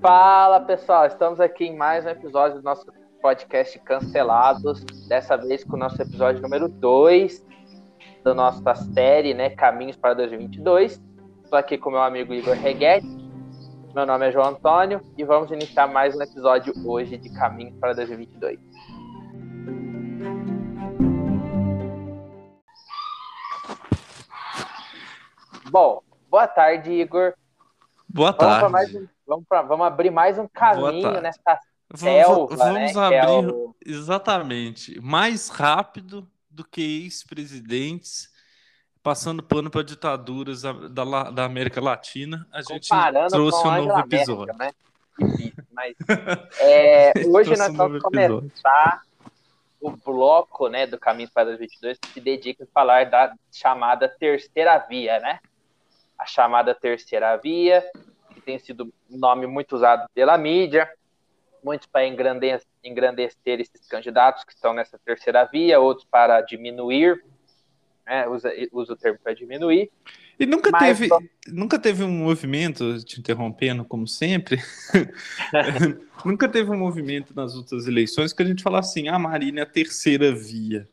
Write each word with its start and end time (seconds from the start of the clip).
Fala 0.00 0.60
pessoal, 0.60 1.04
estamos 1.04 1.38
aqui 1.40 1.66
em 1.66 1.76
mais 1.76 2.06
um 2.06 2.08
episódio 2.08 2.56
do 2.56 2.64
nosso 2.64 2.86
podcast 3.20 3.78
Cancelados. 3.80 4.82
Dessa 5.06 5.36
vez 5.36 5.62
com 5.62 5.76
o 5.76 5.78
nosso 5.78 6.00
episódio 6.00 6.40
número 6.40 6.70
2 6.70 7.46
da 8.24 8.32
nossa 8.32 8.74
série, 8.94 9.34
né? 9.34 9.50
Caminhos 9.50 9.96
para 9.96 10.14
2022. 10.14 10.98
Estou 11.44 11.58
aqui 11.58 11.76
com 11.76 11.90
meu 11.90 12.00
amigo 12.00 12.32
Igor 12.32 12.54
Reguete. 12.54 13.06
Meu 13.94 14.06
nome 14.06 14.26
é 14.26 14.32
João 14.32 14.48
Antônio 14.48 15.02
e 15.18 15.22
vamos 15.22 15.50
iniciar 15.50 15.86
mais 15.86 16.16
um 16.16 16.22
episódio 16.22 16.72
hoje 16.86 17.18
de 17.18 17.28
Caminhos 17.34 17.76
para 17.78 17.92
2022. 17.92 18.58
Bom, 25.70 26.02
boa 26.30 26.48
tarde, 26.48 26.90
Igor. 26.90 27.34
Boa 28.08 28.32
tarde. 28.32 28.60
Vamos, 28.62 28.94
um, 28.94 29.06
vamos, 29.30 29.46
pra, 29.48 29.62
vamos, 29.62 29.86
abrir 29.86 30.10
mais 30.10 30.38
um 30.38 30.48
caminho 30.48 31.20
nessa 31.20 31.58
selva, 31.94 32.56
Vamos 32.56 32.94
né, 32.94 33.00
abrir, 33.00 33.16
é 33.16 33.28
o... 33.28 33.74
exatamente, 33.84 35.00
mais 35.00 35.48
rápido 35.48 36.28
do 36.50 36.64
que 36.64 36.80
ex-presidentes 37.04 38.28
passando 39.02 39.42
pano 39.42 39.70
para 39.70 39.82
ditaduras 39.82 40.62
da, 40.62 40.72
da, 40.72 41.30
da, 41.30 41.44
América 41.44 41.80
Latina. 41.80 42.46
A 42.52 42.60
gente 42.60 42.90
trouxe 43.30 43.66
um 43.66 43.84
novo 43.86 44.00
episódio. 44.00 44.54
Né? 44.56 44.72
Difícil, 45.18 45.64
mas, 45.72 45.94
é, 46.60 47.12
hoje 47.26 47.56
nós 47.56 47.74
vamos 47.74 48.02
começar 48.02 49.02
o 49.80 49.90
bloco 49.92 50.68
né, 50.68 50.86
do 50.86 50.98
Caminho 50.98 51.30
para 51.32 51.44
2022 51.44 51.98
que 51.98 52.08
se 52.08 52.20
dedica 52.20 52.64
a 52.64 52.66
falar 52.74 53.06
da 53.06 53.32
chamada 53.50 54.06
terceira 54.08 54.76
via, 54.78 55.18
né? 55.20 55.40
a 56.20 56.26
chamada 56.26 56.74
terceira 56.74 57.34
via, 57.38 57.82
que 58.40 58.46
tem 58.46 58.58
sido 58.58 58.92
um 59.10 59.18
nome 59.18 59.46
muito 59.46 59.76
usado 59.76 60.08
pela 60.14 60.36
mídia, 60.38 60.88
muitos 61.62 61.86
para 61.86 62.06
engrandecer, 62.06 62.66
engrandecer 62.82 63.60
esses 63.60 63.86
candidatos 63.86 64.44
que 64.44 64.52
estão 64.52 64.72
nessa 64.72 64.98
terceira 64.98 65.44
via, 65.44 65.78
outros 65.78 66.06
para 66.10 66.40
diminuir, 66.40 67.22
né, 68.06 68.26
usa, 68.26 68.52
usa 68.72 68.94
o 68.94 68.96
termo 68.96 69.18
para 69.22 69.34
diminuir. 69.34 69.90
E 70.38 70.46
nunca 70.46 70.72
teve, 70.72 71.08
nunca 71.48 71.78
teve 71.78 72.02
um 72.02 72.10
movimento, 72.10 73.04
te 73.04 73.20
interrompendo 73.20 73.84
como 73.84 74.08
sempre, 74.08 74.58
nunca 76.24 76.48
teve 76.48 76.70
um 76.70 76.78
movimento 76.78 77.34
nas 77.36 77.54
outras 77.54 77.86
eleições 77.86 78.32
que 78.32 78.42
a 78.42 78.46
gente 78.46 78.62
fala 78.62 78.78
assim, 78.78 79.08
a 79.08 79.16
ah, 79.16 79.18
Marina 79.18 79.60
é 79.60 79.62
a 79.64 79.66
terceira 79.66 80.34
via. 80.34 80.88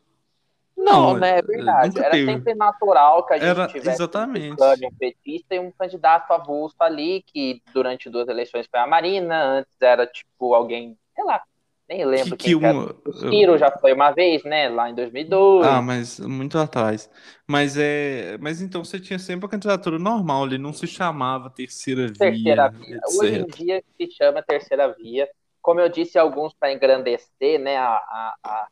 Não, 0.78 1.14
não 1.14 1.20
né? 1.20 1.40
É 1.40 1.42
verdade. 1.42 1.98
Era 1.98 2.12
teve. 2.12 2.32
sempre 2.32 2.54
natural 2.54 3.26
que 3.26 3.34
a 3.34 3.38
gente 3.38 3.50
Era, 3.50 3.68
tivesse 3.68 3.98
exatamente. 3.98 4.62
um 4.62 4.92
petista 4.98 5.56
e 5.56 5.60
um 5.60 5.72
candidato 5.72 6.32
avulso 6.32 6.76
ali, 6.80 7.24
que 7.26 7.62
durante 7.74 8.10
duas 8.10 8.28
eleições 8.28 8.68
foi 8.70 8.80
a 8.80 8.86
Marina, 8.86 9.44
antes 9.44 9.74
era 9.82 10.06
tipo 10.06 10.54
alguém, 10.54 10.96
sei 11.16 11.26
lá, 11.26 11.42
nem 11.90 12.06
lembro 12.06 12.36
que, 12.36 12.50
quem 12.50 12.60
que 12.60 12.66
um... 12.66 12.90
O 13.06 13.14
Ciro 13.14 13.58
já 13.58 13.72
foi 13.72 13.94
uma 13.94 14.12
vez, 14.12 14.44
né? 14.44 14.68
Lá 14.68 14.90
em 14.90 14.96
2002. 14.96 15.66
Ah, 15.66 15.82
mas 15.82 16.20
muito 16.20 16.58
atrás. 16.58 17.10
Mas 17.48 17.78
é, 17.78 18.38
mas 18.40 18.62
então 18.62 18.84
você 18.84 19.00
tinha 19.00 19.18
sempre 19.18 19.46
a 19.46 19.50
candidatura 19.50 19.98
normal, 19.98 20.46
ele 20.46 20.58
não 20.58 20.74
se 20.74 20.86
chamava 20.86 21.50
terceira 21.50 22.08
via. 22.08 22.18
Terceira 22.18 22.70
via. 22.70 22.98
Etc. 22.98 23.20
Hoje 23.20 23.40
em 23.40 23.46
dia 23.46 23.84
se 23.98 24.12
chama 24.12 24.44
terceira 24.44 24.94
via. 24.94 25.28
Como 25.62 25.80
eu 25.80 25.90
disse, 25.90 26.20
alguns 26.20 26.54
para 26.54 26.74
engrandecer, 26.74 27.60
né? 27.60 27.78
A, 27.78 27.90
a, 27.90 28.36
a 28.44 28.68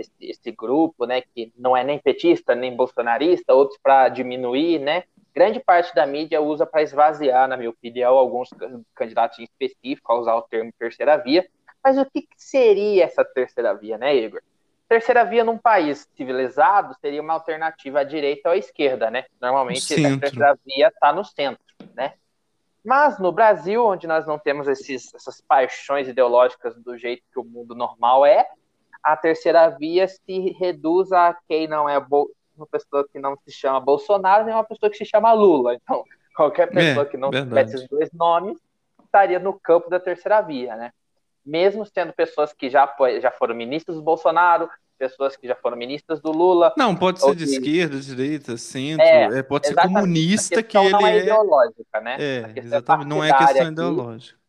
esse, 0.00 0.12
esse 0.20 0.50
grupo, 0.50 1.04
né, 1.06 1.20
que 1.20 1.52
não 1.56 1.76
é 1.76 1.84
nem 1.84 1.98
petista, 1.98 2.54
nem 2.54 2.74
bolsonarista, 2.74 3.54
outros 3.54 3.78
para 3.82 4.08
diminuir, 4.08 4.78
né? 4.78 5.04
Grande 5.34 5.60
parte 5.60 5.94
da 5.94 6.06
mídia 6.06 6.40
usa 6.40 6.66
para 6.66 6.82
esvaziar, 6.82 7.48
na 7.48 7.56
minha 7.56 7.70
opinião, 7.70 8.16
alguns 8.16 8.50
candidatos 8.94 9.38
em 9.38 9.44
específico 9.44 10.12
a 10.12 10.18
usar 10.18 10.34
o 10.34 10.42
termo 10.42 10.72
terceira 10.76 11.16
via. 11.16 11.46
Mas 11.82 11.96
o 11.96 12.04
que, 12.04 12.22
que 12.22 12.34
seria 12.36 13.04
essa 13.04 13.24
terceira 13.24 13.72
via, 13.74 13.96
né, 13.96 14.14
Igor? 14.14 14.42
Terceira 14.88 15.24
via 15.24 15.44
num 15.44 15.56
país 15.56 16.08
civilizado 16.16 16.96
seria 17.00 17.22
uma 17.22 17.34
alternativa 17.34 18.00
à 18.00 18.04
direita 18.04 18.48
ou 18.48 18.54
à 18.54 18.58
esquerda, 18.58 19.08
né? 19.08 19.24
Normalmente 19.40 19.94
a 20.04 20.18
terceira 20.18 20.58
via 20.66 20.88
está 20.88 21.12
no 21.12 21.24
centro, 21.24 21.64
né? 21.94 22.14
Mas 22.84 23.18
no 23.18 23.30
Brasil, 23.30 23.84
onde 23.84 24.06
nós 24.06 24.26
não 24.26 24.38
temos 24.38 24.66
esses, 24.66 25.14
essas 25.14 25.40
paixões 25.40 26.08
ideológicas 26.08 26.74
do 26.76 26.96
jeito 26.96 27.22
que 27.32 27.38
o 27.38 27.44
mundo 27.44 27.74
normal 27.74 28.26
é, 28.26 28.48
a 29.02 29.16
terceira 29.16 29.68
via 29.68 30.06
se 30.06 30.50
reduz 30.58 31.12
a 31.12 31.36
quem 31.48 31.66
não 31.66 31.88
é 31.88 31.98
uma 31.98 32.66
pessoa 32.70 33.06
que 33.10 33.18
não 33.18 33.36
se 33.44 33.52
chama 33.52 33.80
Bolsonaro, 33.80 34.44
nem 34.44 34.54
uma 34.54 34.64
pessoa 34.64 34.90
que 34.90 34.96
se 34.96 35.04
chama 35.04 35.32
Lula. 35.32 35.74
Então, 35.74 36.04
qualquer 36.36 36.68
é, 36.68 36.74
pessoa 36.74 37.06
é, 37.06 37.08
que 37.08 37.16
não 37.16 37.30
tiver 37.30 37.64
esses 37.64 37.88
dois 37.88 38.10
nomes 38.12 38.58
estaria 39.04 39.38
no 39.38 39.58
campo 39.58 39.90
da 39.90 39.98
terceira 39.98 40.40
via, 40.40 40.76
né? 40.76 40.92
Mesmo 41.44 41.84
sendo 41.86 42.12
pessoas 42.12 42.52
que 42.52 42.68
já, 42.68 42.88
já 43.20 43.30
foram 43.30 43.54
ministros 43.54 43.96
do 43.96 44.02
Bolsonaro, 44.02 44.68
pessoas 44.98 45.34
que 45.34 45.48
já 45.48 45.56
foram 45.56 45.76
ministras 45.76 46.20
do 46.20 46.30
Lula. 46.30 46.72
Não, 46.76 46.94
pode 46.94 47.20
ser 47.20 47.34
de 47.34 47.46
que... 47.46 47.52
esquerda, 47.52 47.98
direita, 47.98 48.56
centro, 48.58 49.04
é, 49.04 49.38
é 49.38 49.42
pode 49.42 49.66
ser 49.66 49.74
comunista 49.74 50.62
que 50.62 50.76
ele 50.76 50.90
não 50.90 51.06
é 51.06 51.18
ideológica, 51.18 52.00
né? 52.00 52.16
É, 52.20 52.52
exatamente, 52.54 53.08
não 53.08 53.24
é 53.24 53.32
questão 53.32 53.72
ideológica. 53.72 54.39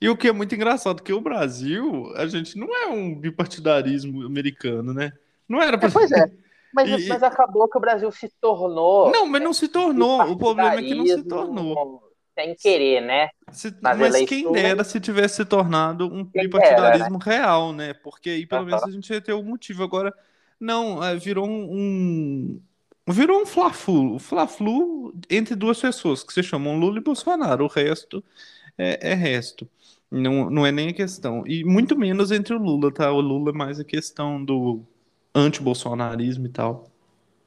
E 0.00 0.08
o 0.08 0.16
que 0.16 0.28
é 0.28 0.32
muito 0.32 0.54
engraçado, 0.54 1.02
que 1.02 1.12
o 1.12 1.20
Brasil, 1.20 2.12
a 2.16 2.26
gente 2.26 2.58
não 2.58 2.68
é 2.74 2.88
um 2.88 3.14
bipartidarismo 3.14 4.24
americano, 4.26 4.92
né? 4.92 5.12
Não 5.48 5.62
era 5.62 5.78
pra... 5.78 5.88
É, 5.88 5.92
pois 5.92 6.12
é. 6.12 6.30
Mas, 6.74 7.06
e, 7.06 7.08
mas 7.08 7.22
acabou 7.22 7.66
que 7.68 7.78
o 7.78 7.80
Brasil 7.80 8.10
se 8.12 8.28
tornou. 8.38 9.10
Não, 9.10 9.26
mas 9.26 9.42
não 9.42 9.54
se 9.54 9.66
tornou. 9.68 10.20
O 10.30 10.36
problema 10.36 10.74
é 10.74 10.82
que 10.82 10.94
não 10.94 11.06
se 11.06 11.22
tornou. 11.22 12.02
Sem 12.34 12.54
querer, 12.54 13.00
né? 13.00 13.30
Se, 13.50 13.74
mas 13.80 13.98
eleições... 13.98 14.28
quem 14.28 14.52
dera 14.52 14.84
se 14.84 15.00
tivesse 15.00 15.36
se 15.36 15.44
tornado 15.46 16.04
um 16.06 16.22
quem 16.26 16.42
bipartidarismo 16.42 17.18
dera, 17.18 17.30
né? 17.30 17.38
real, 17.38 17.72
né? 17.72 17.94
Porque 17.94 18.28
aí 18.28 18.46
pelo 18.46 18.66
menos 18.66 18.82
a 18.82 18.90
gente 18.90 19.10
ia 19.10 19.22
ter 19.22 19.32
um 19.32 19.42
motivo. 19.42 19.82
Agora, 19.82 20.12
não, 20.60 21.02
é, 21.02 21.16
virou 21.16 21.48
um. 21.48 22.60
Virou 23.08 23.40
um 23.40 23.46
fla-flu, 23.46 24.18
fla-flu 24.18 25.14
entre 25.30 25.54
duas 25.54 25.80
pessoas 25.80 26.22
que 26.22 26.32
se 26.32 26.42
chamam 26.42 26.78
Lula 26.78 26.98
e 26.98 27.02
Bolsonaro. 27.02 27.64
O 27.64 27.68
resto 27.68 28.22
é, 28.76 29.12
é 29.12 29.14
resto. 29.14 29.66
Não, 30.10 30.48
não 30.50 30.64
é 30.64 30.70
nem 30.70 30.90
a 30.90 30.94
questão. 30.94 31.44
E 31.46 31.64
muito 31.64 31.98
menos 31.98 32.30
entre 32.30 32.54
o 32.54 32.58
Lula, 32.58 32.92
tá? 32.92 33.10
O 33.10 33.20
Lula 33.20 33.50
é 33.50 33.54
mais 33.54 33.80
a 33.80 33.84
questão 33.84 34.42
do 34.42 34.82
anti-bolsonarismo 35.34 36.46
e 36.46 36.48
tal. 36.48 36.84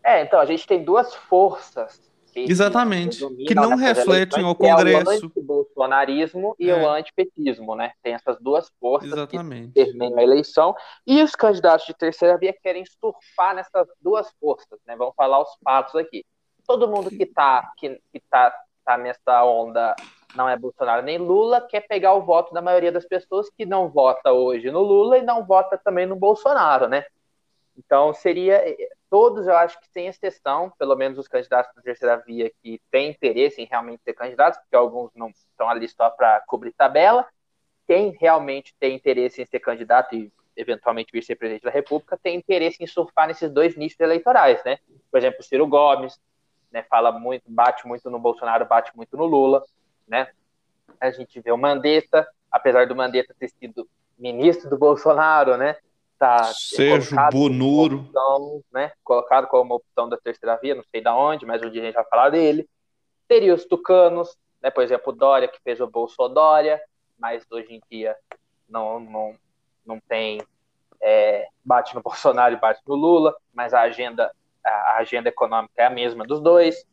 É, 0.04 0.24
então, 0.24 0.40
a 0.40 0.46
gente 0.46 0.68
tem 0.68 0.84
duas 0.84 1.14
forças. 1.14 2.10
Que, 2.34 2.42
Exatamente. 2.42 3.26
Que, 3.26 3.46
que 3.46 3.56
não 3.56 3.76
refletem 3.76 4.44
ao 4.44 4.56
Congresso. 4.56 5.12
É 5.12 5.16
o 5.16 5.18
anti-bolsonarismo 5.18 6.56
e 6.60 6.70
é. 6.70 6.76
o 6.76 6.88
antipetismo, 6.88 7.76
né? 7.76 7.92
Tem 8.04 8.14
essas 8.14 8.38
duas 8.40 8.70
forças 8.80 9.12
Exatamente. 9.12 9.74
que 9.74 9.86
terminam 9.86 10.20
a 10.20 10.24
eleição. 10.24 10.76
E 11.08 11.24
os 11.24 11.32
candidatos 11.36 11.88
de 11.88 11.94
terceira 11.94 12.38
via 12.38 12.54
querem 12.62 12.84
surfar 12.86 13.56
nessas 13.56 13.88
duas 14.02 14.32
forças, 14.40 14.80
né? 14.86 14.96
Vamos 14.96 15.16
falar 15.16 15.42
os 15.42 15.50
fatos 15.64 15.96
aqui. 15.96 16.24
Todo 16.68 16.88
mundo 16.88 17.10
que 17.10 17.26
tá, 17.26 17.72
que, 17.78 18.00
que 18.14 18.22
tá, 18.30 18.54
tá 18.86 18.98
nessa 18.98 19.44
onda 19.44 19.96
não 20.36 20.48
é 20.48 20.56
Bolsonaro 20.58 21.02
nem 21.02 21.18
Lula, 21.18 21.62
quer 21.62 21.82
pegar 21.82 22.14
o 22.14 22.22
voto 22.22 22.54
da 22.54 22.62
maioria 22.62 22.92
das 22.92 23.06
pessoas 23.06 23.50
que 23.50 23.66
não 23.66 23.90
vota 23.90 24.32
hoje 24.32 24.70
no 24.70 24.82
Lula 24.82 25.18
e 25.18 25.22
não 25.22 25.46
vota 25.46 25.78
também 25.78 26.06
no 26.06 26.16
Bolsonaro, 26.16 26.88
né? 26.88 27.06
Então 27.78 28.14
seria 28.14 28.56
eh, 28.58 28.90
todos, 29.10 29.48
eu 29.48 29.56
acho 29.56 29.80
que 29.80 29.88
sem 29.88 30.08
exceção, 30.08 30.72
pelo 30.78 30.96
menos 30.96 31.18
os 31.18 31.28
candidatos 31.28 31.74
da 31.74 31.82
terceira 31.82 32.18
via 32.18 32.52
que 32.62 32.80
têm 32.92 33.10
interesse 33.10 33.62
em 33.62 33.66
realmente 33.66 34.04
ser 34.04 34.14
candidatos, 34.14 34.60
porque 34.60 34.76
alguns 34.76 35.12
não 35.16 35.30
estão 35.30 35.70
ali 35.70 35.88
só 35.88 36.10
para 36.10 36.42
cobrir 36.42 36.74
tabela. 36.74 37.26
Quem 37.88 38.12
realmente 38.12 38.76
tem 38.80 38.96
interesse 38.96 39.42
em 39.42 39.46
ser 39.46 39.60
candidato 39.60 40.14
e 40.14 40.32
eventualmente 40.56 41.12
vir 41.12 41.24
ser 41.24 41.38
presidente 41.38 41.64
da 41.64 41.72
República 41.72 42.20
tem 42.22 42.36
interesse 42.36 42.84
em 42.84 42.88
surfar 42.88 43.28
nesses 43.28 43.50
dois 43.50 43.76
nichos 43.76 44.00
eleitorais, 44.00 44.64
né? 44.64 44.78
Por 45.10 45.18
exemplo, 45.18 45.42
Ciro 45.42 45.66
Gomes, 45.66 46.20
né, 46.72 46.84
fala 46.84 47.12
muito, 47.12 47.44
bate 47.48 47.88
muito 47.88 48.10
no 48.12 48.20
Bolsonaro, 48.20 48.66
bate 48.66 48.96
muito 48.96 49.18
no 49.18 49.26
Lula 49.26 49.64
né? 50.10 50.28
A 51.00 51.12
gente 51.12 51.40
vê 51.40 51.52
o 51.52 51.58
Mandetta, 51.58 52.28
apesar 52.52 52.88
do 52.88 52.96
Mandetta 52.96 53.34
ter 53.40 53.50
sido 53.50 53.88
ministro 54.18 54.70
do 54.70 54.78
Bolsonaro, 54.78 55.56
né? 55.56 55.78
Tá 56.18 56.44
Sérgio. 56.44 57.18
Opção, 57.96 58.62
né? 58.74 58.92
Colocado 59.04 59.48
como 59.48 59.76
opção 59.76 60.10
da 60.10 60.18
terceira 60.18 60.58
via, 60.58 60.76
não 60.76 60.84
sei 60.92 61.02
da 61.02 61.16
onde, 61.16 61.46
mas 61.46 61.62
um 61.62 61.70
dia 61.70 61.82
a 61.82 61.86
gente 61.86 61.96
vai 61.96 62.04
falar 62.04 62.30
dele. 62.30 62.68
Teria 63.28 63.54
os 63.54 63.64
tucanos, 63.64 64.36
né? 64.62 64.70
Por 64.70 64.84
exemplo, 64.84 65.14
o 65.14 65.16
Dória, 65.16 65.48
que 65.48 65.62
fez 65.64 65.80
o 65.80 65.88
Bolsodória, 65.88 66.82
mas 67.18 67.46
hoje 67.50 67.76
em 67.76 67.82
dia 67.90 68.18
não, 68.68 69.00
não, 69.00 69.36
não 69.86 70.00
tem. 70.00 70.42
É, 71.02 71.48
bate 71.64 71.96
no 71.96 72.02
Bolsonaro 72.04 72.54
e 72.54 72.60
bate 72.60 72.82
no 72.86 72.96
Lula, 72.96 73.34
mas 73.54 73.74
a 73.74 73.82
agenda, 73.82 74.30
a 74.66 74.98
agenda 74.98 75.30
econômica 75.30 75.74
é 75.78 75.86
a 75.86 75.90
mesma 75.90 76.26
dos 76.26 76.42
dois. 76.42 76.86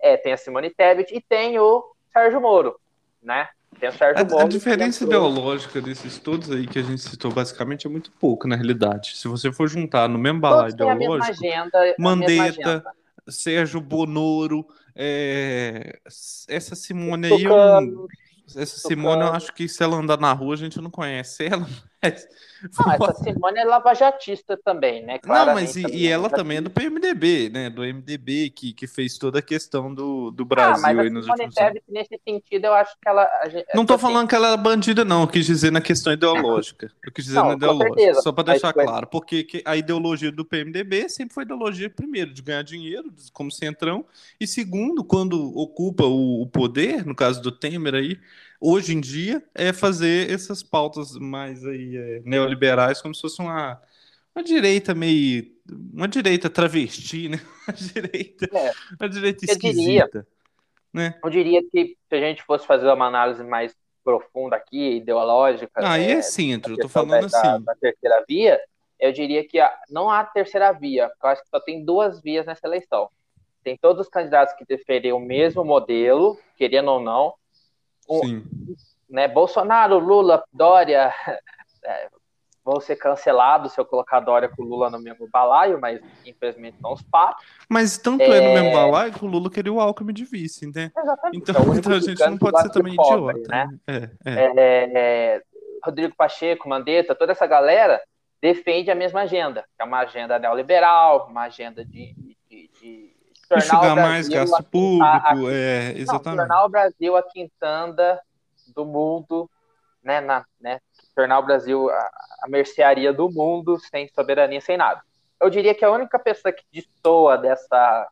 É, 0.00 0.16
tem 0.16 0.32
a 0.32 0.36
Simone 0.38 0.70
Tebet 0.70 1.14
e 1.14 1.20
tem 1.20 1.58
o 1.58 1.93
Sérgio 2.14 2.40
Moro, 2.40 2.80
né? 3.22 3.48
Tem 3.78 3.88
o 3.88 3.92
Sérgio 3.92 4.24
a, 4.24 4.28
Moro. 4.28 4.44
A 4.44 4.48
diferença 4.48 5.04
ideológica 5.04 5.80
desses 5.80 6.18
todos 6.18 6.50
aí 6.50 6.66
que 6.66 6.78
a 6.78 6.82
gente 6.82 7.02
citou 7.02 7.32
basicamente 7.32 7.86
é 7.86 7.90
muito 7.90 8.10
pouco, 8.12 8.46
na 8.46 8.54
realidade. 8.54 9.16
Se 9.16 9.26
você 9.26 9.52
for 9.52 9.68
juntar 9.68 10.08
no 10.08 10.18
mesmo 10.18 10.40
balaio 10.40 10.72
ideológico, 10.72 11.30
agenda, 11.30 11.94
Mandetta, 11.98 12.84
Sérgio 13.28 13.80
Bonoro, 13.80 14.66
é, 14.94 15.98
essa 16.48 16.76
Simone 16.76 17.26
aí, 17.26 17.42
eu, 17.42 18.06
essa 18.56 18.78
Simone, 18.78 19.22
eu 19.22 19.32
acho 19.32 19.52
que 19.52 19.68
se 19.68 19.82
ela 19.82 19.96
andar 19.96 20.18
na 20.18 20.32
rua, 20.32 20.54
a 20.54 20.58
gente 20.58 20.80
não 20.80 20.90
conhece 20.90 21.46
ela. 21.46 21.66
Mas... 22.04 22.28
Ah, 22.78 22.94
essa 22.94 23.14
Simone 23.22 23.58
é 23.58 23.64
lavajatista 23.64 24.56
também, 24.56 25.04
né? 25.04 25.18
Claramente 25.18 25.46
não, 25.46 25.54
mas 25.54 25.76
e, 25.76 25.82
também 25.82 25.98
e 25.98 26.08
ela 26.08 26.30
também 26.30 26.56
é 26.58 26.60
do 26.60 26.70
PMDB, 26.70 27.50
né? 27.50 27.68
Do 27.68 27.82
MDB, 27.82 28.50
que, 28.50 28.72
que 28.72 28.86
fez 28.86 29.18
toda 29.18 29.40
a 29.40 29.42
questão 29.42 29.92
do, 29.94 30.30
do 30.30 30.44
Brasil 30.44 30.76
ah, 30.76 30.94
mas 30.94 30.98
aí 30.98 31.10
nos 31.10 31.28
últimos 31.28 31.56
anos. 31.58 31.80
nesse 31.88 32.18
sentido, 32.26 32.64
eu 32.64 32.74
acho 32.74 32.92
que 33.00 33.08
ela. 33.08 33.28
Não 33.74 33.84
tô 33.84 33.94
assim... 33.94 34.02
falando 34.02 34.28
que 34.28 34.34
ela 34.34 34.52
é 34.52 34.56
bandida, 34.56 35.04
não. 35.04 35.22
Eu 35.22 35.28
quis 35.28 35.44
dizer 35.44 35.70
na 35.70 35.80
questão 35.80 36.12
ideológica. 36.12 36.90
Eu 37.04 37.12
quis 37.12 37.26
dizer 37.26 37.38
não, 37.38 37.48
na 37.48 37.54
ideológica. 37.54 37.94
Certeza, 37.94 38.22
só 38.22 38.32
para 38.32 38.44
deixar 38.44 38.72
claro. 38.72 39.06
Porque 39.08 39.62
a 39.64 39.76
ideologia 39.76 40.32
do 40.32 40.44
PMDB 40.44 41.08
sempre 41.08 41.34
foi 41.34 41.44
ideologia, 41.44 41.90
primeiro, 41.90 42.32
de 42.32 42.40
ganhar 42.40 42.62
dinheiro, 42.62 43.12
como 43.32 43.50
centrão, 43.50 44.06
e 44.40 44.46
segundo, 44.46 45.04
quando 45.04 45.56
ocupa 45.56 46.04
o, 46.04 46.42
o 46.42 46.46
poder, 46.46 47.04
no 47.04 47.14
caso 47.14 47.42
do 47.42 47.52
Temer 47.52 47.94
aí, 47.94 48.18
hoje 48.60 48.94
em 48.94 49.00
dia, 49.00 49.42
é 49.54 49.72
fazer 49.72 50.30
essas 50.30 50.62
pautas 50.62 51.16
mais 51.18 51.64
aí, 51.64 51.96
é, 51.96 52.20
neoliberais 52.24 53.00
como 53.00 53.14
se 53.14 53.20
fosse 53.20 53.40
uma, 53.40 53.80
uma 54.34 54.42
direita 54.42 54.94
meio. 54.94 55.52
Uma 55.92 56.08
direita 56.08 56.50
travesti, 56.50 57.28
né? 57.28 57.40
Uma 57.66 57.74
direita, 57.74 58.46
é, 58.52 58.72
uma 59.00 59.08
direita 59.08 59.46
esquisita. 59.46 59.72
Diria, 59.72 60.26
né? 60.92 61.18
Eu 61.24 61.30
diria 61.30 61.62
que 61.62 61.96
se 62.06 62.14
a 62.14 62.20
gente 62.20 62.42
fosse 62.42 62.66
fazer 62.66 62.86
uma 62.92 63.06
análise 63.06 63.42
mais 63.42 63.74
profunda 64.04 64.54
aqui, 64.54 64.96
ideológica. 64.96 65.70
Aí 65.76 66.04
é, 66.04 66.12
é 66.12 66.22
centro, 66.22 66.74
eu 66.74 66.78
tô 66.78 66.88
falando 66.90 67.26
da, 67.26 67.40
assim. 67.40 67.64
Da 67.64 67.74
terceira 67.74 68.22
via, 68.28 68.60
eu 69.00 69.12
diria 69.12 69.48
que 69.48 69.58
não 69.88 70.10
há 70.10 70.22
terceira 70.24 70.70
via, 70.72 71.10
eu 71.22 71.28
acho 71.30 71.42
que 71.42 71.48
só 71.48 71.58
tem 71.58 71.84
duas 71.84 72.20
vias 72.20 72.44
nessa 72.44 72.66
eleição. 72.66 73.08
Tem 73.62 73.78
todos 73.78 74.02
os 74.06 74.12
candidatos 74.12 74.54
que 74.54 74.64
defendem 74.66 75.12
o 75.12 75.18
mesmo 75.18 75.64
modelo, 75.64 76.38
querendo 76.56 76.90
ou 76.90 77.00
não, 77.00 77.34
Sim. 78.06 78.44
Né, 79.08 79.28
Bolsonaro, 79.28 79.98
Lula, 79.98 80.42
Dória 80.52 81.12
é, 81.84 82.08
vão 82.64 82.80
ser 82.80 82.96
cancelados 82.96 83.72
se 83.72 83.80
eu 83.80 83.84
colocar 83.84 84.20
Dória 84.20 84.48
com 84.48 84.62
Lula 84.62 84.88
no 84.88 84.98
mesmo 84.98 85.28
balaio, 85.30 85.78
mas 85.80 86.00
infelizmente 86.24 86.78
não 86.80 86.94
os 86.94 87.02
pato. 87.02 87.44
Mas 87.68 87.98
tanto 87.98 88.22
é... 88.22 88.38
é 88.38 88.40
no 88.40 88.54
mesmo 88.54 88.72
balaio 88.72 89.12
que 89.12 89.24
o 89.24 89.28
Lula 89.28 89.50
queria 89.50 89.72
o 89.72 89.80
Alckmin 89.80 90.14
de 90.14 90.24
vice, 90.24 90.66
né? 90.66 90.90
Exatamente. 90.96 91.38
Então, 91.38 91.62
então, 91.62 91.76
então 91.76 91.92
a 91.92 92.00
gente 92.00 92.26
não 92.26 92.38
pode 92.38 92.60
ser 92.62 92.70
também 92.70 92.96
pobre, 92.96 93.40
idiota. 93.40 93.48
Né? 93.48 93.78
né? 93.86 94.10
É, 94.24 94.30
é. 94.30 94.52
é, 94.56 94.92
é 95.36 95.42
Rodrigo 95.84 96.14
Pacheco, 96.16 96.68
Mandetta, 96.68 97.14
toda 97.14 97.32
essa 97.32 97.46
galera 97.46 98.00
defende 98.40 98.90
a 98.90 98.94
mesma 98.94 99.22
agenda, 99.22 99.62
que 99.62 99.82
é 99.82 99.84
uma 99.84 100.00
agenda 100.00 100.38
neoliberal, 100.38 101.28
uma 101.28 101.42
agenda 101.42 101.84
de, 101.84 102.14
de, 102.48 102.70
de 102.80 103.13
tornar 103.60 103.96
mais 103.96 104.28
gasto 104.28 104.62
público, 104.64 105.50
é, 105.50 105.92
exatamente. 105.96 106.38
Não, 106.38 106.46
tornar 106.46 106.64
o 106.64 106.68
Brasil 106.68 107.16
a 107.16 107.22
quintanda 107.22 108.20
do 108.74 108.84
mundo, 108.84 109.50
né, 110.02 110.20
na, 110.20 110.44
né, 110.60 110.80
tornar 111.14 111.38
o 111.38 111.42
Brasil 111.42 111.90
a, 111.90 112.10
a 112.42 112.48
mercearia 112.48 113.12
do 113.12 113.30
mundo, 113.30 113.78
sem 113.78 114.08
soberania, 114.08 114.60
sem 114.60 114.76
nada. 114.76 115.02
Eu 115.40 115.50
diria 115.50 115.74
que 115.74 115.84
a 115.84 115.90
única 115.90 116.18
pessoa 116.18 116.52
que 116.52 116.64
destoa 116.72 117.36
dessa, 117.36 118.08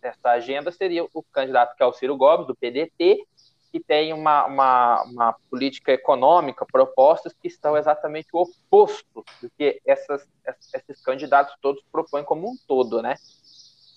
dessa 0.00 0.30
agenda 0.30 0.70
seria 0.70 1.04
o 1.12 1.22
candidato 1.22 1.76
que 1.76 1.82
é 1.82 1.86
o 1.86 1.92
Ciro 1.92 2.16
Gomes, 2.16 2.46
do 2.46 2.54
PDT, 2.54 3.26
que 3.70 3.78
tem 3.78 4.12
uma, 4.12 4.46
uma, 4.46 5.02
uma 5.04 5.36
política 5.48 5.92
econômica, 5.92 6.66
propostas 6.66 7.32
que 7.32 7.46
estão 7.46 7.76
exatamente 7.76 8.28
o 8.32 8.40
oposto 8.40 9.24
do 9.40 9.50
que 9.56 9.80
essas, 9.86 10.26
esses 10.74 11.00
candidatos 11.02 11.54
todos 11.60 11.82
propõem 11.90 12.24
como 12.24 12.50
um 12.50 12.56
todo, 12.66 13.00
né? 13.00 13.14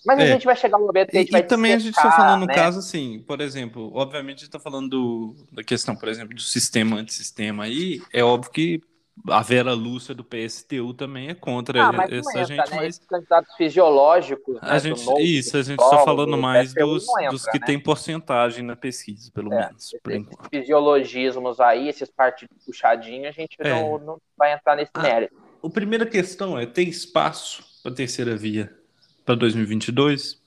Mas 0.04 0.18
é. 0.18 0.22
a 0.22 0.26
gente 0.26 0.44
vai 0.44 0.56
chegar 0.56 0.78
no 0.78 0.86
momento 0.86 1.10
que 1.10 1.16
a 1.16 1.20
gente 1.20 1.28
e, 1.30 1.32
vai 1.32 1.40
E 1.40 1.44
também 1.44 1.72
a 1.72 1.78
gente 1.78 1.96
está 1.96 2.10
falando 2.10 2.40
no 2.40 2.46
né? 2.46 2.54
caso 2.54 2.78
assim, 2.78 3.24
por 3.26 3.40
exemplo, 3.40 3.90
obviamente 3.94 4.36
a 4.36 4.40
gente 4.40 4.48
está 4.48 4.60
falando 4.60 4.88
do, 4.88 5.34
da 5.52 5.64
questão, 5.64 5.96
por 5.96 6.08
exemplo, 6.08 6.34
do 6.34 6.42
sistema 6.42 6.96
antissistema 6.96 7.64
aí, 7.64 8.00
é 8.12 8.22
óbvio 8.22 8.50
que 8.50 8.80
a 9.28 9.40
Vera 9.42 9.72
Lúcia 9.72 10.14
do 10.14 10.24
PSTU 10.24 10.92
também 10.92 11.28
é 11.28 11.34
contra 11.34 11.88
ah, 11.88 11.92
essa 12.10 12.30
entra, 12.30 12.44
gente, 12.44 12.70
né? 12.70 12.76
mas 12.76 12.98
candidatos 12.98 13.54
fisiológicos, 13.54 14.58
a 14.60 14.72
né, 14.72 14.78
gente, 14.80 15.04
novo, 15.04 15.20
isso, 15.20 15.56
a 15.56 15.62
gente 15.62 15.80
está 15.80 15.98
falando 16.00 16.36
mais 16.36 16.74
dos, 16.74 17.08
entra, 17.08 17.30
dos 17.30 17.46
que 17.46 17.60
né? 17.60 17.66
tem 17.66 17.78
porcentagem 17.78 18.64
na 18.64 18.74
pesquisa, 18.74 19.30
pelo 19.32 19.52
é, 19.52 19.66
menos. 19.66 19.92
Esses 19.94 20.26
fisiologismos 20.50 21.60
aí, 21.60 21.88
esses 21.88 22.10
partidos 22.10 22.56
puxadinhos, 22.66 23.28
a 23.28 23.30
gente 23.30 23.56
é. 23.60 23.70
não, 23.70 23.98
não 23.98 24.18
vai 24.36 24.52
entrar 24.52 24.74
nesse 24.74 24.92
mérito. 25.00 25.34
A 25.62 25.70
primeira 25.70 26.04
questão 26.04 26.58
é: 26.58 26.66
tem 26.66 26.88
espaço 26.88 27.64
para 27.82 27.92
a 27.92 27.94
terceira 27.94 28.36
via? 28.36 28.76
Para 29.24 29.34
2022? 29.34 30.40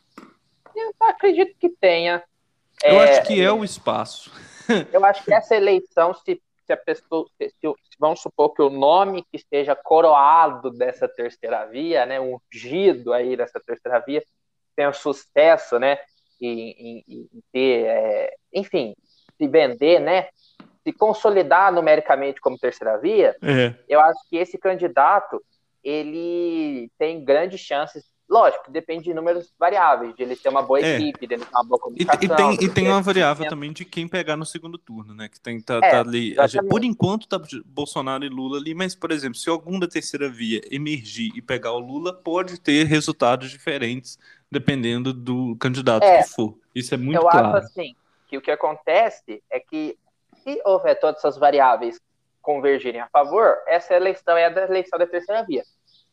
Eu 0.76 0.94
acredito 1.02 1.56
que 1.60 1.70
tenha. 1.70 2.24
Eu 2.84 3.02
é, 3.02 3.10
acho 3.10 3.28
que 3.28 3.42
é 3.42 3.52
o 3.52 3.64
espaço. 3.64 4.32
eu 4.94 5.04
acho 5.04 5.24
que 5.24 5.34
essa 5.34 5.56
eleição, 5.56 6.14
se, 6.14 6.42
se 6.66 6.74
a 6.74 6.78
pessoa, 6.78 7.28
se, 7.38 7.50
se, 7.50 7.74
vamos 8.00 8.22
supor 8.22 8.54
que 8.54 8.62
o 8.62 8.70
nome 8.70 9.24
que 9.24 9.38
esteja 9.38 9.76
coroado 9.76 10.70
dessa 10.72 11.08
terceira 11.08 11.66
via, 11.66 12.06
né, 12.06 12.20
ungido 12.20 13.14
aí 13.14 13.36
dessa 13.36 13.60
terceira 13.60 14.00
via, 14.00 14.22
tenha 14.76 14.94
sucesso, 14.94 15.80
né, 15.80 15.98
em, 16.40 17.04
em, 17.08 17.30
em 17.34 17.42
ter, 17.52 17.86
é, 17.86 18.36
enfim, 18.54 18.96
se 19.38 19.48
vender, 19.48 20.00
né, 20.00 20.28
se 20.84 20.94
consolidar 20.94 21.74
numericamente 21.74 22.40
como 22.40 22.60
terceira 22.60 22.98
via, 22.98 23.36
é. 23.42 23.74
eu 23.90 24.00
acho 24.00 24.20
que 24.30 24.38
esse 24.38 24.58
candidato 24.58 25.44
ele 25.84 26.92
tem 26.98 27.24
grandes 27.24 27.60
chances 27.60 28.06
Lógico, 28.30 28.70
depende 28.70 29.06
de 29.06 29.14
números 29.14 29.54
variáveis, 29.58 30.14
de 30.14 30.22
ele 30.22 30.36
ter 30.36 30.50
uma 30.50 30.62
boa 30.62 30.82
é. 30.82 30.96
equipe, 30.96 31.26
de 31.26 31.36
ele 31.36 31.46
ter 31.46 31.52
uma 31.52 31.64
boa 31.64 31.80
comunicação. 31.80 32.22
E, 32.22 32.26
e 32.26 32.36
tem, 32.36 32.66
e 32.66 32.70
tem 32.70 32.88
uma 32.90 33.02
variável 33.02 33.48
também 33.48 33.72
de 33.72 33.86
quem 33.86 34.06
pegar 34.06 34.36
no 34.36 34.46
segundo 34.46 34.78
turno, 34.78 35.14
né? 35.14 35.30
Que 35.30 35.40
tem 35.40 35.62
tá, 35.62 35.80
é, 35.82 35.92
tá 35.92 36.02
ali. 36.02 36.36
Por 36.70 36.84
enquanto 36.84 37.26
tá 37.26 37.42
Bolsonaro 37.66 38.26
e 38.26 38.30
Lula 38.30 38.58
ali, 38.58 38.76
mas, 38.76 38.94
por 38.94 39.12
exemplo, 39.12 39.38
se 39.38 39.50
algum 39.50 39.80
da 39.80 39.88
terceira 39.88 40.30
via 40.30 40.60
emergir 40.70 41.32
e 41.36 41.42
pegar 41.42 41.72
o 41.72 41.80
Lula, 41.80 42.12
pode 42.12 42.60
ter 42.60 42.86
resultados 42.86 43.50
diferentes, 43.50 44.20
dependendo 44.52 45.14
do 45.14 45.56
candidato 45.58 46.04
é, 46.04 46.22
que 46.22 46.30
for. 46.30 46.58
Isso 46.76 46.94
é 46.94 46.98
muito 46.98 47.16
eu 47.16 47.22
claro. 47.22 47.48
Eu 47.48 47.56
acho 47.56 47.68
assim 47.68 47.96
que 48.28 48.38
o 48.38 48.42
que 48.42 48.52
acontece 48.52 49.42
é 49.50 49.58
que 49.58 49.98
se 50.44 50.62
houver 50.66 51.00
todas 51.00 51.20
essas 51.20 51.38
variáveis 51.38 51.98
convergirem 52.42 53.00
a 53.00 53.08
favor, 53.08 53.58
essa 53.68 53.94
eleição 53.94 54.36
é 54.36 54.46
a 54.46 54.64
eleição 54.64 55.00
da 55.00 55.08
terceira 55.08 55.44
via. 55.44 55.64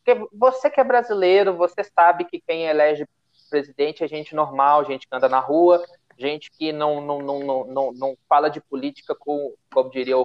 Porque 0.05 0.27
você 0.31 0.69
que 0.69 0.79
é 0.79 0.83
brasileiro, 0.83 1.57
você 1.57 1.83
sabe 1.83 2.25
que 2.25 2.39
quem 2.39 2.65
elege 2.65 3.07
presidente 3.49 4.03
é 4.03 4.07
gente 4.07 4.35
normal, 4.35 4.85
gente 4.85 5.07
que 5.07 5.15
anda 5.15 5.27
na 5.27 5.39
rua, 5.39 5.83
gente 6.15 6.51
que 6.51 6.71
não, 6.71 7.01
não, 7.01 7.19
não, 7.19 7.39
não, 7.39 7.65
não, 7.65 7.91
não 7.91 8.17
fala 8.29 8.47
de 8.47 8.61
política 8.61 9.15
com, 9.15 9.55
como 9.73 9.89
diria, 9.89 10.15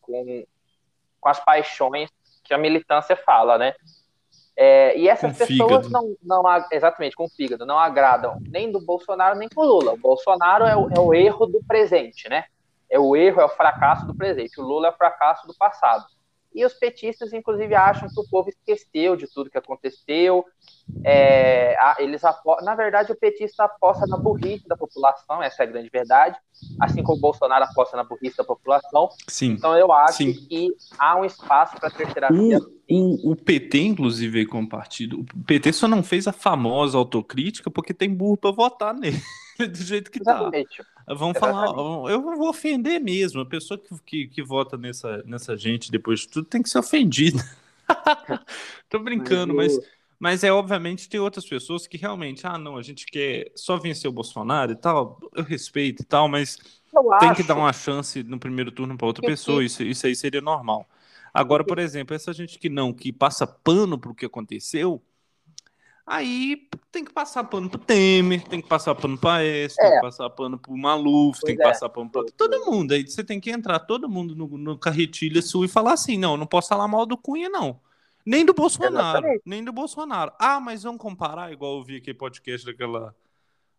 com, 0.00 0.44
com 1.20 1.28
as 1.28 1.38
paixões 1.38 2.10
que 2.42 2.52
a 2.52 2.58
militância 2.58 3.16
fala, 3.16 3.56
né? 3.56 3.74
É, 4.56 4.98
e 4.98 5.08
essas 5.08 5.30
com 5.32 5.38
pessoas 5.38 5.86
fígado. 5.86 6.16
não, 6.20 6.42
não, 6.42 6.66
exatamente, 6.72 7.14
com 7.14 7.28
fígado, 7.28 7.64
não 7.64 7.78
agradam 7.78 8.38
nem 8.40 8.72
do 8.72 8.80
Bolsonaro 8.80 9.38
nem 9.38 9.48
com 9.48 9.60
o 9.60 9.64
Lula. 9.64 9.92
O 9.92 9.98
Bolsonaro 9.98 10.64
é 10.64 10.76
o, 10.76 10.90
é 10.90 10.98
o 10.98 11.14
erro 11.14 11.46
do 11.46 11.62
presente, 11.62 12.28
né? 12.28 12.46
É 12.90 12.98
o 12.98 13.14
erro, 13.14 13.40
é 13.40 13.44
o 13.44 13.48
fracasso 13.48 14.04
do 14.04 14.16
presente. 14.16 14.60
O 14.60 14.64
Lula 14.64 14.88
é 14.88 14.90
o 14.90 14.96
fracasso 14.96 15.46
do 15.46 15.54
passado. 15.54 16.06
E 16.54 16.64
os 16.64 16.74
petistas, 16.74 17.32
inclusive, 17.32 17.74
acham 17.74 18.08
que 18.08 18.18
o 18.18 18.28
povo 18.28 18.48
esqueceu 18.48 19.16
de 19.16 19.26
tudo 19.32 19.50
que 19.50 19.58
aconteceu. 19.58 20.44
É, 21.04 21.76
eles 21.98 22.22
Na 22.62 22.74
verdade, 22.74 23.12
o 23.12 23.16
petista 23.16 23.64
aposta 23.64 24.06
na 24.06 24.16
burrice 24.16 24.66
da 24.66 24.76
população, 24.76 25.42
essa 25.42 25.62
é 25.62 25.66
a 25.66 25.70
grande 25.70 25.90
verdade. 25.90 26.36
Assim 26.80 27.02
como 27.02 27.18
o 27.18 27.20
Bolsonaro 27.20 27.64
aposta 27.64 27.96
na 27.96 28.04
burrice 28.04 28.36
da 28.36 28.44
população. 28.44 29.08
Sim. 29.28 29.52
Então, 29.52 29.76
eu 29.76 29.92
acho 29.92 30.18
Sim. 30.18 30.32
que 30.32 30.68
há 30.98 31.16
um 31.16 31.24
espaço 31.24 31.76
para 31.76 31.88
a 31.88 31.92
terceira 31.92 32.28
via. 32.32 32.58
O, 32.90 33.32
o, 33.32 33.36
PT, 33.36 33.78
inclusive, 33.80 34.46
como 34.46 34.68
partido, 34.68 35.20
o 35.20 35.44
PT 35.44 35.72
só 35.74 35.86
não 35.86 36.02
fez 36.02 36.26
a 36.26 36.32
famosa 36.32 36.96
autocrítica 36.96 37.70
porque 37.70 37.92
tem 37.92 38.12
burro 38.12 38.38
para 38.38 38.50
votar 38.50 38.94
nele, 38.94 39.20
do 39.58 39.76
jeito 39.76 40.10
que 40.10 40.20
tá. 40.20 40.32
Exatamente. 40.32 40.78
tá. 40.78 40.97
Vamos 41.08 41.36
Exatamente. 41.36 41.74
falar, 41.74 42.10
eu 42.10 42.22
vou 42.22 42.48
ofender 42.48 43.00
mesmo. 43.00 43.40
A 43.40 43.46
pessoa 43.46 43.78
que, 43.78 43.94
que, 44.04 44.26
que, 44.28 44.42
vota 44.42 44.76
nessa, 44.76 45.22
nessa 45.24 45.56
gente 45.56 45.90
depois 45.90 46.20
de 46.20 46.28
tudo 46.28 46.46
tem 46.46 46.62
que 46.62 46.68
ser 46.68 46.78
ofendida. 46.78 47.42
Tô 48.88 48.98
brincando, 48.98 49.54
mas, 49.54 49.78
mas 50.18 50.44
é 50.44 50.52
obviamente 50.52 51.08
tem 51.08 51.20
outras 51.20 51.46
pessoas 51.46 51.86
que 51.86 51.96
realmente, 51.96 52.46
ah, 52.46 52.58
não, 52.58 52.76
a 52.76 52.82
gente 52.82 53.06
quer 53.06 53.50
só 53.54 53.76
vencer 53.76 54.08
o 54.08 54.12
Bolsonaro 54.12 54.72
e 54.72 54.76
tal. 54.76 55.18
Eu 55.34 55.44
respeito 55.44 56.02
e 56.02 56.04
tal, 56.04 56.28
mas 56.28 56.58
eu 56.94 57.02
tem 57.18 57.30
acho. 57.30 57.42
que 57.42 57.48
dar 57.48 57.56
uma 57.56 57.72
chance 57.72 58.22
no 58.22 58.38
primeiro 58.38 58.70
turno 58.70 58.96
para 58.96 59.06
outra 59.06 59.26
pessoa. 59.26 59.64
Isso, 59.64 59.82
isso 59.82 60.06
aí 60.06 60.14
seria 60.14 60.40
normal. 60.40 60.88
Agora, 61.32 61.64
por 61.64 61.78
exemplo, 61.78 62.16
essa 62.16 62.32
gente 62.32 62.58
que 62.58 62.68
não, 62.68 62.92
que 62.92 63.12
passa 63.12 63.46
pano 63.46 63.98
pro 63.98 64.14
que 64.14 64.26
aconteceu, 64.26 65.02
Aí 66.08 66.66
tem 66.90 67.04
que 67.04 67.12
passar 67.12 67.44
pano 67.44 67.68
pro 67.68 67.78
Temer, 67.78 68.42
tem 68.48 68.62
que 68.62 68.68
passar 68.68 68.94
pano 68.94 69.18
pra 69.18 69.44
S, 69.44 69.76
é. 69.78 69.84
tem 69.84 69.94
que 69.96 70.00
passar 70.00 70.30
pano 70.30 70.58
pro 70.58 70.76
Maluf, 70.76 71.38
pois 71.38 71.44
tem 71.44 71.56
que 71.56 71.62
é. 71.62 71.66
passar 71.66 71.88
pano 71.90 72.08
pra 72.08 72.24
todo 72.36 72.64
mundo. 72.64 72.92
Aí 72.92 73.06
você 73.06 73.22
tem 73.22 73.38
que 73.38 73.50
entrar 73.50 73.78
todo 73.80 74.08
mundo 74.08 74.34
no, 74.34 74.46
no 74.56 74.78
carretilha 74.78 75.42
sul 75.42 75.66
e 75.66 75.68
falar 75.68 75.92
assim: 75.92 76.16
não, 76.16 76.36
não 76.36 76.46
posso 76.46 76.68
falar 76.68 76.88
mal 76.88 77.04
do 77.04 77.16
Cunha, 77.16 77.50
não. 77.50 77.78
Nem 78.24 78.44
do 78.44 78.54
Bolsonaro, 78.54 79.18
Exatamente. 79.18 79.42
nem 79.44 79.62
do 79.62 79.72
Bolsonaro. 79.72 80.32
Ah, 80.38 80.58
mas 80.58 80.82
vamos 80.82 81.00
comparar, 81.00 81.52
igual 81.52 81.78
eu 81.78 81.84
vi 81.84 81.96
aquele 81.96 82.16
podcast 82.16 82.66
daquela 82.66 83.14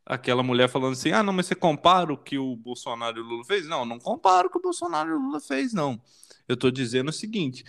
aquela 0.06 0.44
mulher 0.44 0.70
falando 0.70 0.94
assim: 0.94 1.12
ah, 1.12 1.24
não, 1.24 1.34
mas 1.34 1.48
você 1.48 1.56
compara 1.56 2.14
o 2.14 2.18
que 2.18 2.38
o 2.38 2.56
Bolsonaro 2.56 3.18
e 3.18 3.22
o 3.22 3.24
Lula 3.24 3.46
fez? 3.46 3.68
Não, 3.68 3.86
não 3.86 4.00
comparo 4.00 4.48
o 4.48 4.52
que 4.52 4.58
o 4.58 4.62
Bolsonaro 4.62 5.10
e 5.10 5.14
o 5.14 5.20
Lula 5.20 5.40
fez, 5.40 5.74
não. 5.74 6.00
Eu 6.48 6.58
tô 6.58 6.70
dizendo 6.70 7.10
o 7.10 7.14
seguinte: 7.14 7.64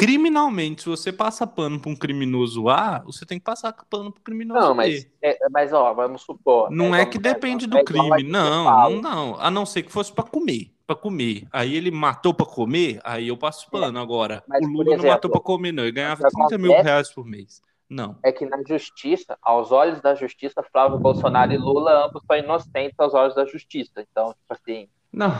criminalmente, 0.00 0.82
se 0.82 0.88
você 0.88 1.12
passa 1.12 1.46
pano 1.46 1.78
para 1.78 1.90
um 1.90 1.94
criminoso 1.94 2.70
A, 2.70 3.00
você 3.00 3.26
tem 3.26 3.38
que 3.38 3.44
passar 3.44 3.70
pano 3.90 4.10
para 4.10 4.18
o 4.18 4.22
criminoso 4.22 4.58
não, 4.58 4.74
mas, 4.74 5.04
B. 5.04 5.10
É, 5.20 5.36
mas, 5.50 5.74
ó, 5.74 5.92
vamos 5.92 6.22
supor. 6.22 6.70
Não 6.70 6.94
é, 6.94 7.02
é 7.02 7.06
que 7.06 7.18
depende 7.18 7.66
do 7.66 7.84
crime, 7.84 8.22
não, 8.22 8.64
não, 8.64 9.02
não. 9.02 9.36
A 9.38 9.50
não 9.50 9.66
ser 9.66 9.82
que 9.82 9.92
fosse 9.92 10.10
para 10.10 10.24
comer. 10.24 10.72
Para 10.86 10.96
comer. 10.96 11.46
Aí 11.52 11.76
ele 11.76 11.90
matou 11.90 12.32
para 12.32 12.46
comer, 12.46 12.98
aí 13.04 13.28
eu 13.28 13.36
passo 13.36 13.66
é, 13.66 13.70
pano. 13.70 13.98
Agora, 13.98 14.42
o 14.48 14.66
Lula 14.66 14.84
exemplo, 14.84 15.02
não 15.02 15.10
matou 15.10 15.30
para 15.30 15.40
comer, 15.42 15.70
não. 15.70 15.82
Ele 15.82 15.92
ganhava 15.92 16.26
30 16.30 16.56
mil 16.56 16.72
reais 16.72 17.12
por 17.12 17.26
mês. 17.26 17.60
Não. 17.86 18.16
É 18.22 18.32
que 18.32 18.46
na 18.46 18.62
justiça, 18.66 19.36
aos 19.42 19.70
olhos 19.70 20.00
da 20.00 20.14
justiça, 20.14 20.62
Flávio 20.72 20.98
Bolsonaro 20.98 21.52
e 21.52 21.58
Lula 21.58 22.06
ambos 22.06 22.22
são 22.26 22.36
inocentes 22.38 22.98
aos 22.98 23.12
olhos 23.12 23.34
da 23.34 23.44
justiça. 23.44 24.00
Então, 24.10 24.28
tipo 24.28 24.50
assim. 24.54 24.88
Não. 25.12 25.32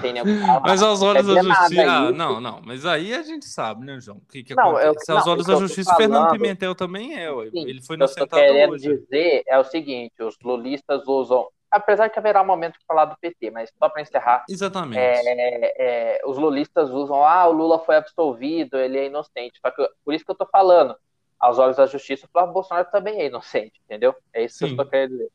mas 0.63 0.83
aos 0.83 1.01
olhos 1.01 1.27
da 1.27 1.43
justiça. 1.43 1.83
Ah, 1.83 2.11
não, 2.11 2.41
não. 2.41 2.61
Mas 2.65 2.85
aí 2.85 3.15
a 3.15 3.23
gente 3.23 3.47
sabe, 3.47 3.87
né, 3.87 4.01
João? 4.01 4.19
O 4.19 4.27
que, 4.27 4.43
que 4.43 4.55
não, 4.55 4.77
acontece? 4.77 5.11
Eu, 5.11 5.17
aos 5.17 5.27
não, 5.27 5.33
olhos 5.33 5.47
da 5.47 5.57
justiça, 5.57 5.95
falando, 5.95 6.13
Fernando 6.13 6.31
Pimentel 6.33 6.75
também 6.75 7.17
é. 7.17 7.31
Ué. 7.31 7.51
Sim, 7.51 7.69
Ele 7.69 7.81
foi 7.81 7.97
inocentado. 7.97 8.27
O 8.27 8.29
que 8.31 8.37
eu 8.37 8.53
querendo 8.53 8.73
hoje. 8.73 8.99
dizer 8.99 9.43
é 9.47 9.59
o 9.59 9.65
seguinte: 9.65 10.23
os 10.23 10.37
lulistas 10.43 11.07
usam. 11.07 11.47
Apesar 11.71 12.09
que 12.09 12.19
haverá 12.19 12.43
um 12.43 12.47
momento 12.47 12.81
de 12.81 12.85
falar 12.85 13.05
do 13.05 13.17
PT, 13.21 13.53
mas 13.53 13.71
só 13.79 13.89
para 13.89 14.03
encerrar. 14.03 14.45
Exatamente. 14.49 14.99
É, 14.99 16.17
é, 16.17 16.21
os 16.27 16.37
lulistas 16.37 16.91
usam, 16.91 17.25
ah, 17.25 17.47
o 17.47 17.53
Lula 17.53 17.79
foi 17.79 17.95
absolvido, 17.95 18.77
ele 18.77 18.99
é 18.99 19.07
inocente. 19.07 19.61
Só 19.65 19.71
que, 19.71 19.89
por 20.05 20.13
isso 20.13 20.25
que 20.25 20.33
eu 20.33 20.37
tô 20.37 20.47
falando 20.47 20.97
aos 21.39 21.61
olhos 21.61 21.77
da 21.77 21.87
justiça, 21.87 22.27
o 22.27 22.29
Flávio 22.29 22.53
Bolsonaro 22.53 22.89
também 22.91 23.21
é 23.21 23.27
inocente, 23.27 23.81
entendeu? 23.85 24.17
É 24.33 24.43
isso 24.45 24.59
Sim. 24.59 24.59
que 24.59 24.65
eu 24.65 24.71
estou 24.71 24.87
querendo 24.87 25.11
dizer. 25.13 25.31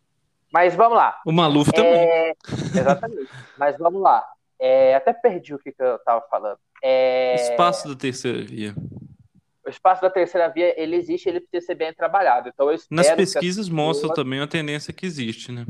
Mas 0.56 0.74
vamos 0.74 0.98
lá. 0.98 1.20
O 1.26 1.34
Maluf 1.34 1.70
é... 1.70 1.74
também. 1.74 2.34
Exatamente. 2.74 3.30
Mas 3.60 3.78
vamos 3.78 4.02
lá. 4.02 4.26
É... 4.58 4.96
Até 4.96 5.12
perdi 5.12 5.54
o 5.54 5.60
que, 5.60 5.74
que 5.74 5.84
eu 5.84 5.98
estava 5.98 6.22
falando. 6.32 6.58
É... 6.82 7.36
Espaço 7.36 7.90
da 7.90 7.94
terceira 7.94 8.42
via. 8.42 8.74
O 9.66 9.70
espaço 9.70 10.02
da 10.02 10.10
terceira 10.10 10.48
via, 10.48 10.74
ele 10.82 10.96
existe, 10.96 11.28
ele 11.28 11.42
precisa 11.42 11.66
ser 11.66 11.76
bem 11.76 11.94
trabalhado. 11.94 12.48
Então, 12.48 12.68
Nas 12.90 13.12
pesquisas 13.12 13.66
pessoas... 13.66 13.70
mostra 13.70 14.14
também 14.14 14.40
a 14.40 14.48
tendência 14.48 14.94
que 14.94 15.06
existe, 15.06 15.52
né? 15.52 15.66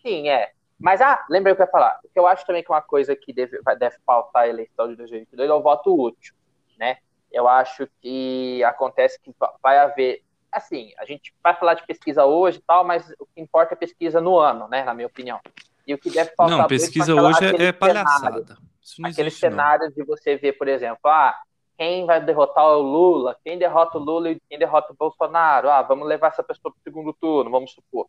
Sim, 0.00 0.28
é. 0.28 0.52
Mas, 0.78 1.00
ah, 1.00 1.24
lembrei 1.28 1.52
o 1.52 1.56
que 1.56 1.62
eu 1.62 1.66
ia 1.66 1.72
falar. 1.72 1.98
O 2.04 2.08
que 2.08 2.18
eu 2.18 2.28
acho 2.28 2.46
também 2.46 2.62
que 2.62 2.70
é 2.70 2.74
uma 2.76 2.80
coisa 2.80 3.16
que 3.16 3.32
deve, 3.32 3.58
deve 3.76 3.96
faltar 4.06 4.44
a 4.44 4.48
eleição 4.48 4.86
de 4.86 4.94
2022 4.94 5.50
é 5.50 5.52
o 5.52 5.60
voto 5.60 6.00
útil, 6.00 6.32
né? 6.78 6.98
eu 7.34 7.48
acho 7.48 7.88
que 8.00 8.62
acontece 8.62 9.18
que 9.20 9.34
vai 9.60 9.78
haver. 9.78 10.22
Assim, 10.54 10.92
a 10.98 11.04
gente 11.04 11.34
vai 11.42 11.54
falar 11.54 11.74
de 11.74 11.86
pesquisa 11.86 12.24
hoje 12.24 12.58
e 12.58 12.62
tal, 12.62 12.84
mas 12.84 13.10
o 13.18 13.26
que 13.26 13.40
importa 13.40 13.74
é 13.74 13.76
pesquisa 13.76 14.20
no 14.20 14.38
ano, 14.38 14.68
né? 14.68 14.84
Na 14.84 14.94
minha 14.94 15.06
opinião. 15.06 15.40
E 15.86 15.92
o 15.92 15.98
que 15.98 16.10
deve 16.10 16.32
faltar. 16.36 16.58
Não, 16.58 16.66
pesquisa 16.66 17.14
hoje 17.14 17.44
é, 17.44 17.66
é 17.66 17.72
palhaçada. 17.72 18.56
Aqueles 19.04 19.38
cenários 19.38 19.94
de 19.94 20.04
você 20.04 20.36
ver, 20.36 20.52
por 20.52 20.68
exemplo, 20.68 21.00
ah, 21.06 21.34
quem 21.76 22.06
vai 22.06 22.24
derrotar 22.24 22.66
o 22.66 22.80
Lula, 22.80 23.36
quem 23.44 23.58
derrota 23.58 23.98
o 23.98 24.00
Lula 24.02 24.30
e 24.30 24.40
quem 24.48 24.58
derrota 24.58 24.92
o 24.92 24.96
Bolsonaro. 24.96 25.68
Ah, 25.70 25.82
vamos 25.82 26.06
levar 26.06 26.28
essa 26.28 26.42
pessoa 26.42 26.72
para 26.72 26.80
o 26.80 26.82
segundo 26.82 27.12
turno, 27.12 27.50
vamos 27.50 27.72
supor. 27.72 28.06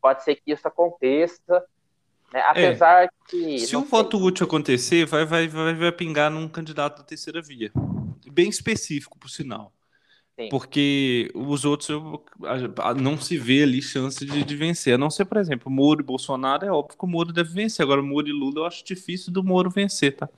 Pode 0.00 0.22
ser 0.22 0.36
que 0.36 0.52
isso 0.52 0.66
aconteça, 0.68 1.64
né? 2.32 2.40
apesar 2.42 3.04
é. 3.04 3.08
que. 3.28 3.58
Se 3.58 3.76
o 3.76 3.82
voto 3.82 4.18
útil 4.18 4.46
acontecer, 4.46 5.04
vai, 5.06 5.24
vai, 5.24 5.48
vai, 5.48 5.74
vai 5.74 5.92
pingar 5.92 6.30
num 6.30 6.48
candidato 6.48 6.98
da 6.98 7.04
terceira 7.04 7.42
via 7.42 7.72
bem 8.38 8.48
específico, 8.48 9.18
por 9.18 9.28
sinal. 9.28 9.72
Sim. 10.38 10.48
Porque 10.50 11.32
os 11.34 11.64
outros 11.64 11.88
eu, 11.88 12.22
a, 12.44 12.90
a, 12.90 12.94
não 12.94 13.18
se 13.18 13.36
vê 13.36 13.64
ali 13.64 13.82
chance 13.82 14.24
de, 14.24 14.44
de, 14.44 14.56
vencer. 14.56 14.94
A 14.94 14.98
não 14.98 15.10
ser, 15.10 15.24
por 15.24 15.36
exemplo, 15.36 15.68
Moro 15.68 16.00
e 16.00 16.04
Bolsonaro, 16.04 16.64
é 16.64 16.70
óbvio 16.70 16.96
que 16.96 17.04
o 17.04 17.08
Moro 17.08 17.32
deve 17.32 17.52
vencer. 17.52 17.82
Agora, 17.82 18.00
Moro 18.00 18.28
e 18.28 18.32
Lula 18.32 18.60
eu 18.60 18.64
acho 18.64 18.84
difícil 18.84 19.32
do 19.32 19.42
Moro 19.42 19.68
vencer, 19.68 20.14
tá? 20.14 20.28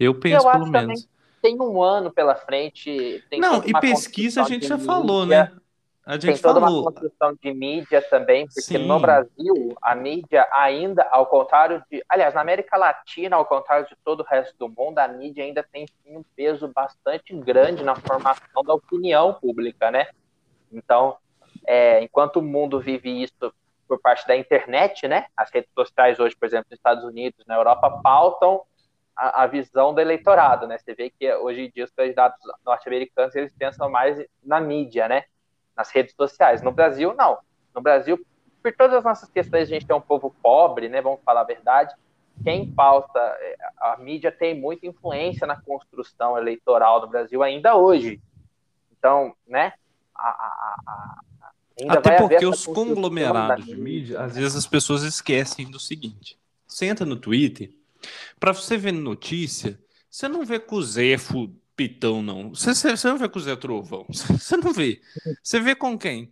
Eu 0.00 0.16
penso, 0.16 0.48
eu 0.48 0.50
pelo 0.50 0.66
menos. 0.66 1.08
Tem 1.40 1.56
um 1.58 1.80
ano 1.80 2.10
pela 2.10 2.34
frente. 2.34 3.22
não, 3.38 3.62
e 3.64 3.72
pesquisa 3.80 4.42
a 4.42 4.44
gente 4.48 4.66
já 4.66 4.76
falou, 4.76 5.24
né? 5.24 5.52
A 6.10 6.14
gente 6.14 6.26
tem 6.26 6.38
toda 6.38 6.58
falou. 6.58 6.80
uma 6.80 6.90
construção 6.90 7.38
de 7.40 7.54
mídia 7.54 8.02
também, 8.02 8.44
porque 8.44 8.62
Sim. 8.62 8.78
no 8.78 8.98
Brasil 8.98 9.76
a 9.80 9.94
mídia 9.94 10.44
ainda, 10.50 11.06
ao 11.08 11.24
contrário 11.24 11.84
de. 11.88 12.04
Aliás, 12.08 12.34
na 12.34 12.40
América 12.40 12.76
Latina, 12.76 13.36
ao 13.36 13.46
contrário 13.46 13.86
de 13.86 13.94
todo 14.04 14.20
o 14.20 14.26
resto 14.26 14.52
do 14.58 14.68
mundo, 14.68 14.98
a 14.98 15.06
mídia 15.06 15.44
ainda 15.44 15.62
tem 15.62 15.86
um 16.04 16.24
peso 16.34 16.66
bastante 16.74 17.32
grande 17.36 17.84
na 17.84 17.94
formação 17.94 18.64
da 18.64 18.74
opinião 18.74 19.34
pública, 19.34 19.92
né? 19.92 20.08
Então, 20.72 21.16
é, 21.64 22.02
enquanto 22.02 22.38
o 22.38 22.42
mundo 22.42 22.80
vive 22.80 23.22
isso 23.22 23.54
por 23.86 24.00
parte 24.00 24.26
da 24.26 24.36
internet, 24.36 25.06
né? 25.06 25.26
As 25.36 25.48
redes 25.52 25.70
sociais 25.72 26.18
hoje, 26.18 26.34
por 26.34 26.46
exemplo, 26.46 26.66
nos 26.72 26.76
Estados 26.76 27.04
Unidos, 27.04 27.46
na 27.46 27.54
Europa, 27.54 28.00
pautam 28.02 28.62
a, 29.14 29.44
a 29.44 29.46
visão 29.46 29.94
do 29.94 30.00
eleitorado, 30.00 30.66
né? 30.66 30.76
Você 30.76 30.92
vê 30.92 31.08
que 31.08 31.32
hoje 31.36 31.66
em 31.66 31.70
dia 31.70 31.84
os 31.84 31.92
candidatos 31.92 32.40
norte-americanos 32.66 33.32
eles 33.36 33.54
pensam 33.56 33.88
mais 33.88 34.20
na 34.42 34.60
mídia, 34.60 35.06
né? 35.06 35.22
Nas 35.80 35.90
redes 35.90 36.14
sociais. 36.14 36.62
No 36.62 36.70
Brasil, 36.70 37.14
não. 37.16 37.38
No 37.74 37.80
Brasil, 37.80 38.24
por 38.62 38.72
todas 38.76 38.96
as 38.96 39.04
nossas 39.04 39.30
questões, 39.30 39.62
a 39.62 39.72
gente 39.72 39.86
tem 39.86 39.96
um 39.96 40.00
povo 40.00 40.34
pobre, 40.42 40.88
né? 40.88 41.00
Vamos 41.00 41.20
falar 41.24 41.40
a 41.40 41.44
verdade. 41.44 41.94
Quem 42.44 42.70
pauta, 42.70 43.18
é, 43.18 43.56
a 43.78 43.96
mídia 43.96 44.30
tem 44.30 44.58
muita 44.58 44.86
influência 44.86 45.46
na 45.46 45.60
construção 45.60 46.36
eleitoral 46.36 47.00
do 47.00 47.08
Brasil 47.08 47.42
ainda 47.42 47.76
hoje. 47.76 48.20
Então, 48.92 49.34
né? 49.46 49.72
A, 50.14 50.28
a, 50.28 50.76
a, 50.86 51.92
Até 51.94 52.18
porque 52.18 52.44
os 52.44 52.66
conglomerados 52.66 53.64
de 53.64 53.76
mídia, 53.76 54.20
às 54.20 54.36
vezes 54.36 54.56
as 54.56 54.66
pessoas 54.66 55.02
esquecem 55.02 55.70
do 55.70 55.80
seguinte: 55.80 56.38
você 56.66 56.86
entra 56.86 57.06
no 57.06 57.16
Twitter, 57.16 57.70
para 58.38 58.52
você 58.52 58.76
ver 58.76 58.92
notícia, 58.92 59.78
você 60.10 60.28
não 60.28 60.44
vê 60.44 60.58
com 60.58 60.76
o 60.76 60.82
Zefo 60.82 61.50
pitão, 61.80 62.22
não. 62.22 62.50
Você, 62.50 62.74
você 62.74 63.08
não 63.08 63.16
vê 63.16 63.26
com 63.26 63.38
o 63.38 63.42
Zé 63.42 63.56
Trovão. 63.56 64.04
Você 64.12 64.54
não 64.58 64.70
vê. 64.70 65.00
Você 65.42 65.58
vê 65.60 65.74
com 65.74 65.96
quem? 65.96 66.30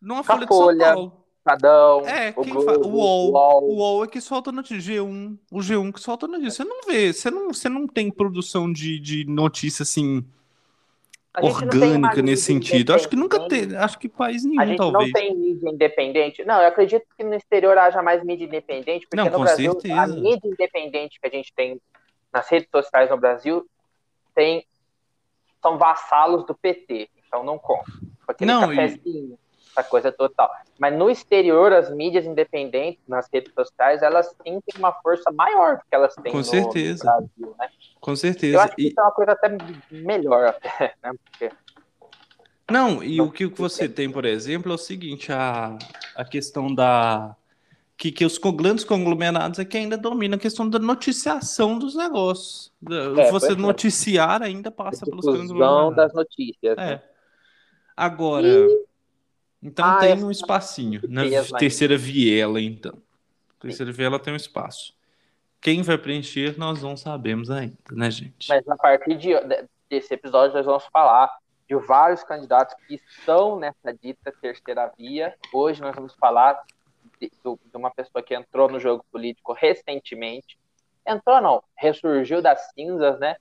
Numa 0.00 0.24
Folha, 0.24 0.44
Folha 0.48 0.76
de 0.76 0.82
São 0.82 0.94
Paulo. 0.94 2.06
É, 2.06 2.34
o, 2.36 2.42
quem 2.42 2.52
Globo, 2.52 2.88
o 2.88 2.90
UOL, 2.90 3.32
UOL. 3.32 3.62
O 3.62 3.76
UOL 3.76 4.04
é 4.04 4.08
que 4.08 4.20
solta 4.20 4.50
notícia. 4.50 5.00
G1, 5.00 5.38
o 5.52 5.58
G1 5.58 5.92
que 5.92 6.00
solta 6.00 6.26
notícia. 6.26 6.50
Você 6.50 6.64
não 6.64 6.82
vê, 6.82 7.12
você 7.12 7.30
não, 7.30 7.52
você 7.52 7.68
não 7.68 7.86
tem 7.86 8.10
produção 8.10 8.72
de, 8.72 8.98
de 8.98 9.24
notícia 9.24 9.84
assim 9.84 10.24
orgânica 11.40 12.20
nesse 12.22 12.42
sentido. 12.42 12.92
Acho 12.92 13.08
que 13.08 13.16
nunca 13.16 13.46
tem, 13.48 13.76
acho 13.76 13.98
que 14.00 14.08
país 14.08 14.44
nenhum, 14.44 14.60
a 14.60 14.66
gente 14.66 14.78
talvez. 14.78 15.12
não 15.12 15.12
tem 15.12 15.36
mídia 15.36 15.70
independente. 15.70 16.44
Não, 16.44 16.60
eu 16.60 16.68
acredito 16.68 17.06
que 17.16 17.22
no 17.22 17.34
exterior 17.34 17.78
haja 17.78 18.02
mais 18.02 18.24
mídia 18.24 18.44
independente, 18.44 19.06
porque 19.06 19.16
não, 19.16 19.30
no 19.30 19.44
Brasil 19.44 19.72
certeza. 19.72 20.00
a 20.00 20.06
mídia 20.08 20.48
independente 20.48 21.20
que 21.20 21.26
a 21.26 21.30
gente 21.30 21.52
tem 21.54 21.80
nas 22.32 22.48
redes 22.48 22.68
sociais 22.70 23.10
no 23.10 23.16
Brasil 23.16 23.64
tem 24.34 24.64
são 25.62 25.78
vassalos 25.78 26.44
do 26.44 26.54
PT, 26.54 27.08
então 27.26 27.44
não 27.44 27.58
conta. 27.58 27.90
Aquele 28.26 28.50
não, 28.50 28.60
cafezinho, 28.68 29.34
e... 29.34 29.38
essa 29.70 29.88
coisa 29.88 30.10
total. 30.10 30.50
Mas 30.78 30.96
no 30.96 31.08
exterior, 31.08 31.72
as 31.72 31.90
mídias 31.90 32.26
independentes, 32.26 33.02
nas 33.06 33.28
redes 33.32 33.52
sociais, 33.54 34.02
elas 34.02 34.34
têm 34.42 34.60
uma 34.76 34.92
força 34.92 35.30
maior 35.30 35.76
do 35.76 35.82
que 35.88 35.94
elas 35.94 36.14
têm 36.16 36.32
Com 36.32 36.38
no, 36.38 36.44
certeza. 36.44 37.04
no 37.04 37.10
Brasil, 37.10 37.56
né? 37.58 37.68
Com 38.00 38.16
certeza. 38.16 38.56
Eu 38.56 38.60
acho 38.60 38.76
que 38.76 38.82
e... 38.82 38.88
isso 38.88 39.00
é 39.00 39.02
uma 39.02 39.12
coisa 39.12 39.32
até 39.32 39.56
melhor, 39.90 40.46
até, 40.46 40.94
né? 41.02 41.12
Porque... 41.24 41.50
Não, 42.70 43.02
e 43.02 43.20
o 43.20 43.30
que 43.30 43.46
você 43.46 43.88
tem, 43.88 44.10
por 44.10 44.24
exemplo, 44.24 44.72
é 44.72 44.74
o 44.74 44.78
seguinte, 44.78 45.30
a, 45.30 45.76
a 46.16 46.24
questão 46.24 46.74
da 46.74 47.36
que, 48.02 48.10
que 48.10 48.24
os 48.24 48.36
grandes 48.36 48.82
conglomerados 48.82 49.60
é 49.60 49.64
que 49.64 49.76
ainda 49.78 49.96
dominam 49.96 50.34
a 50.34 50.40
questão 50.40 50.68
da 50.68 50.80
noticiação 50.80 51.78
dos 51.78 51.94
negócios. 51.94 52.72
É, 52.90 53.30
Você 53.30 53.54
noticiar 53.54 54.42
ainda 54.42 54.72
passa 54.72 55.06
pelos 55.06 55.24
grandes 55.24 55.52
conglomerados. 55.52 55.94
das 55.94 56.12
notícias. 56.12 56.76
É. 56.78 56.84
Né? 56.84 57.02
Agora, 57.96 58.44
e... 58.44 58.86
então 59.62 59.84
ah, 59.84 59.98
tem 60.00 60.24
um 60.24 60.32
espacinho 60.32 61.00
na 61.08 61.22
terceira 61.56 61.96
viela, 61.96 62.60
então. 62.60 63.00
Terceira 63.60 63.92
viela 63.92 64.18
tem 64.18 64.32
um 64.32 64.36
espaço. 64.36 64.96
Quem 65.60 65.82
vai 65.82 65.96
preencher, 65.96 66.58
nós 66.58 66.82
não 66.82 66.96
sabemos 66.96 67.52
ainda, 67.52 67.76
né, 67.92 68.10
gente? 68.10 68.48
Mas 68.48 68.66
a 68.66 68.76
partir 68.76 69.16
de, 69.16 69.30
desse 69.88 70.12
episódio, 70.12 70.56
nós 70.56 70.66
vamos 70.66 70.86
falar 70.92 71.30
de 71.68 71.76
vários 71.76 72.24
candidatos 72.24 72.74
que 72.84 72.96
estão 72.96 73.60
nessa 73.60 73.94
dita 73.94 74.34
terceira 74.42 74.92
via. 74.98 75.36
Hoje 75.52 75.80
nós 75.80 75.94
vamos 75.94 76.14
falar 76.14 76.60
de, 77.30 77.76
uma 77.76 77.90
pessoa 77.90 78.22
que 78.22 78.34
entrou 78.34 78.68
no 78.68 78.80
jogo 78.80 79.04
político 79.10 79.52
recentemente. 79.52 80.58
Entrou, 81.06 81.40
não, 81.40 81.62
ressurgiu 81.76 82.40
das 82.40 82.70
cinzas, 82.72 83.18
né? 83.18 83.36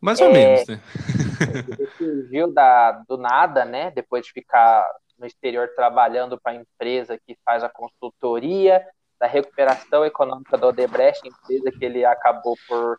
Mais 0.00 0.20
ou 0.20 0.28
é, 0.28 0.32
menos, 0.32 0.68
né? 0.68 0.80
ressurgiu 1.78 2.52
da, 2.52 2.92
do 3.08 3.16
nada, 3.16 3.64
né? 3.64 3.90
Depois 3.90 4.26
de 4.26 4.32
ficar 4.32 4.86
no 5.18 5.26
exterior 5.26 5.70
trabalhando 5.74 6.38
para 6.38 6.52
a 6.52 6.56
empresa 6.56 7.18
que 7.18 7.36
faz 7.44 7.62
a 7.62 7.68
consultoria 7.68 8.84
da 9.18 9.26
recuperação 9.26 10.04
econômica 10.04 10.58
do 10.58 10.66
Odebrecht, 10.66 11.26
empresa 11.26 11.70
que 11.70 11.84
ele 11.84 12.04
acabou 12.04 12.56
por 12.68 12.98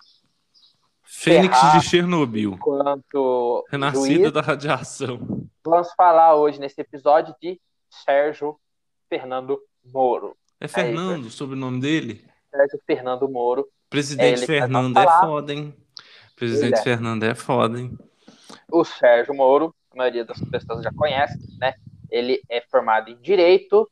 Fênix 1.03 1.55
de 1.73 1.81
Chernobyl. 1.81 2.53
Enquanto 2.53 3.63
Renascida 3.69 4.15
juiz. 4.15 4.31
da 4.31 4.41
radiação. 4.41 5.47
Vamos 5.63 5.93
falar 5.93 6.35
hoje 6.35 6.59
nesse 6.59 6.81
episódio 6.81 7.35
de 7.39 7.59
Sérgio 7.89 8.59
Fernando 9.07 9.59
Moro. 9.85 10.35
É 10.59 10.67
Fernando, 10.67 11.29
sobre 11.29 11.55
o 11.55 11.59
nome 11.59 11.81
dele? 11.81 12.25
Sérgio 12.49 12.79
Fernando 12.85 13.29
Moro. 13.29 13.67
Presidente 13.89 14.43
é 14.43 14.45
Fernando 14.47 14.97
é 14.97 15.05
foda, 15.05 15.53
hein? 15.53 15.75
Presidente 16.35 16.79
é. 16.79 16.83
Fernando 16.83 17.23
é 17.23 17.35
foda, 17.35 17.79
hein? 17.79 17.97
O 18.71 18.83
Sérgio 18.83 19.33
Moro, 19.33 19.75
a 19.91 19.95
maioria 19.95 20.25
das 20.25 20.39
pessoas 20.39 20.83
já 20.83 20.91
conhece, 20.91 21.37
né? 21.59 21.75
Ele 22.09 22.41
é 22.49 22.61
formado 22.61 23.09
em 23.09 23.17
Direito 23.17 23.89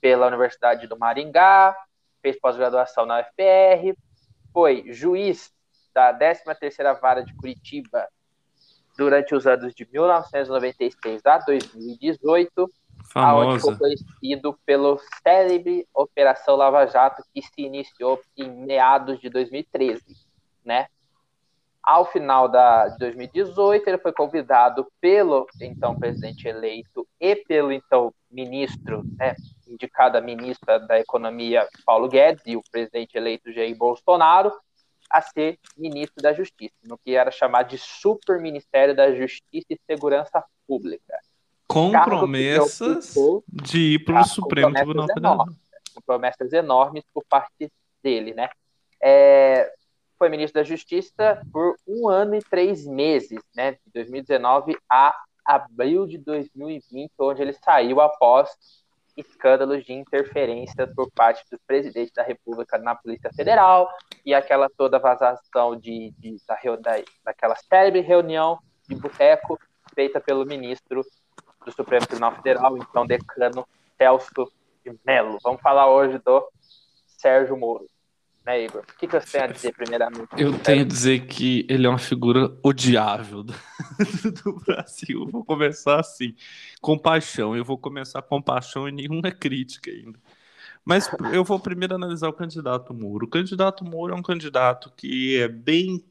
pela 0.00 0.26
Universidade 0.26 0.86
do 0.86 0.98
Maringá, 0.98 1.76
fez 2.22 2.38
pós-graduação 2.38 3.06
na 3.06 3.20
UFR, 3.20 3.96
foi 4.52 4.92
juiz 4.92 5.52
da 5.94 6.16
13ª 6.16 7.00
Vara 7.00 7.24
de 7.24 7.34
Curitiba 7.34 8.06
durante 8.96 9.34
os 9.34 9.46
anos 9.46 9.74
de 9.74 9.88
1996 9.90 11.24
a 11.24 11.38
2018, 11.38 12.70
Famosa. 13.12 13.58
foi 13.58 13.76
conhecido 13.76 14.58
pelo 14.64 15.00
célebre 15.22 15.86
Operação 15.92 16.54
Lava 16.54 16.86
Jato, 16.86 17.22
que 17.34 17.42
se 17.42 17.62
iniciou 17.62 18.20
em 18.36 18.48
meados 18.48 19.18
de 19.20 19.28
2013, 19.28 20.02
né? 20.64 20.86
Ao 21.82 22.04
final 22.04 22.46
da, 22.48 22.88
de 22.88 22.98
2018, 22.98 23.88
ele 23.88 23.98
foi 23.98 24.12
convidado 24.12 24.86
pelo 25.00 25.46
então 25.60 25.98
presidente 25.98 26.46
eleito 26.46 27.06
e 27.18 27.34
pelo 27.34 27.72
então 27.72 28.14
ministro, 28.30 29.02
né, 29.18 29.34
indicado 29.66 30.16
a 30.16 30.20
ministra 30.20 30.78
da 30.78 31.00
Economia, 31.00 31.66
Paulo 31.84 32.06
Guedes, 32.06 32.42
e 32.46 32.56
o 32.56 32.62
presidente 32.70 33.16
eleito 33.16 33.50
Jair 33.50 33.74
Bolsonaro, 33.76 34.52
a 35.10 35.20
ser 35.22 35.58
ministro 35.76 36.22
da 36.22 36.32
Justiça, 36.32 36.76
no 36.84 36.96
que 36.96 37.16
era 37.16 37.30
chamado 37.30 37.70
de 37.70 37.78
Super 37.78 38.40
Ministério 38.40 38.94
da 38.94 39.12
Justiça 39.12 39.66
e 39.70 39.80
Segurança 39.84 40.44
Pública. 40.68 41.18
Com 41.70 41.92
promessas 41.92 43.14
de 43.48 43.94
ir 43.94 44.04
para 44.04 44.22
o 44.22 44.24
Supremo 44.24 44.74
Tribunal 44.74 45.06
Federal. 45.06 45.46
Promessas 46.04 46.52
enormes 46.52 47.04
por 47.14 47.24
parte 47.28 47.72
dele, 48.02 48.34
né? 48.34 48.48
É, 49.00 49.72
foi 50.18 50.28
ministro 50.28 50.60
da 50.60 50.64
Justiça 50.64 51.40
por 51.52 51.76
um 51.86 52.08
ano 52.08 52.34
e 52.34 52.40
três 52.40 52.84
meses, 52.84 53.38
né? 53.54 53.72
De 53.72 53.92
2019 53.94 54.76
a 54.90 55.14
abril 55.44 56.06
de 56.06 56.18
2020, 56.18 57.12
onde 57.20 57.42
ele 57.42 57.52
saiu 57.52 58.00
após 58.00 58.50
escândalos 59.16 59.84
de 59.84 59.92
interferência 59.92 60.88
por 60.88 61.08
parte 61.12 61.44
do 61.52 61.58
presidente 61.66 62.12
da 62.12 62.22
República 62.24 62.78
na 62.78 62.96
Polícia 62.96 63.30
Federal 63.32 63.88
e 64.24 64.34
aquela 64.34 64.68
toda 64.76 64.98
vazação 64.98 65.76
de, 65.76 66.12
de 66.18 66.36
da, 66.48 66.56
da, 66.76 67.04
daquela 67.24 67.54
célebre 67.54 68.00
reunião 68.00 68.58
de 68.88 68.96
boteco 68.96 69.58
feita 69.94 70.20
pelo 70.20 70.44
ministro 70.44 71.04
do 71.64 71.72
Supremo 71.72 72.06
Tribunal 72.06 72.34
Federal, 72.36 72.76
então 72.76 73.06
decano 73.06 73.66
Celso 73.96 74.50
de 74.84 74.98
Mello. 75.06 75.38
Vamos 75.42 75.60
falar 75.60 75.90
hoje 75.90 76.18
do 76.18 76.48
Sérgio 77.06 77.56
Moro. 77.56 77.86
Né, 78.44 78.64
Igor? 78.64 78.82
O 78.82 78.98
que, 78.98 79.06
que 79.06 79.20
você 79.20 79.38
tem 79.38 79.42
a 79.42 79.46
dizer, 79.46 79.74
primeiramente? 79.74 80.28
Eu 80.38 80.58
tenho 80.58 80.82
a 80.82 80.86
dizer 80.86 81.26
que 81.26 81.66
ele 81.68 81.86
é 81.86 81.90
uma 81.90 81.98
figura 81.98 82.50
odiável 82.62 83.42
do, 83.42 83.52
do 84.42 84.54
Brasil. 84.64 85.28
vou 85.30 85.44
começar 85.44 86.00
assim, 86.00 86.34
com 86.80 86.96
paixão. 86.96 87.54
Eu 87.54 87.64
vou 87.64 87.76
começar 87.76 88.22
com 88.22 88.40
paixão 88.40 88.88
e 88.88 88.92
nenhuma 88.92 89.30
crítica 89.30 89.90
ainda. 89.90 90.18
Mas 90.82 91.10
eu 91.32 91.44
vou 91.44 91.60
primeiro 91.60 91.94
analisar 91.94 92.28
o 92.28 92.32
candidato 92.32 92.94
Moro. 92.94 93.26
O 93.26 93.30
candidato 93.30 93.84
Moro 93.84 94.14
é 94.14 94.16
um 94.16 94.22
candidato 94.22 94.90
que 94.96 95.36
é 95.38 95.46
bem 95.46 96.02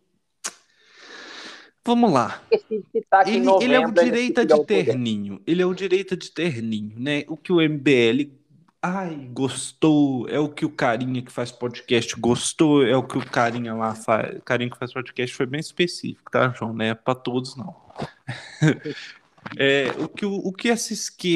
Vamos 1.86 2.12
lá. 2.12 2.42
Ele, 2.52 3.50
ele, 3.62 3.74
é 3.74 3.80
o 3.80 3.92
direita 3.92 4.46
de 4.46 4.66
terninho. 4.66 5.42
Ele 5.48 5.62
é 5.62 5.66
o 5.66 5.74
direita 5.74 6.16
de 6.16 6.30
terninho, 6.32 6.94
né? 6.98 7.24
O 7.28 7.38
que 7.38 7.52
o 7.52 7.62
MBL 7.62 8.40
ai, 8.82 9.30
gostou, 9.32 10.28
é 10.30 10.40
o 10.40 10.50
que 10.50 10.66
o 10.66 10.70
carinha 10.70 11.22
que 11.22 11.32
faz 11.32 11.52
podcast 11.52 12.16
gostou, 12.16 12.86
é 12.86 12.96
o 12.96 13.04
que 13.04 13.18
o 13.18 13.26
carinha 13.26 13.74
lá 13.74 13.94
faz. 13.94 14.40
Carinha 14.44 14.70
que 14.70 14.78
faz 14.78 14.94
podcast 14.94 15.36
foi 15.36 15.46
bem 15.46 15.60
específico, 15.60 16.32
tá, 16.32 16.50
João? 16.50 16.74
Não 16.74 16.86
é 16.86 16.94
pra 16.94 17.16
todos, 17.16 17.56
não. 17.56 17.76
é, 19.58 19.92
o 19.98 20.08
que, 20.08 20.26
o, 20.26 20.34
o 20.36 20.54
que 20.54 20.70
essa, 20.70 20.94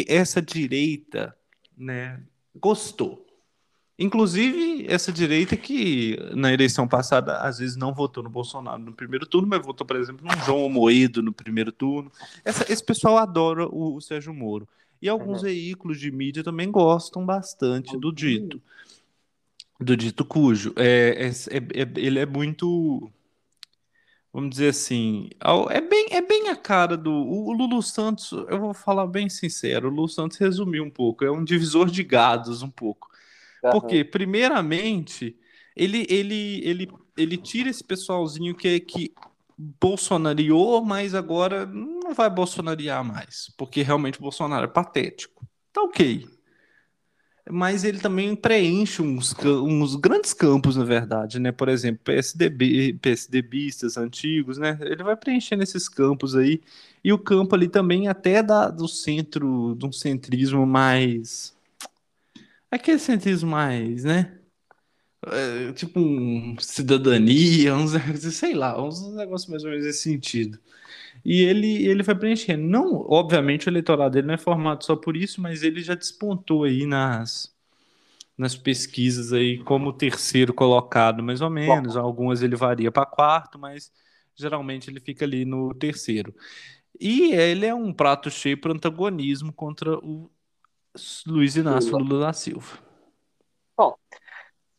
essa 0.07 0.41
direita, 0.41 1.35
né, 1.77 2.21
gostou. 2.55 3.25
Inclusive, 3.97 4.87
essa 4.89 5.11
direita 5.11 5.55
que 5.55 6.17
na 6.35 6.51
eleição 6.51 6.87
passada 6.87 7.37
às 7.37 7.59
vezes 7.59 7.75
não 7.75 7.93
votou 7.93 8.23
no 8.23 8.29
Bolsonaro 8.29 8.79
no 8.79 8.91
primeiro 8.91 9.25
turno, 9.25 9.47
mas 9.47 9.63
votou, 9.63 9.85
por 9.85 9.95
exemplo, 9.95 10.25
no 10.25 10.43
João 10.43 10.67
Moedo 10.67 11.21
no 11.21 11.31
primeiro 11.31 11.71
turno. 11.71 12.11
Essa, 12.43 12.71
esse 12.71 12.83
pessoal 12.83 13.17
adora 13.17 13.67
o, 13.67 13.95
o 13.95 14.01
Sérgio 14.01 14.33
Moro. 14.33 14.67
E 14.99 15.09
alguns 15.09 15.39
uhum. 15.39 15.49
veículos 15.49 15.99
de 15.99 16.09
mídia 16.09 16.43
também 16.43 16.71
gostam 16.71 17.25
bastante 17.25 17.95
do 17.97 18.11
dito. 18.11 18.61
Do 19.79 19.97
dito 19.97 20.23
cujo. 20.23 20.73
É, 20.77 21.27
é, 21.27 21.57
é, 21.57 21.81
é, 21.81 21.91
ele 21.97 22.19
é 22.19 22.25
muito. 22.25 23.11
Vamos 24.31 24.51
dizer 24.51 24.69
assim. 24.69 25.29
É 25.69 25.81
bem, 25.81 26.07
é 26.11 26.21
bem 26.21 26.49
a 26.49 26.55
cara 26.55 26.95
do. 26.95 27.11
O 27.11 27.51
Lulu 27.51 27.83
Santos, 27.83 28.31
eu 28.31 28.59
vou 28.59 28.73
falar 28.73 29.05
bem 29.05 29.27
sincero, 29.29 29.87
o 29.87 29.91
Lulu 29.91 30.07
Santos 30.07 30.37
resumiu 30.37 30.83
um 30.83 30.89
pouco. 30.89 31.25
É 31.25 31.29
um 31.29 31.43
divisor 31.43 31.91
de 31.91 32.01
gados 32.01 32.63
um 32.63 32.69
pouco. 32.69 33.12
Porque, 33.71 34.03
primeiramente, 34.03 35.37
ele, 35.75 36.05
ele, 36.09 36.61
ele, 36.63 36.91
ele 37.17 37.37
tira 37.37 37.69
esse 37.69 37.83
pessoalzinho 37.83 38.55
que, 38.55 38.79
que 38.79 39.13
bolsonariou, 39.57 40.83
mas 40.83 41.13
agora 41.13 41.65
não 41.65 42.13
vai 42.13 42.29
bolsonariar 42.29 43.03
mais, 43.03 43.53
porque 43.57 43.81
realmente 43.81 44.19
o 44.19 44.21
Bolsonaro 44.21 44.65
é 44.65 44.67
patético. 44.67 45.45
Tá 45.71 45.81
ok. 45.81 46.27
Mas 47.49 47.83
ele 47.83 47.99
também 47.99 48.35
preenche 48.35 49.01
uns, 49.01 49.35
uns 49.43 49.95
grandes 49.95 50.33
campos, 50.33 50.77
na 50.77 50.85
verdade, 50.85 51.39
né? 51.39 51.51
Por 51.51 51.67
exemplo, 51.67 52.01
PSDB, 52.03 52.93
PSDBistas 53.01 53.97
antigos, 53.97 54.57
né? 54.57 54.77
Ele 54.81 55.03
vai 55.03 55.15
preenchendo 55.17 55.61
esses 55.61 55.89
campos 55.89 56.35
aí. 56.35 56.61
E 57.03 57.11
o 57.11 57.17
campo 57.19 57.53
ali 57.53 57.67
também 57.67 58.07
até 58.07 58.41
da, 58.41 58.69
do 58.69 58.87
centro, 58.87 59.75
de 59.77 59.85
um 59.85 59.91
centrismo 59.91 60.65
mais. 60.65 61.53
Aquele 62.73 62.97
centrismo 62.97 63.51
mais, 63.51 64.03
né? 64.03 64.35
É, 65.27 65.71
tipo 65.73 65.99
um 65.99 66.55
cidadania, 66.59 67.75
uns 67.75 67.91
sei 68.33 68.55
lá, 68.55 68.81
uns 68.83 69.13
negócios 69.13 69.47
mais 69.47 69.63
ou 69.63 69.69
menos 69.69 69.85
nesse 69.85 69.99
sentido. 70.01 70.59
E 71.23 71.41
ele, 71.43 71.85
ele 71.85 72.01
vai 72.03 72.15
preenchendo. 72.15 72.63
Não, 72.63 72.95
obviamente 73.09 73.67
o 73.67 73.69
eleitorado 73.69 74.13
dele 74.15 74.27
não 74.27 74.33
é 74.33 74.37
formado 74.39 74.83
só 74.83 74.95
por 74.95 75.15
isso, 75.15 75.39
mas 75.39 75.61
ele 75.61 75.83
já 75.83 75.93
despontou 75.93 76.63
aí 76.63 76.87
nas, 76.87 77.55
nas 78.37 78.55
pesquisas 78.55 79.33
aí 79.33 79.59
como 79.63 79.93
terceiro 79.93 80.53
colocado, 80.53 81.23
mais 81.23 81.41
ou 81.41 81.49
menos. 81.51 81.95
Algumas 81.97 82.41
ele 82.43 82.55
varia 82.55 82.91
para 82.91 83.05
quarto, 83.05 83.59
mas 83.59 83.91
geralmente 84.35 84.89
ele 84.89 84.99
fica 84.99 85.25
ali 85.25 85.45
no 85.45 85.73
terceiro. 85.75 86.33
E 86.99 87.33
ele 87.33 87.65
é 87.65 87.75
um 87.75 87.93
prato 87.93 88.31
cheio 88.31 88.59
para 88.59 88.73
antagonismo 88.73 89.53
contra 89.53 89.97
o 89.99 90.31
Luiz 91.27 91.55
Inácio 91.55 91.97
Lula 91.97 92.27
da 92.27 92.33
Silva. 92.33 92.77
Bom, 93.75 93.95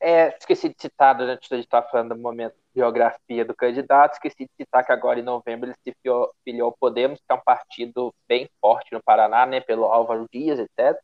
é, 0.00 0.36
esqueci 0.38 0.68
de 0.68 0.76
citar, 0.78 1.20
antes 1.20 1.48
de 1.48 1.56
estar 1.56 1.82
falando 1.82 2.14
do 2.14 2.20
momento 2.20 2.54
biografia 2.74 3.44
do 3.44 3.54
candidato, 3.54 4.14
esqueci 4.14 4.44
de 4.44 4.50
citar 4.56 4.84
que 4.84 4.92
agora 4.92 5.20
em 5.20 5.22
novembro 5.22 5.68
ele 5.68 5.76
se 5.82 5.96
filiou, 6.02 6.30
filiou 6.44 6.66
ao 6.66 6.76
Podemos, 6.78 7.20
que 7.20 7.32
é 7.32 7.34
um 7.34 7.40
partido 7.40 8.12
bem 8.28 8.48
forte 8.60 8.92
no 8.92 9.02
Paraná, 9.02 9.46
né, 9.46 9.60
pelo 9.60 9.84
Álvaro 9.84 10.26
Dias, 10.32 10.58
etc. 10.58 11.00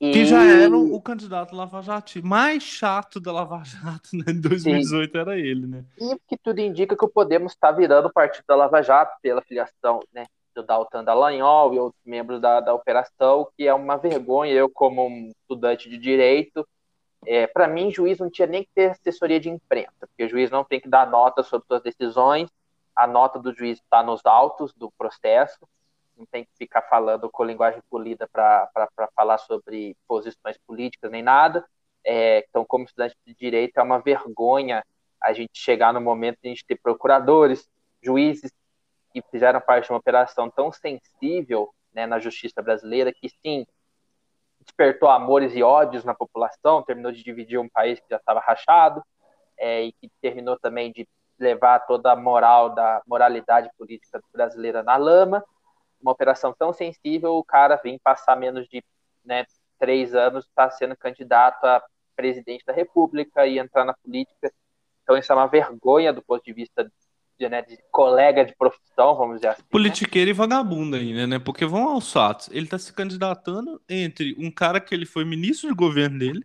E... 0.00 0.10
Que 0.10 0.26
já 0.26 0.42
era 0.42 0.76
o, 0.76 0.94
o 0.94 1.00
candidato 1.00 1.54
Lava 1.54 1.80
Jato 1.80 2.26
mais 2.26 2.64
chato 2.64 3.20
da 3.20 3.30
Lava 3.30 3.62
Jato, 3.64 4.08
né? 4.12 4.24
Em 4.32 4.40
2018 4.40 5.12
Sim. 5.12 5.18
era 5.18 5.38
ele, 5.38 5.64
né? 5.64 5.84
E 5.96 6.18
que 6.26 6.36
tudo 6.36 6.58
indica 6.58 6.96
que 6.96 7.04
o 7.04 7.08
Podemos 7.08 7.52
está 7.52 7.70
virando 7.70 8.08
o 8.08 8.12
partido 8.12 8.44
da 8.48 8.56
Lava 8.56 8.82
Jato 8.82 9.16
pela 9.22 9.40
filiação, 9.42 10.00
né? 10.12 10.26
Do 10.54 10.62
Daltan 10.62 11.04
Dallagnol 11.04 11.74
e 11.74 11.78
outros 11.78 12.02
membros 12.04 12.40
da, 12.40 12.60
da 12.60 12.74
operação, 12.74 13.48
que 13.56 13.66
é 13.66 13.74
uma 13.74 13.96
vergonha. 13.96 14.52
Eu, 14.52 14.68
como 14.70 15.06
um 15.06 15.30
estudante 15.30 15.88
de 15.88 15.98
direito, 15.98 16.66
é, 17.26 17.46
para 17.46 17.68
mim, 17.68 17.90
juiz 17.90 18.18
não 18.18 18.30
tinha 18.30 18.46
nem 18.46 18.64
que 18.64 18.70
ter 18.74 18.90
assessoria 18.90 19.38
de 19.38 19.48
imprensa, 19.48 19.92
porque 20.00 20.24
o 20.24 20.28
juiz 20.28 20.50
não 20.50 20.64
tem 20.64 20.80
que 20.80 20.88
dar 20.88 21.08
nota 21.08 21.42
sobre 21.42 21.66
suas 21.66 21.82
decisões, 21.82 22.50
a 22.94 23.06
nota 23.06 23.38
do 23.38 23.54
juiz 23.54 23.78
está 23.78 24.02
nos 24.02 24.24
autos 24.26 24.72
do 24.74 24.90
processo, 24.90 25.66
não 26.16 26.26
tem 26.26 26.44
que 26.44 26.50
ficar 26.58 26.82
falando 26.82 27.30
com 27.30 27.44
linguagem 27.44 27.80
polida 27.88 28.28
para 28.28 28.68
falar 29.14 29.38
sobre 29.38 29.96
posições 30.06 30.58
políticas 30.66 31.10
nem 31.10 31.22
nada. 31.22 31.64
É, 32.04 32.44
então, 32.48 32.64
como 32.64 32.84
estudante 32.84 33.16
de 33.24 33.34
direito, 33.34 33.78
é 33.78 33.82
uma 33.82 33.98
vergonha 33.98 34.84
a 35.22 35.32
gente 35.32 35.52
chegar 35.54 35.92
no 35.92 36.00
momento 36.00 36.38
de 36.42 36.48
a 36.48 36.50
gente 36.50 36.66
ter 36.66 36.76
procuradores, 36.76 37.68
juízes 38.02 38.52
que 39.12 39.22
fizeram 39.30 39.60
parte 39.60 39.86
de 39.86 39.92
uma 39.92 39.98
operação 39.98 40.50
tão 40.50 40.72
sensível 40.72 41.72
né, 41.92 42.06
na 42.06 42.18
justiça 42.18 42.62
brasileira, 42.62 43.12
que 43.12 43.28
sim, 43.28 43.66
despertou 44.60 45.08
amores 45.08 45.54
e 45.54 45.62
ódios 45.62 46.04
na 46.04 46.14
população, 46.14 46.82
terminou 46.82 47.12
de 47.12 47.22
dividir 47.22 47.58
um 47.58 47.68
país 47.68 48.00
que 48.00 48.06
já 48.10 48.16
estava 48.16 48.40
rachado, 48.40 49.02
é, 49.58 49.84
e 49.84 49.92
que 49.92 50.10
terminou 50.20 50.58
também 50.58 50.92
de 50.92 51.06
levar 51.38 51.80
toda 51.80 52.12
a 52.12 52.16
moral 52.16 52.70
da 52.70 53.02
moralidade 53.06 53.68
política 53.76 54.20
brasileira 54.32 54.82
na 54.82 54.96
lama. 54.96 55.44
Uma 56.00 56.12
operação 56.12 56.54
tão 56.56 56.72
sensível, 56.72 57.34
o 57.36 57.44
cara 57.44 57.76
vem 57.76 57.98
passar 57.98 58.36
menos 58.36 58.66
de 58.68 58.82
né, 59.24 59.44
três 59.78 60.14
anos 60.14 60.44
está 60.44 60.70
sendo 60.70 60.96
candidato 60.96 61.64
a 61.64 61.82
presidente 62.14 62.64
da 62.64 62.72
República 62.72 63.46
e 63.46 63.58
entrar 63.58 63.84
na 63.84 63.94
política. 63.94 64.52
Então 65.02 65.16
isso 65.16 65.32
é 65.32 65.34
uma 65.34 65.46
vergonha 65.46 66.12
do 66.12 66.22
ponto 66.22 66.44
de 66.44 66.52
vista 66.52 66.90
de, 67.38 67.48
né, 67.48 67.62
de 67.62 67.78
colega 67.90 68.44
de 68.44 68.54
profissão, 68.56 69.16
vamos 69.16 69.36
dizer 69.36 69.48
assim. 69.48 69.62
Né? 69.62 69.68
Politiqueiro 69.70 70.28
né? 70.28 70.30
e 70.30 70.34
vagabundo 70.34 70.96
ainda, 70.96 71.26
né? 71.26 71.38
Porque 71.38 71.64
vão 71.64 71.88
aos 71.88 72.12
fatos. 72.12 72.48
Ele 72.52 72.64
está 72.64 72.78
se 72.78 72.92
candidatando 72.92 73.80
entre 73.88 74.34
um 74.38 74.50
cara 74.50 74.80
que 74.80 74.94
ele 74.94 75.06
foi 75.06 75.24
ministro 75.24 75.68
de 75.68 75.74
governo 75.74 76.18
dele 76.18 76.44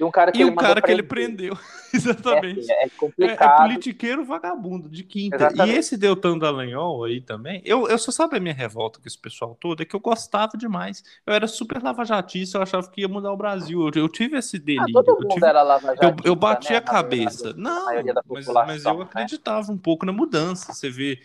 e 0.00 0.04
um 0.04 0.10
cara 0.10 0.32
que, 0.32 0.38
e 0.38 0.42
ele, 0.42 0.56
cara 0.56 0.80
que 0.80 0.90
ele 0.90 1.02
prendeu. 1.02 1.54
Exatamente. 1.92 2.72
É, 2.72 2.86
é 2.86 2.88
complicado. 2.88 3.60
É, 3.60 3.64
é, 3.64 3.68
politiqueiro 3.68 4.24
vagabundo 4.24 4.88
de 4.88 5.04
quinta. 5.04 5.36
Exatamente. 5.36 5.76
E 5.76 5.78
esse 5.78 5.98
Deltan 5.98 6.38
Dallagnol 6.38 7.04
aí 7.04 7.20
também. 7.20 7.60
Eu, 7.66 7.86
eu 7.86 7.98
só 7.98 8.10
sabe 8.10 8.38
a 8.38 8.40
minha 8.40 8.54
revolta 8.54 8.98
com 8.98 9.06
esse 9.06 9.18
pessoal 9.18 9.54
todo, 9.60 9.82
é 9.82 9.84
que 9.84 9.94
eu 9.94 10.00
gostava 10.00 10.56
demais. 10.56 11.04
Eu 11.26 11.34
era 11.34 11.46
super 11.46 11.82
lavajatista, 11.82 12.56
eu 12.56 12.62
achava 12.62 12.90
que 12.90 13.02
ia 13.02 13.08
mudar 13.08 13.30
o 13.30 13.36
Brasil. 13.36 13.82
Eu, 13.82 13.90
eu 13.94 14.08
tive 14.08 14.38
esse 14.38 14.56
ah, 14.56 14.60
delírio. 14.60 14.98
Ah, 14.98 15.04
todo 15.04 15.20
mundo 15.20 15.34
tive... 15.34 15.46
era 15.46 15.62
lavajatista. 15.62 16.06
Eu, 16.24 16.30
eu 16.30 16.34
bati 16.34 16.70
né, 16.72 16.78
a 16.78 16.80
cabeça. 16.80 17.52
Não, 17.54 17.84
mas, 18.26 18.46
mas 18.46 18.84
eu 18.86 18.96
né? 18.96 19.04
acreditava 19.04 19.70
um 19.70 19.76
pouco 19.76 20.06
na 20.06 20.12
mudança. 20.12 20.72
Você 20.72 20.88
vê 20.88 21.20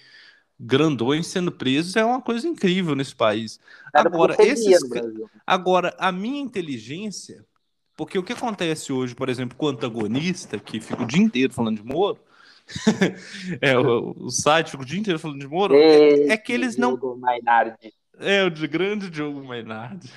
grandões 0.59 1.27
sendo 1.27 1.51
presos 1.51 1.95
é 1.95 2.03
uma 2.03 2.21
coisa 2.21 2.45
incrível 2.45 2.93
nesse 2.93 3.15
país. 3.15 3.57
agora, 3.93 4.35
esses... 4.39 4.79
agora, 5.47 5.95
a 5.97 6.11
minha 6.11 6.41
inteligência 6.41 7.45
porque 7.95 8.17
o 8.17 8.23
que 8.23 8.33
acontece 8.33 8.91
hoje, 8.91 9.15
por 9.15 9.29
exemplo, 9.29 9.57
com 9.57 9.67
o 9.67 9.69
antagonista, 9.69 10.59
que 10.59 10.79
fica 10.79 11.03
o 11.03 11.07
dia 11.07 11.21
inteiro 11.21 11.53
falando 11.53 11.81
de 11.81 11.85
Moro, 11.85 12.19
é, 13.61 13.77
o, 13.77 14.15
o, 14.17 14.29
site 14.29 14.71
fica 14.71 14.83
o 14.83 14.85
dia 14.85 14.99
inteiro 14.99 15.19
falando 15.19 15.39
de 15.39 15.47
Moro, 15.47 15.75
é, 15.75 16.29
é, 16.29 16.37
que 16.37 16.51
eles 16.51 16.77
não. 16.77 16.99
É, 18.17 18.43
o 18.43 18.49
de 18.49 18.65
grande 18.67 19.09
Diogo 19.09 19.43
Mainardi. 19.43 20.09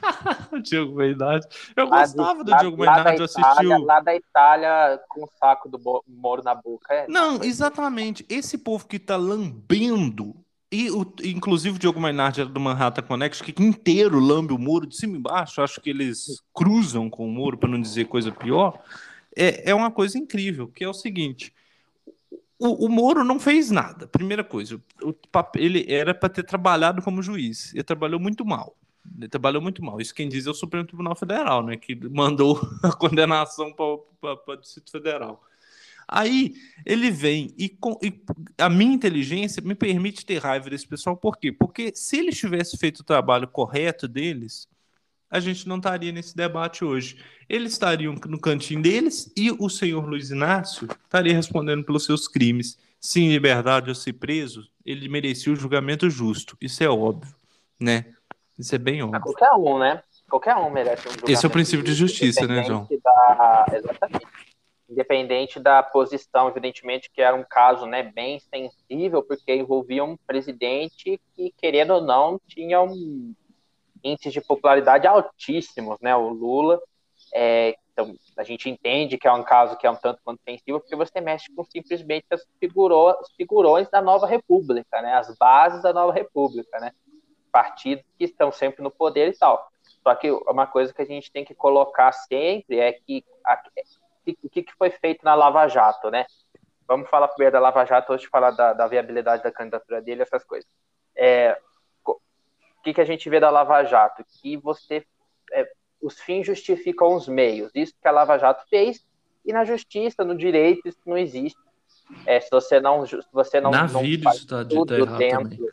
o 0.50 0.58
Diogo 0.58 0.96
Mainardi. 0.96 1.46
Eu 1.76 1.86
lá 1.86 2.00
gostava 2.00 2.42
do 2.42 2.56
Diogo 2.56 2.78
Mainardi, 2.78 3.18
eu 3.18 3.24
assisti. 3.24 3.66
Lá 3.66 4.00
da 4.00 4.14
Itália, 4.14 5.00
com 5.08 5.24
o 5.24 5.28
saco 5.38 5.68
do 5.68 5.78
Moro 6.08 6.42
na 6.42 6.54
boca. 6.54 6.92
É, 6.92 7.06
não, 7.08 7.42
exatamente. 7.42 8.24
Esse 8.28 8.56
povo 8.56 8.86
que 8.86 8.98
tá 8.98 9.16
lambendo 9.16 10.34
e, 10.72 10.90
o, 10.90 11.06
inclusive, 11.22 11.76
o 11.76 11.78
Diogo 11.78 12.00
Mainardi 12.00 12.40
era 12.40 12.48
do 12.48 12.58
Manhattan 12.58 13.02
Connection, 13.02 13.44
que 13.44 13.62
inteiro 13.62 14.18
lambe 14.18 14.54
o 14.54 14.58
muro 14.58 14.86
de 14.86 14.96
cima 14.96 15.14
e 15.14 15.18
embaixo. 15.18 15.60
Acho 15.60 15.78
que 15.82 15.90
eles 15.90 16.42
cruzam 16.54 17.10
com 17.10 17.28
o 17.28 17.30
muro, 17.30 17.58
para 17.58 17.68
não 17.68 17.78
dizer 17.78 18.06
coisa 18.06 18.32
pior. 18.32 18.82
É, 19.36 19.70
é 19.70 19.74
uma 19.74 19.90
coisa 19.90 20.16
incrível, 20.16 20.68
que 20.68 20.82
é 20.82 20.88
o 20.88 20.94
seguinte: 20.94 21.52
o, 22.58 22.86
o 22.86 22.88
Moro 22.88 23.22
não 23.22 23.38
fez 23.38 23.70
nada. 23.70 24.06
Primeira 24.06 24.42
coisa, 24.42 24.80
o, 25.02 25.14
ele 25.56 25.84
era 25.88 26.14
para 26.14 26.28
ter 26.28 26.44
trabalhado 26.44 27.02
como 27.02 27.22
juiz. 27.22 27.74
Ele 27.74 27.82
trabalhou 27.82 28.18
muito 28.18 28.44
mal. 28.44 28.74
Ele 29.18 29.28
trabalhou 29.28 29.60
muito 29.60 29.84
mal. 29.84 30.00
Isso 30.00 30.14
quem 30.14 30.28
diz 30.28 30.46
é 30.46 30.50
o 30.50 30.54
Supremo 30.54 30.86
Tribunal 30.86 31.14
Federal, 31.16 31.62
né? 31.62 31.76
Que 31.76 31.94
mandou 32.08 32.58
a 32.82 32.92
condenação 32.92 33.72
para 33.72 33.84
o 33.84 34.56
Distrito 34.56 34.90
Federal. 34.90 35.42
Aí 36.14 36.52
ele 36.84 37.10
vem 37.10 37.54
e, 37.56 37.70
com, 37.70 37.98
e, 38.02 38.12
a 38.58 38.68
minha 38.68 38.92
inteligência 38.92 39.62
me 39.62 39.74
permite 39.74 40.26
ter 40.26 40.42
raiva 40.42 40.68
desse 40.68 40.86
pessoal. 40.86 41.16
Por 41.16 41.38
quê? 41.38 41.50
Porque 41.50 41.90
se 41.94 42.18
eles 42.18 42.36
tivessem 42.36 42.78
feito 42.78 43.00
o 43.00 43.04
trabalho 43.04 43.48
correto 43.48 44.06
deles, 44.06 44.68
a 45.30 45.40
gente 45.40 45.66
não 45.66 45.78
estaria 45.78 46.12
nesse 46.12 46.36
debate 46.36 46.84
hoje. 46.84 47.16
Eles 47.48 47.72
estariam 47.72 48.14
no 48.26 48.38
cantinho 48.38 48.82
deles 48.82 49.32
e 49.34 49.50
o 49.50 49.70
senhor 49.70 50.06
Luiz 50.06 50.30
Inácio 50.30 50.86
estaria 51.02 51.32
respondendo 51.32 51.82
pelos 51.82 52.04
seus 52.04 52.28
crimes. 52.28 52.78
Se 53.00 53.22
em 53.22 53.30
liberdade 53.30 53.88
ou 53.88 53.94
se 53.94 54.12
preso, 54.12 54.68
ele 54.84 55.08
merecia 55.08 55.50
o 55.50 55.56
julgamento 55.56 56.10
justo. 56.10 56.58
Isso 56.60 56.84
é 56.84 56.90
óbvio, 56.90 57.34
né? 57.80 58.04
Isso 58.58 58.74
é 58.74 58.78
bem 58.78 59.02
óbvio. 59.02 59.16
A 59.16 59.20
qualquer 59.20 59.52
um, 59.54 59.78
né? 59.78 60.02
Qualquer 60.28 60.56
um 60.56 60.70
merece 60.70 61.08
um 61.08 61.10
julgamento. 61.10 61.32
Esse 61.32 61.46
é 61.46 61.48
o 61.48 61.50
princípio 61.50 61.82
de 61.82 61.94
justiça, 61.94 62.46
né, 62.46 62.62
João? 62.64 62.86
Da... 63.02 63.66
Exatamente 63.72 64.51
independente 64.92 65.58
da 65.58 65.82
posição, 65.82 66.48
evidentemente 66.48 67.10
que 67.10 67.20
era 67.20 67.34
um 67.34 67.44
caso 67.44 67.86
né, 67.86 68.02
bem 68.02 68.38
sensível, 68.38 69.22
porque 69.22 69.54
envolvia 69.54 70.04
um 70.04 70.16
presidente 70.16 71.20
que, 71.34 71.52
querendo 71.56 71.94
ou 71.94 72.00
não, 72.00 72.40
tinha 72.46 72.80
um 72.80 73.34
índice 74.04 74.30
de 74.30 74.40
popularidade 74.40 75.06
altíssimos, 75.06 75.98
né, 76.00 76.14
o 76.14 76.28
Lula. 76.28 76.80
É, 77.34 77.76
então, 77.92 78.14
a 78.36 78.42
gente 78.42 78.68
entende 78.68 79.18
que 79.18 79.26
é 79.26 79.32
um 79.32 79.42
caso 79.42 79.76
que 79.76 79.86
é 79.86 79.90
um 79.90 79.96
tanto 79.96 80.20
quanto 80.24 80.40
sensível, 80.42 80.80
porque 80.80 80.96
você 80.96 81.20
mexe 81.20 81.52
com 81.54 81.64
simplesmente 81.64 82.26
as 82.30 82.46
figurões, 82.58 83.16
figurões 83.36 83.88
da 83.90 84.00
nova 84.00 84.26
república, 84.26 85.00
né, 85.02 85.14
as 85.14 85.34
bases 85.36 85.82
da 85.82 85.92
nova 85.92 86.12
república, 86.12 86.78
né, 86.78 86.92
partidos 87.50 88.04
que 88.18 88.24
estão 88.24 88.52
sempre 88.52 88.82
no 88.82 88.90
poder 88.90 89.28
e 89.28 89.38
tal. 89.38 89.70
Só 90.02 90.14
que 90.14 90.30
uma 90.30 90.66
coisa 90.66 90.92
que 90.92 91.02
a 91.02 91.06
gente 91.06 91.30
tem 91.30 91.44
que 91.44 91.54
colocar 91.54 92.12
sempre 92.12 92.78
é 92.80 92.92
que 92.92 93.24
o 94.42 94.48
que, 94.48 94.62
que 94.62 94.74
foi 94.74 94.90
feito 94.90 95.24
na 95.24 95.34
Lava 95.34 95.66
Jato, 95.68 96.10
né? 96.10 96.26
Vamos 96.86 97.08
falar 97.08 97.28
primeiro 97.28 97.52
da 97.52 97.60
Lava 97.60 97.84
Jato, 97.84 98.16
de 98.16 98.28
falar 98.28 98.50
da, 98.50 98.72
da 98.72 98.86
viabilidade 98.86 99.42
da 99.42 99.50
candidatura 99.50 100.00
dele, 100.00 100.22
essas 100.22 100.44
coisas. 100.44 100.68
É, 101.16 101.58
o 102.06 102.82
que, 102.82 102.94
que 102.94 103.00
a 103.00 103.04
gente 103.04 103.28
vê 103.30 103.40
da 103.40 103.50
Lava 103.50 103.82
Jato? 103.84 104.24
Que 104.40 104.56
você, 104.56 105.04
é, 105.52 105.70
os 106.00 106.20
fins 106.20 106.46
justificam 106.46 107.14
os 107.14 107.28
meios. 107.28 107.70
Isso 107.74 107.94
que 108.00 108.08
a 108.08 108.12
Lava 108.12 108.38
Jato 108.38 108.64
fez, 108.68 109.04
e 109.44 109.52
na 109.52 109.64
justiça, 109.64 110.24
no 110.24 110.36
direito, 110.36 110.86
isso 110.86 111.00
não 111.06 111.16
existe. 111.16 111.58
É, 112.26 112.40
se 112.40 112.50
você 112.50 112.80
não, 112.80 113.06
se 113.06 113.18
você 113.32 113.60
não, 113.60 113.70
na 113.70 113.86
não 113.86 114.02
vida 114.02 114.24
faz 114.24 114.44
tá, 114.44 114.64
tudo 114.64 115.06
tá 115.06 115.16
dentro, 115.16 115.66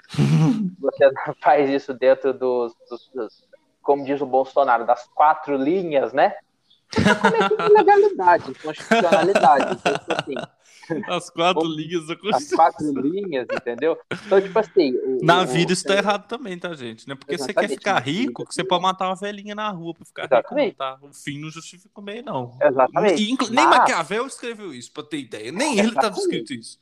você 0.80 1.12
não 1.12 1.36
faz 1.42 1.70
isso 1.70 1.94
dentro 1.94 2.34
dos, 2.34 2.74
dos, 2.90 3.10
dos, 3.14 3.50
como 3.82 4.06
diz 4.06 4.22
o 4.22 4.26
Bolsonaro, 4.26 4.86
das 4.86 5.08
quatro 5.10 5.58
linhas, 5.58 6.14
né? 6.14 6.36
Tá 6.90 7.68
legalidade, 7.68 8.54
constitucionalidade. 8.56 9.78
Então, 9.80 9.94
tipo 9.94 10.14
assim, 10.14 10.36
as 11.08 11.30
quatro 11.30 11.64
linhas 11.64 12.08
da 12.08 12.16
Constituição. 12.16 12.66
As 12.66 12.74
quatro 12.76 13.02
linhas, 13.02 13.48
entendeu? 13.52 13.98
Então, 14.26 14.42
tipo 14.42 14.58
assim. 14.58 14.96
O, 14.98 15.24
na 15.24 15.44
o, 15.44 15.48
vida 15.48 15.74
isso 15.74 15.84
tá 15.84 15.96
errado 15.96 16.28
também, 16.28 16.58
tá, 16.58 16.74
gente? 16.74 17.08
Não 17.08 17.14
é 17.14 17.16
porque 17.16 17.38
você 17.38 17.54
quer 17.54 17.68
ficar 17.68 18.00
rico 18.00 18.46
que 18.46 18.54
você 18.54 18.64
pode 18.64 18.82
matar 18.82 19.08
uma 19.08 19.16
velhinha 19.16 19.54
na 19.54 19.70
rua 19.70 19.94
pra 19.94 20.06
ficar 20.06 20.26
exatamente. 20.26 20.66
rico, 20.66 20.78
tá? 20.78 20.98
O 21.02 21.14
fim 21.14 21.40
não 21.40 21.50
justifica 21.50 22.00
o 22.00 22.02
meio, 22.02 22.24
não. 22.24 22.58
Exatamente. 22.62 23.24
E, 23.24 23.38
nem 23.52 23.66
Mas... 23.66 23.78
Maquiavel 23.80 24.26
escreveu 24.26 24.74
isso, 24.74 24.92
pra 24.92 25.04
ter 25.04 25.18
ideia. 25.18 25.52
Nem 25.52 25.80
ele 25.80 25.94
tava 25.94 26.18
escrito 26.18 26.54
isso. 26.54 26.80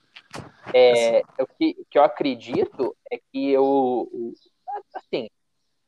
É, 0.74 1.22
o 1.40 1.48
que, 1.48 1.86
que 1.90 1.98
eu 1.98 2.04
acredito 2.04 2.96
é 3.12 3.18
que 3.32 3.52
eu. 3.52 4.10
Assim, 4.94 5.30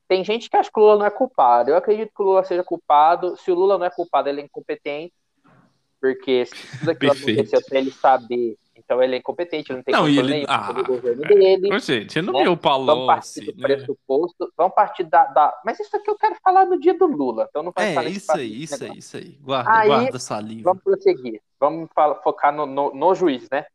tem 0.10 0.24
gente 0.24 0.50
que 0.50 0.58
acha 0.58 0.72
que 0.74 0.80
o 0.80 0.84
Lula 0.84 0.98
não 0.98 1.06
é 1.06 1.12
culpado. 1.12 1.70
Eu 1.70 1.78
acredito 1.78 2.12
que 2.14 2.22
o 2.22 2.26
Lula 2.26 2.44
seja 2.44 2.64
culpado. 2.64 3.38
Se 3.38 3.52
o 3.52 3.56
Lula 3.56 3.78
não 3.78 3.86
é 3.86 3.92
culpado, 3.92 4.28
ele 4.28 4.42
é 4.42 4.44
incompetente. 4.44 5.14
Porque 6.02 6.48
se 6.48 6.80
tudo 6.80 6.92
aquilo 6.92 7.12
aconteceu 7.12 7.62
sem 7.62 7.78
ele 7.78 7.92
saber, 7.92 8.58
então 8.74 9.04
ele 9.04 9.16
é 9.16 9.20
incompetente, 9.20 9.72
ele 9.72 9.78
não 9.78 9.84
tem 9.84 9.94
não, 9.94 10.06
controle 10.06 10.34
ele... 10.34 10.46
ah, 10.48 10.72
do 10.72 10.84
governo 10.84 11.22
dele. 11.22 11.72
Ô, 11.72 11.78
gente, 11.78 12.22
não 12.24 12.34
né? 12.34 12.44
viu 12.44 12.54
o 12.54 12.58
Paulo. 12.58 12.88
Vamos 12.88 13.06
partir 13.06 13.52
do 13.52 13.62
né? 13.62 13.68
pressuposto, 13.68 14.54
vamos 14.58 14.74
partir 14.74 15.04
da, 15.04 15.26
da, 15.26 15.62
Mas 15.64 15.80
isso 15.80 15.96
aqui 15.96 16.10
eu 16.10 16.18
quero 16.18 16.36
falar 16.42 16.66
no 16.66 16.80
dia 16.80 16.98
do 16.98 17.06
Lula. 17.06 17.46
Então 17.48 17.62
não 17.62 17.72
vai 17.72 17.96
é, 17.96 18.10
isso 18.10 18.32
aí, 18.32 18.64
isso 18.64 18.84
aí, 18.84 18.98
isso 18.98 19.18
aí. 19.18 19.38
Guarda, 19.42 19.72
aí, 19.72 19.88
guarda 19.88 20.18
saliva. 20.18 20.72
Vamos 20.72 20.84
prosseguir. 20.84 21.40
Vamos 21.60 21.90
focar 22.24 22.52
no, 22.52 22.66
no, 22.66 22.96
no, 22.96 23.14
juiz, 23.14 23.48
né? 23.52 23.66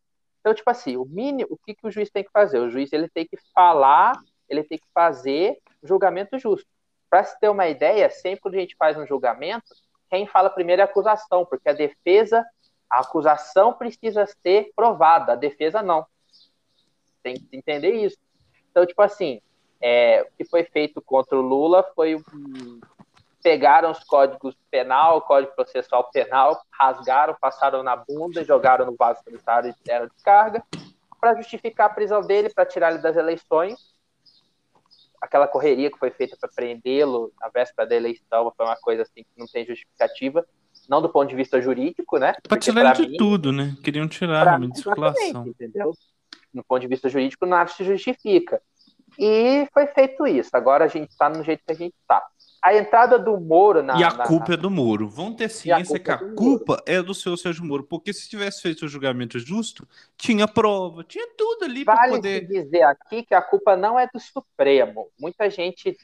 Então, 0.40 0.52
tipo 0.52 0.68
assim, 0.68 0.96
o 0.96 1.04
mínimo, 1.04 1.46
o 1.50 1.56
que, 1.56 1.74
que 1.74 1.86
o 1.86 1.90
juiz 1.92 2.10
tem 2.10 2.24
que 2.24 2.32
fazer? 2.32 2.58
O 2.58 2.70
juiz 2.70 2.92
ele 2.92 3.08
tem 3.08 3.24
que 3.24 3.36
falar, 3.54 4.18
ele 4.48 4.64
tem 4.64 4.78
que 4.78 4.88
fazer 4.92 5.58
julgamento 5.84 6.38
justo. 6.38 6.68
Para 7.08 7.24
se 7.24 7.38
ter 7.38 7.48
uma 7.48 7.68
ideia, 7.68 8.10
sempre 8.10 8.50
que 8.50 8.56
a 8.56 8.60
gente 8.60 8.76
faz 8.76 8.96
um 8.96 9.06
julgamento, 9.06 9.74
quem 10.10 10.26
fala 10.26 10.50
primeiro 10.50 10.80
é 10.80 10.84
a 10.84 10.86
acusação, 10.86 11.44
porque 11.44 11.68
a 11.68 11.72
defesa, 11.72 12.44
a 12.90 13.00
acusação 13.00 13.72
precisa 13.72 14.26
ser 14.26 14.72
provada, 14.74 15.32
a 15.32 15.36
defesa 15.36 15.82
não. 15.82 16.06
Tem 17.22 17.34
que 17.34 17.56
entender 17.56 17.92
isso. 17.92 18.18
Então, 18.70 18.84
tipo 18.84 19.00
assim, 19.02 19.40
é, 19.80 20.22
o 20.22 20.36
que 20.36 20.44
foi 20.44 20.64
feito 20.64 21.00
contra 21.00 21.38
o 21.38 21.42
Lula 21.42 21.82
foi 21.94 22.20
pegaram 23.42 23.90
os 23.90 24.02
códigos 24.04 24.56
penal, 24.70 25.20
código 25.20 25.54
processual 25.54 26.10
penal, 26.10 26.58
rasgaram, 26.70 27.36
passaram 27.38 27.82
na 27.82 27.94
bunda, 27.94 28.42
jogaram 28.42 28.86
no 28.86 28.96
vaso 28.96 29.22
sanitário 29.22 29.70
e 29.70 29.84
deram 29.84 30.06
descarga 30.06 30.64
para 31.20 31.34
justificar 31.34 31.86
a 31.90 31.92
prisão 31.92 32.22
dele, 32.22 32.48
para 32.48 32.64
tirar 32.64 32.92
ele 32.92 33.02
das 33.02 33.16
eleições 33.16 33.93
aquela 35.24 35.48
correria 35.48 35.90
que 35.90 35.98
foi 35.98 36.10
feita 36.10 36.36
para 36.38 36.50
prendê-lo 36.54 37.32
na 37.40 37.48
véspera 37.48 37.88
da 37.88 37.96
eleição 37.96 38.52
foi 38.54 38.66
uma 38.66 38.76
coisa 38.76 39.02
assim 39.02 39.22
que 39.22 39.38
não 39.38 39.46
tem 39.46 39.64
justificativa, 39.64 40.46
não 40.86 41.00
do 41.00 41.08
ponto 41.08 41.30
de 41.30 41.34
vista 41.34 41.60
jurídico, 41.62 42.18
né? 42.18 42.34
Para 42.46 42.58
tirar 42.58 42.92
de 42.92 43.08
mim, 43.08 43.16
tudo, 43.16 43.50
né? 43.50 43.74
Queriam 43.82 44.06
tirar 44.06 44.46
a 44.46 44.58
de 44.58 44.76
circulação. 44.76 45.46
Entendeu? 45.46 45.92
No 46.52 46.62
ponto 46.62 46.82
de 46.82 46.88
vista 46.88 47.08
jurídico, 47.08 47.46
nada 47.46 47.70
se 47.70 47.82
justifica. 47.84 48.60
E 49.18 49.66
foi 49.72 49.86
feito 49.86 50.26
isso. 50.26 50.50
Agora 50.52 50.84
a 50.84 50.88
gente 50.88 51.10
está 51.10 51.28
no 51.30 51.42
jeito 51.42 51.64
que 51.64 51.72
a 51.72 51.76
gente 51.76 51.94
está 52.02 52.22
a 52.64 52.74
entrada 52.74 53.18
do 53.18 53.38
Moro 53.38 53.82
na. 53.82 54.00
E 54.00 54.02
a 54.02 54.10
na, 54.10 54.24
culpa 54.24 54.48
na... 54.48 54.54
é 54.54 54.56
do 54.56 54.70
Moro. 54.70 55.06
Vão 55.06 55.34
ter 55.34 55.50
ciência 55.50 55.96
a 55.96 56.00
que 56.00 56.10
a 56.10 56.14
é 56.14 56.34
culpa 56.34 56.82
é 56.86 57.02
do 57.02 57.12
seu 57.12 57.36
Sérgio 57.36 57.62
Moro. 57.62 57.84
Porque 57.84 58.10
se 58.10 58.26
tivesse 58.26 58.62
feito 58.62 58.86
o 58.86 58.88
julgamento 58.88 59.38
justo, 59.38 59.86
tinha 60.16 60.48
prova, 60.48 61.04
tinha 61.04 61.28
tudo 61.36 61.66
ali 61.66 61.84
vale 61.84 61.98
para 61.98 62.08
poder. 62.08 62.46
dizer 62.46 62.82
aqui 62.84 63.22
que 63.22 63.34
a 63.34 63.42
culpa 63.42 63.76
não 63.76 64.00
é 64.00 64.08
do 64.10 64.18
Supremo. 64.18 65.08
Muita 65.20 65.50
gente 65.50 65.94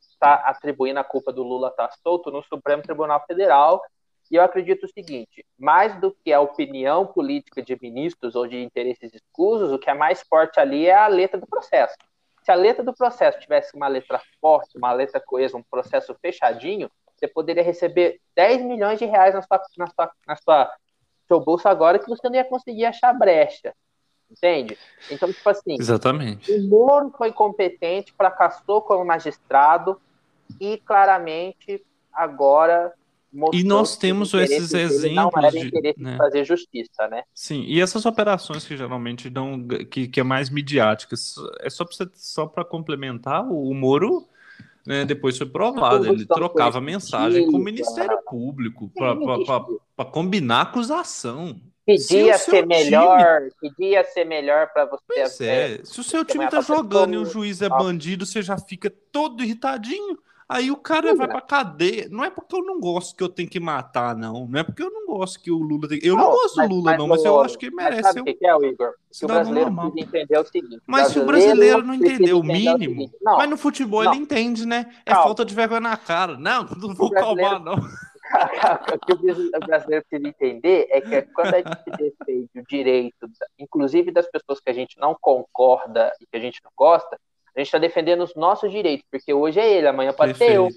está 0.00 0.34
atribuindo 0.34 1.00
a 1.00 1.04
culpa 1.04 1.32
do 1.32 1.42
Lula 1.42 1.68
estar 1.68 1.88
tá 1.88 1.96
solto 2.00 2.30
no 2.30 2.44
Supremo 2.44 2.80
Tribunal 2.84 3.24
Federal. 3.26 3.82
E 4.30 4.36
eu 4.36 4.42
acredito 4.42 4.84
o 4.84 4.92
seguinte: 4.92 5.44
mais 5.58 6.00
do 6.00 6.16
que 6.24 6.32
a 6.32 6.40
opinião 6.40 7.08
política 7.08 7.60
de 7.60 7.76
ministros 7.82 8.36
ou 8.36 8.46
de 8.46 8.62
interesses 8.62 9.12
escusos, 9.12 9.72
o 9.72 9.80
que 9.80 9.90
é 9.90 9.94
mais 9.94 10.22
forte 10.22 10.60
ali 10.60 10.86
é 10.86 10.94
a 10.94 11.08
letra 11.08 11.40
do 11.40 11.46
processo. 11.46 11.96
Se 12.44 12.52
a 12.52 12.54
letra 12.54 12.84
do 12.84 12.92
processo 12.92 13.40
tivesse 13.40 13.74
uma 13.74 13.88
letra 13.88 14.20
forte, 14.40 14.76
uma 14.76 14.92
letra 14.92 15.18
coesa, 15.18 15.56
um 15.56 15.62
processo 15.62 16.14
fechadinho, 16.20 16.90
você 17.16 17.26
poderia 17.26 17.62
receber 17.62 18.20
10 18.36 18.62
milhões 18.62 18.98
de 18.98 19.06
reais 19.06 19.34
na 19.34 19.40
sua, 19.42 19.62
na 19.78 19.86
sua, 19.86 20.12
na 20.26 20.36
sua 20.36 20.74
seu 21.26 21.40
bolso 21.40 21.66
agora 21.68 21.98
que 21.98 22.08
você 22.08 22.28
não 22.28 22.36
ia 22.36 22.44
conseguir 22.44 22.84
achar 22.84 23.12
brecha. 23.14 23.74
Entende? 24.30 24.78
Então, 25.10 25.32
tipo 25.32 25.48
assim. 25.48 25.76
Exatamente. 25.78 26.52
O 26.52 26.68
Moro 26.68 27.12
foi 27.16 27.32
competente, 27.32 28.12
fracassou 28.12 28.82
como 28.82 29.04
magistrado 29.04 30.00
e 30.60 30.78
claramente 30.78 31.84
agora 32.12 32.92
e 33.52 33.64
nós 33.64 33.96
temos 33.96 34.32
esses 34.34 34.72
exemplos 34.72 35.52
de, 35.52 35.70
né? 35.98 36.12
de, 36.12 36.16
fazer 36.16 36.44
justiça, 36.44 37.08
né? 37.08 37.22
Sim, 37.34 37.64
e 37.66 37.80
essas 37.80 38.06
operações 38.06 38.64
que 38.64 38.76
geralmente 38.76 39.28
dão, 39.28 39.66
que, 39.90 40.06
que 40.08 40.20
é 40.20 40.22
mais 40.22 40.50
midiáticas, 40.50 41.34
é 41.60 41.68
só 41.68 41.84
para 41.84 42.08
só 42.14 42.46
para 42.46 42.64
complementar, 42.64 43.44
o 43.50 43.74
Moro 43.74 44.28
né, 44.86 45.04
depois 45.04 45.36
foi 45.38 45.46
provado, 45.46 46.06
ele 46.06 46.26
trocava 46.26 46.80
mensagem 46.80 47.50
com 47.50 47.56
o 47.56 47.62
Ministério 47.62 48.18
Público 48.26 48.90
para 48.94 50.04
combinar 50.04 50.62
acusação. 50.62 51.60
Pedia 51.86 52.38
ser 52.38 52.62
time... 52.62 52.66
melhor, 52.66 53.42
pedia 53.60 54.04
ser 54.04 54.24
melhor 54.24 54.68
para 54.72 54.86
você. 54.86 55.02
Pois 55.06 55.40
é, 55.40 55.80
se 55.84 56.00
o 56.00 56.04
seu 56.04 56.24
time 56.24 56.48
tá 56.48 56.60
jogando 56.60 57.14
e 57.14 57.18
o 57.18 57.26
juiz 57.26 57.60
é 57.60 57.68
bandido, 57.68 58.24
você 58.24 58.40
já 58.40 58.56
fica 58.56 58.90
todo 59.10 59.42
irritadinho. 59.42 60.18
Aí 60.48 60.70
o 60.70 60.76
cara 60.76 61.10
Sim, 61.10 61.16
vai 61.16 61.28
pra 61.28 61.40
cadeia. 61.40 62.08
Não 62.10 62.22
é 62.22 62.30
porque 62.30 62.54
eu 62.54 62.62
não 62.62 62.78
gosto 62.78 63.16
que 63.16 63.22
eu 63.22 63.28
tenho 63.28 63.48
que 63.48 63.58
matar, 63.58 64.14
não. 64.14 64.46
Não 64.46 64.60
é 64.60 64.62
porque 64.62 64.82
eu 64.82 64.90
não 64.90 65.06
gosto 65.06 65.40
que 65.40 65.50
o 65.50 65.58
Lula 65.58 65.88
tem. 65.88 65.98
Eu 66.02 66.16
não, 66.16 66.24
não 66.24 66.30
gosto 66.32 66.60
do 66.60 66.68
Lula, 66.68 66.84
mas, 66.84 66.98
não, 66.98 67.08
mas 67.08 67.24
eu 67.24 67.40
acho 67.40 67.58
que 67.58 67.66
ele 67.66 67.76
merece. 67.76 68.02
Mas 68.02 68.14
sabe 68.14 68.30
o 68.30 68.36
que 68.36 68.46
é, 68.46 68.54
o 68.54 68.64
Igor? 68.64 68.94
o 69.22 69.26
brasileiro 69.26 69.70
normal. 69.70 69.90
precisa 69.90 70.16
entender 70.16 70.38
o 70.38 70.44
seguinte. 70.44 70.82
Mas 70.86 71.08
se 71.08 71.18
o 71.18 71.24
brasileiro 71.24 71.82
não 71.82 71.94
entender 71.94 72.32
o 72.34 72.42
mínimo. 72.42 73.04
O 73.04 73.10
não, 73.22 73.36
mas 73.38 73.50
no 73.50 73.56
futebol 73.56 74.04
não. 74.04 74.12
ele 74.12 74.22
entende, 74.22 74.66
né? 74.66 74.86
É 75.06 75.10
Calma. 75.10 75.24
falta 75.24 75.44
de 75.44 75.54
vergonha 75.54 75.80
na 75.80 75.96
cara. 75.96 76.36
Não, 76.36 76.64
não 76.76 76.94
vou 76.94 77.10
calmar, 77.10 77.58
não. 77.62 77.74
o 78.94 78.98
que 79.06 79.12
o 79.12 79.60
brasileiro 79.60 80.04
precisa 80.08 80.28
entender 80.28 80.88
é 80.90 81.00
que 81.00 81.22
quando 81.32 81.54
a 81.54 81.58
gente 81.58 81.84
defende 81.96 82.50
o 82.56 82.64
direito, 82.68 83.30
inclusive 83.58 84.10
das 84.10 84.26
pessoas 84.30 84.60
que 84.60 84.70
a 84.70 84.74
gente 84.74 84.98
não 84.98 85.16
concorda 85.20 86.12
e 86.20 86.26
que 86.26 86.36
a 86.36 86.40
gente 86.40 86.60
não 86.64 86.70
gosta, 86.76 87.18
a 87.56 87.60
gente 87.60 87.68
está 87.68 87.78
defendendo 87.78 88.22
os 88.22 88.34
nossos 88.34 88.70
direitos, 88.70 89.06
porque 89.10 89.32
hoje 89.32 89.60
é 89.60 89.72
ele, 89.72 89.86
amanhã 89.86 90.12
pode 90.12 90.36
ser 90.36 90.52
eu. 90.52 90.68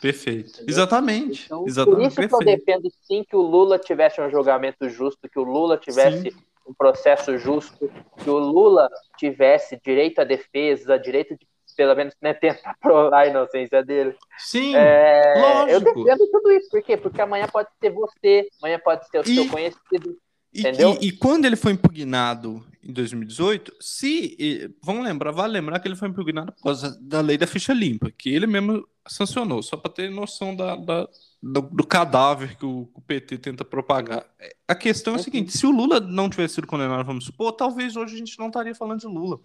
Perfeito. 0.00 0.50
Entendeu? 0.50 0.66
Exatamente. 0.68 1.44
Então, 1.46 1.64
Exatamente. 1.66 1.96
Por 1.96 2.06
isso 2.06 2.16
perfeito. 2.16 2.38
que 2.38 2.50
eu 2.50 2.56
defendo 2.56 2.92
sim 3.02 3.24
que 3.24 3.36
o 3.36 3.40
Lula 3.40 3.78
tivesse 3.78 4.20
um 4.20 4.30
julgamento 4.30 4.88
justo, 4.88 5.28
que 5.28 5.38
o 5.38 5.44
Lula 5.44 5.78
tivesse 5.78 6.30
sim. 6.30 6.36
um 6.66 6.74
processo 6.74 7.38
justo, 7.38 7.90
que 8.22 8.28
o 8.28 8.38
Lula 8.38 8.90
tivesse 9.16 9.80
direito 9.82 10.20
à 10.20 10.24
defesa, 10.24 10.98
direito 10.98 11.34
de 11.36 11.46
pelo 11.76 11.94
menos 11.94 12.14
né, 12.22 12.32
tentar 12.32 12.74
provar 12.80 13.20
a 13.20 13.26
inocência 13.26 13.84
dele. 13.84 14.16
Sim, 14.38 14.74
é, 14.74 15.34
lógico. 15.36 15.70
Eu 15.70 15.80
defendo 15.80 16.30
tudo 16.30 16.52
isso. 16.52 16.68
Por 16.70 16.82
quê? 16.82 16.96
Porque 16.96 17.20
amanhã 17.20 17.46
pode 17.46 17.68
ser 17.80 17.90
você, 17.90 18.48
amanhã 18.60 18.80
pode 18.82 19.06
ser 19.08 19.18
o 19.18 19.22
e, 19.22 19.34
seu 19.34 19.48
conhecido. 19.48 20.16
E, 20.52 20.60
entendeu? 20.60 20.96
E, 21.00 21.08
e, 21.08 21.12
quando 21.12 21.44
ele 21.44 21.56
foi 21.56 21.72
impugnado 21.72 22.64
em 22.86 22.92
2018, 22.92 23.74
se. 23.80 24.70
Vamos 24.82 25.04
lembrar, 25.04 25.32
vale 25.32 25.54
lembrar 25.54 25.80
que 25.80 25.88
ele 25.88 25.96
foi 25.96 26.08
impugnado 26.08 26.52
por 26.52 26.62
causa 26.62 26.96
da 27.00 27.20
lei 27.20 27.36
da 27.36 27.46
ficha 27.46 27.72
limpa, 27.72 28.10
que 28.10 28.30
ele 28.30 28.46
mesmo 28.46 28.86
sancionou, 29.08 29.62
só 29.62 29.76
para 29.76 29.90
ter 29.90 30.10
noção 30.10 30.54
da, 30.54 30.76
da 30.76 31.08
do, 31.42 31.60
do, 31.62 31.86
cadáver 31.86 32.56
que 32.56 32.64
o, 32.64 32.88
o, 32.94 33.00
PT 33.00 33.38
tenta 33.38 33.64
propagar. 33.64 34.24
A 34.66 34.74
questão 34.74 35.14
é 35.14 35.16
a 35.16 35.22
seguinte: 35.22 35.56
se 35.56 35.66
o 35.66 35.70
Lula 35.70 36.00
não 36.00 36.30
tivesse 36.30 36.54
sido 36.54 36.66
condenado, 36.66 37.04
vamos 37.04 37.24
supor, 37.24 37.52
talvez 37.52 37.96
hoje 37.96 38.14
a 38.14 38.18
gente 38.18 38.38
não 38.38 38.48
estaria 38.48 38.74
falando 38.74 39.00
de 39.00 39.06
Lula. 39.06 39.40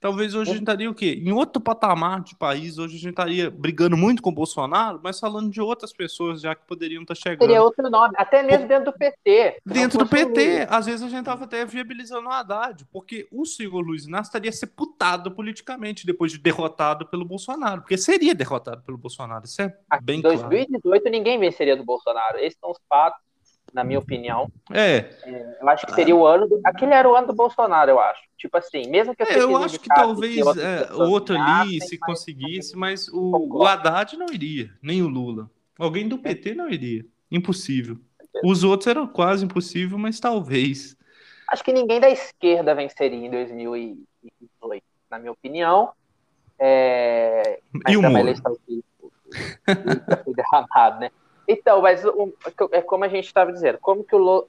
Talvez 0.00 0.34
hoje 0.34 0.50
a 0.50 0.54
gente 0.54 0.62
estaria 0.62 0.90
o 0.90 0.94
quê? 0.94 1.20
Em 1.22 1.30
outro 1.30 1.60
patamar 1.60 2.22
de 2.22 2.34
país, 2.34 2.78
hoje 2.78 2.96
a 2.96 2.98
gente 2.98 3.10
estaria 3.10 3.50
brigando 3.50 3.98
muito 3.98 4.22
com 4.22 4.30
o 4.30 4.34
Bolsonaro, 4.34 4.98
mas 5.02 5.20
falando 5.20 5.50
de 5.50 5.60
outras 5.60 5.92
pessoas 5.92 6.40
já 6.40 6.54
que 6.54 6.66
poderiam 6.66 7.02
estar 7.02 7.14
chegando. 7.14 7.40
Seria 7.40 7.62
outro 7.62 7.90
nome, 7.90 8.14
até 8.16 8.42
mesmo 8.42 8.66
dentro 8.66 8.86
do 8.86 8.98
PT. 8.98 9.58
Dentro 9.64 9.98
do 9.98 10.06
PT, 10.08 10.66
às 10.70 10.86
vezes 10.86 11.02
a 11.02 11.08
gente 11.08 11.18
estava 11.18 11.44
até 11.44 11.66
viabilizando 11.66 12.28
o 12.28 12.32
Haddad, 12.32 12.86
porque 12.90 13.28
o 13.30 13.44
senhor 13.44 13.80
Luiz 13.80 14.06
Inácio 14.06 14.30
estaria 14.30 14.50
sepultado 14.50 15.30
politicamente 15.30 16.06
depois 16.06 16.32
de 16.32 16.38
derrotado 16.38 17.06
pelo 17.06 17.24
Bolsonaro, 17.26 17.82
porque 17.82 17.98
seria 17.98 18.34
derrotado 18.34 18.82
pelo 18.82 18.96
Bolsonaro, 18.96 19.44
isso 19.44 19.60
é 19.60 19.70
bem 20.02 20.20
Em 20.20 20.22
2018 20.22 20.80
claro. 20.82 21.10
ninguém 21.10 21.38
venceria 21.38 21.76
do 21.76 21.84
Bolsonaro, 21.84 22.38
esses 22.38 22.58
são 22.58 22.70
os 22.70 22.78
fatos 22.88 23.20
na 23.72 23.84
minha 23.84 23.98
opinião. 23.98 24.50
É. 24.70 25.10
é. 25.24 25.58
Eu 25.60 25.68
acho 25.68 25.86
que 25.86 25.94
seria 25.94 26.14
o 26.14 26.26
ano. 26.26 26.48
Do... 26.48 26.60
Aquele 26.64 26.94
era 26.94 27.08
o 27.08 27.14
ano 27.14 27.28
do 27.28 27.34
Bolsonaro, 27.34 27.90
eu 27.90 28.00
acho. 28.00 28.22
Tipo 28.36 28.56
assim, 28.56 28.88
mesmo 28.88 29.14
que 29.14 29.22
eu, 29.22 29.26
é, 29.26 29.42
eu 29.42 29.56
acho 29.56 29.78
que 29.78 29.88
talvez 29.88 30.38
é, 30.56 30.92
o 30.94 31.10
outro 31.10 31.36
ali, 31.36 31.80
se 31.82 31.98
conseguisse, 31.98 32.76
mas 32.76 33.08
o, 33.08 33.58
o 33.58 33.66
Haddad 33.66 34.16
não 34.16 34.26
iria, 34.32 34.70
nem 34.82 35.02
o 35.02 35.08
Lula. 35.08 35.50
Alguém 35.78 36.08
do 36.08 36.18
PT 36.18 36.54
não 36.54 36.68
iria. 36.68 37.04
Impossível. 37.30 37.98
Os 38.44 38.64
outros 38.64 38.86
eram 38.86 39.06
quase 39.06 39.44
impossível, 39.44 39.98
mas 39.98 40.18
talvez. 40.18 40.96
Acho 41.48 41.64
que 41.64 41.72
ninguém 41.72 42.00
da 42.00 42.08
esquerda 42.08 42.74
venceria 42.74 43.26
em 43.26 43.30
2018, 43.30 44.84
na 45.10 45.18
minha 45.18 45.32
opinião. 45.32 45.92
É... 46.58 47.60
Mas 47.72 47.94
e 47.94 47.96
o 47.96 48.02
Moro? 48.02 48.18
eleição 48.18 48.56
que 48.66 48.82
derramado, 50.34 51.00
né? 51.00 51.10
Então, 51.50 51.82
mas 51.82 52.02
é 52.70 52.80
como 52.80 53.04
a 53.04 53.08
gente 53.08 53.26
estava 53.26 53.52
dizendo, 53.52 53.78
como 53.80 54.04
que 54.04 54.14
o 54.14 54.18
Lula, 54.18 54.44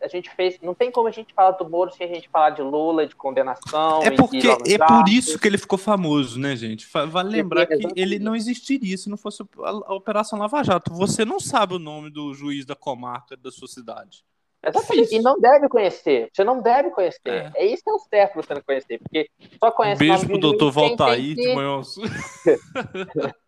a 0.00 0.06
gente 0.06 0.30
fez, 0.30 0.58
não 0.62 0.74
tem 0.74 0.92
como 0.92 1.08
a 1.08 1.10
gente 1.10 1.34
falar 1.34 1.50
do 1.50 1.68
Moro 1.68 1.90
sem 1.92 2.08
a 2.08 2.14
gente 2.14 2.28
falar 2.28 2.50
de 2.50 2.62
Lula, 2.62 3.04
de 3.04 3.16
condenação. 3.16 4.00
É 4.00 4.12
porque 4.12 4.38
é 4.38 4.78
por 4.78 5.08
isso 5.08 5.38
que 5.40 5.48
ele 5.48 5.58
ficou 5.58 5.76
famoso, 5.76 6.38
né, 6.38 6.54
gente? 6.54 6.86
Vale 7.08 7.30
lembrar 7.30 7.66
que 7.66 7.88
ele 7.96 8.20
não 8.20 8.36
existiria 8.36 8.96
se 8.96 9.10
não 9.10 9.16
fosse 9.16 9.42
a 9.60 9.94
Operação 9.94 10.38
Lava 10.38 10.62
Jato. 10.62 10.94
Você 10.94 11.24
não 11.24 11.40
sabe 11.40 11.74
o 11.74 11.80
nome 11.80 12.10
do 12.10 12.32
juiz 12.32 12.64
da 12.64 12.76
comarca 12.76 13.36
da 13.36 13.50
sua 13.50 13.66
cidade. 13.66 14.24
Exatamente. 14.64 15.14
E 15.14 15.20
não 15.20 15.38
deve 15.40 15.68
conhecer. 15.68 16.28
Você 16.32 16.44
não 16.44 16.62
deve 16.62 16.90
conhecer. 16.90 17.20
É, 17.26 17.52
é 17.56 17.66
isso 17.66 17.82
que 17.84 17.90
é 17.90 17.92
o 17.92 17.98
certo 17.98 18.36
você 18.36 18.54
não 18.54 18.62
conhecer. 18.62 18.98
Porque 18.98 19.28
só 19.58 19.70
conhece 19.70 20.02
um 20.02 20.08
Beijo 20.08 20.26
pro 20.26 20.38
doutor 20.38 20.70
Valtair 20.70 21.34
de 21.34 21.54
manhã. 21.54 21.80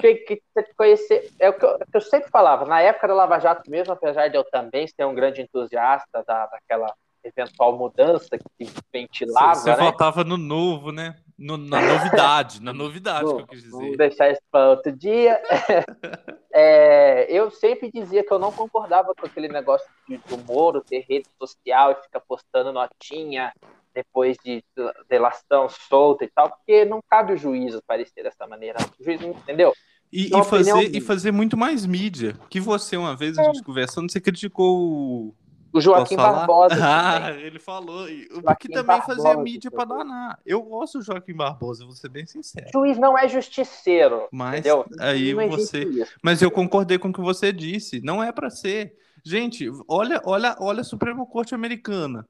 tem 0.00 0.24
que 0.24 0.42
conhecer. 0.76 1.30
É 1.38 1.48
o 1.48 1.52
que, 1.52 1.64
eu, 1.64 1.74
é 1.76 1.84
que, 1.90 1.96
eu, 1.96 2.00
sempre 2.00 2.30
falava. 2.30 2.64
Na 2.64 2.80
época 2.80 3.08
da 3.08 3.14
Lava 3.14 3.38
Jato 3.38 3.70
mesmo, 3.70 3.92
apesar 3.92 4.28
de 4.28 4.36
eu 4.36 4.44
também 4.44 4.86
ser 4.86 5.04
um 5.04 5.14
grande 5.14 5.42
entusiasta 5.42 6.24
da, 6.26 6.46
daquela 6.46 6.92
eventual 7.22 7.76
mudança 7.76 8.38
que 8.38 8.70
ventilava. 8.92 9.54
Você, 9.54 9.70
você 9.70 9.80
né? 9.80 9.90
votava 9.90 10.24
no 10.24 10.36
novo, 10.36 10.92
né? 10.92 11.16
No, 11.38 11.56
na 11.56 11.80
novidade, 11.80 12.60
na 12.60 12.72
novidade 12.72 13.24
que 13.24 13.42
eu 13.42 13.46
quis 13.46 13.62
dizer. 13.62 13.76
Vamos 13.76 13.96
deixar 13.96 14.30
isso 14.30 14.42
para 14.50 14.70
outro 14.70 14.90
dia. 14.90 15.40
é, 16.52 17.30
eu 17.30 17.48
sempre 17.50 17.92
dizia 17.92 18.24
que 18.24 18.32
eu 18.32 18.40
não 18.40 18.50
concordava 18.50 19.14
com 19.14 19.24
aquele 19.24 19.46
negócio 19.46 19.88
de, 20.08 20.16
do 20.16 20.38
Moro 20.38 20.80
ter 20.80 21.04
rede 21.08 21.28
social 21.40 21.92
e 21.92 22.02
ficar 22.02 22.20
postando 22.20 22.72
notinha 22.72 23.52
depois 23.98 24.36
de 24.44 24.62
delação 25.08 25.68
solta 25.68 26.24
e 26.24 26.28
tal, 26.28 26.48
porque 26.50 26.84
não 26.84 27.00
cabe 27.08 27.32
o 27.32 27.36
juízo 27.36 27.82
parecer 27.84 28.22
dessa 28.22 28.46
maneira. 28.46 28.78
O 28.98 29.04
juiz 29.04 29.20
não 29.20 29.30
entendeu. 29.30 29.72
E, 30.12 30.26
e 30.26 30.44
fazer, 30.44 30.96
e 30.96 31.00
fazer 31.00 31.32
muito 31.32 31.56
mais 31.56 31.84
mídia. 31.84 32.36
Que 32.48 32.60
você, 32.60 32.96
uma 32.96 33.16
vez, 33.16 33.36
a 33.36 33.42
gente 33.42 33.60
é. 33.60 33.64
conversando, 33.64 34.10
você 34.10 34.20
criticou 34.20 35.34
o 35.72 35.80
Joaquim 35.80 36.16
Barbosa. 36.16 36.76
Ah, 36.80 37.32
ele 37.32 37.58
falou. 37.58 38.04
O 38.04 38.56
que 38.56 38.68
também 38.68 38.84
Barbosa, 38.84 39.16
fazia 39.16 39.36
mídia 39.42 39.70
para 39.70 39.84
danar. 39.84 40.38
Eu 40.46 40.62
gosto 40.62 40.98
do 40.98 41.04
Joaquim 41.04 41.34
Barbosa, 41.34 41.84
vou 41.84 41.94
ser 41.94 42.08
bem 42.08 42.24
sincero. 42.24 42.66
O 42.68 42.70
juiz 42.72 42.98
não 42.98 43.18
é 43.18 43.28
justiceiro. 43.28 44.28
Mas 44.30 44.60
entendeu? 44.60 44.86
aí 45.00 45.34
você. 45.34 45.86
Mas 46.22 46.40
eu 46.40 46.50
concordei 46.50 46.98
com 46.98 47.08
o 47.08 47.12
que 47.12 47.20
você 47.20 47.52
disse. 47.52 48.00
Não 48.00 48.22
é 48.22 48.30
para 48.30 48.48
ser. 48.48 48.96
Gente, 49.24 49.68
olha, 49.88 50.22
olha, 50.24 50.56
olha 50.60 50.80
a 50.80 50.84
Suprema 50.84 51.26
Corte 51.26 51.54
Americana. 51.54 52.26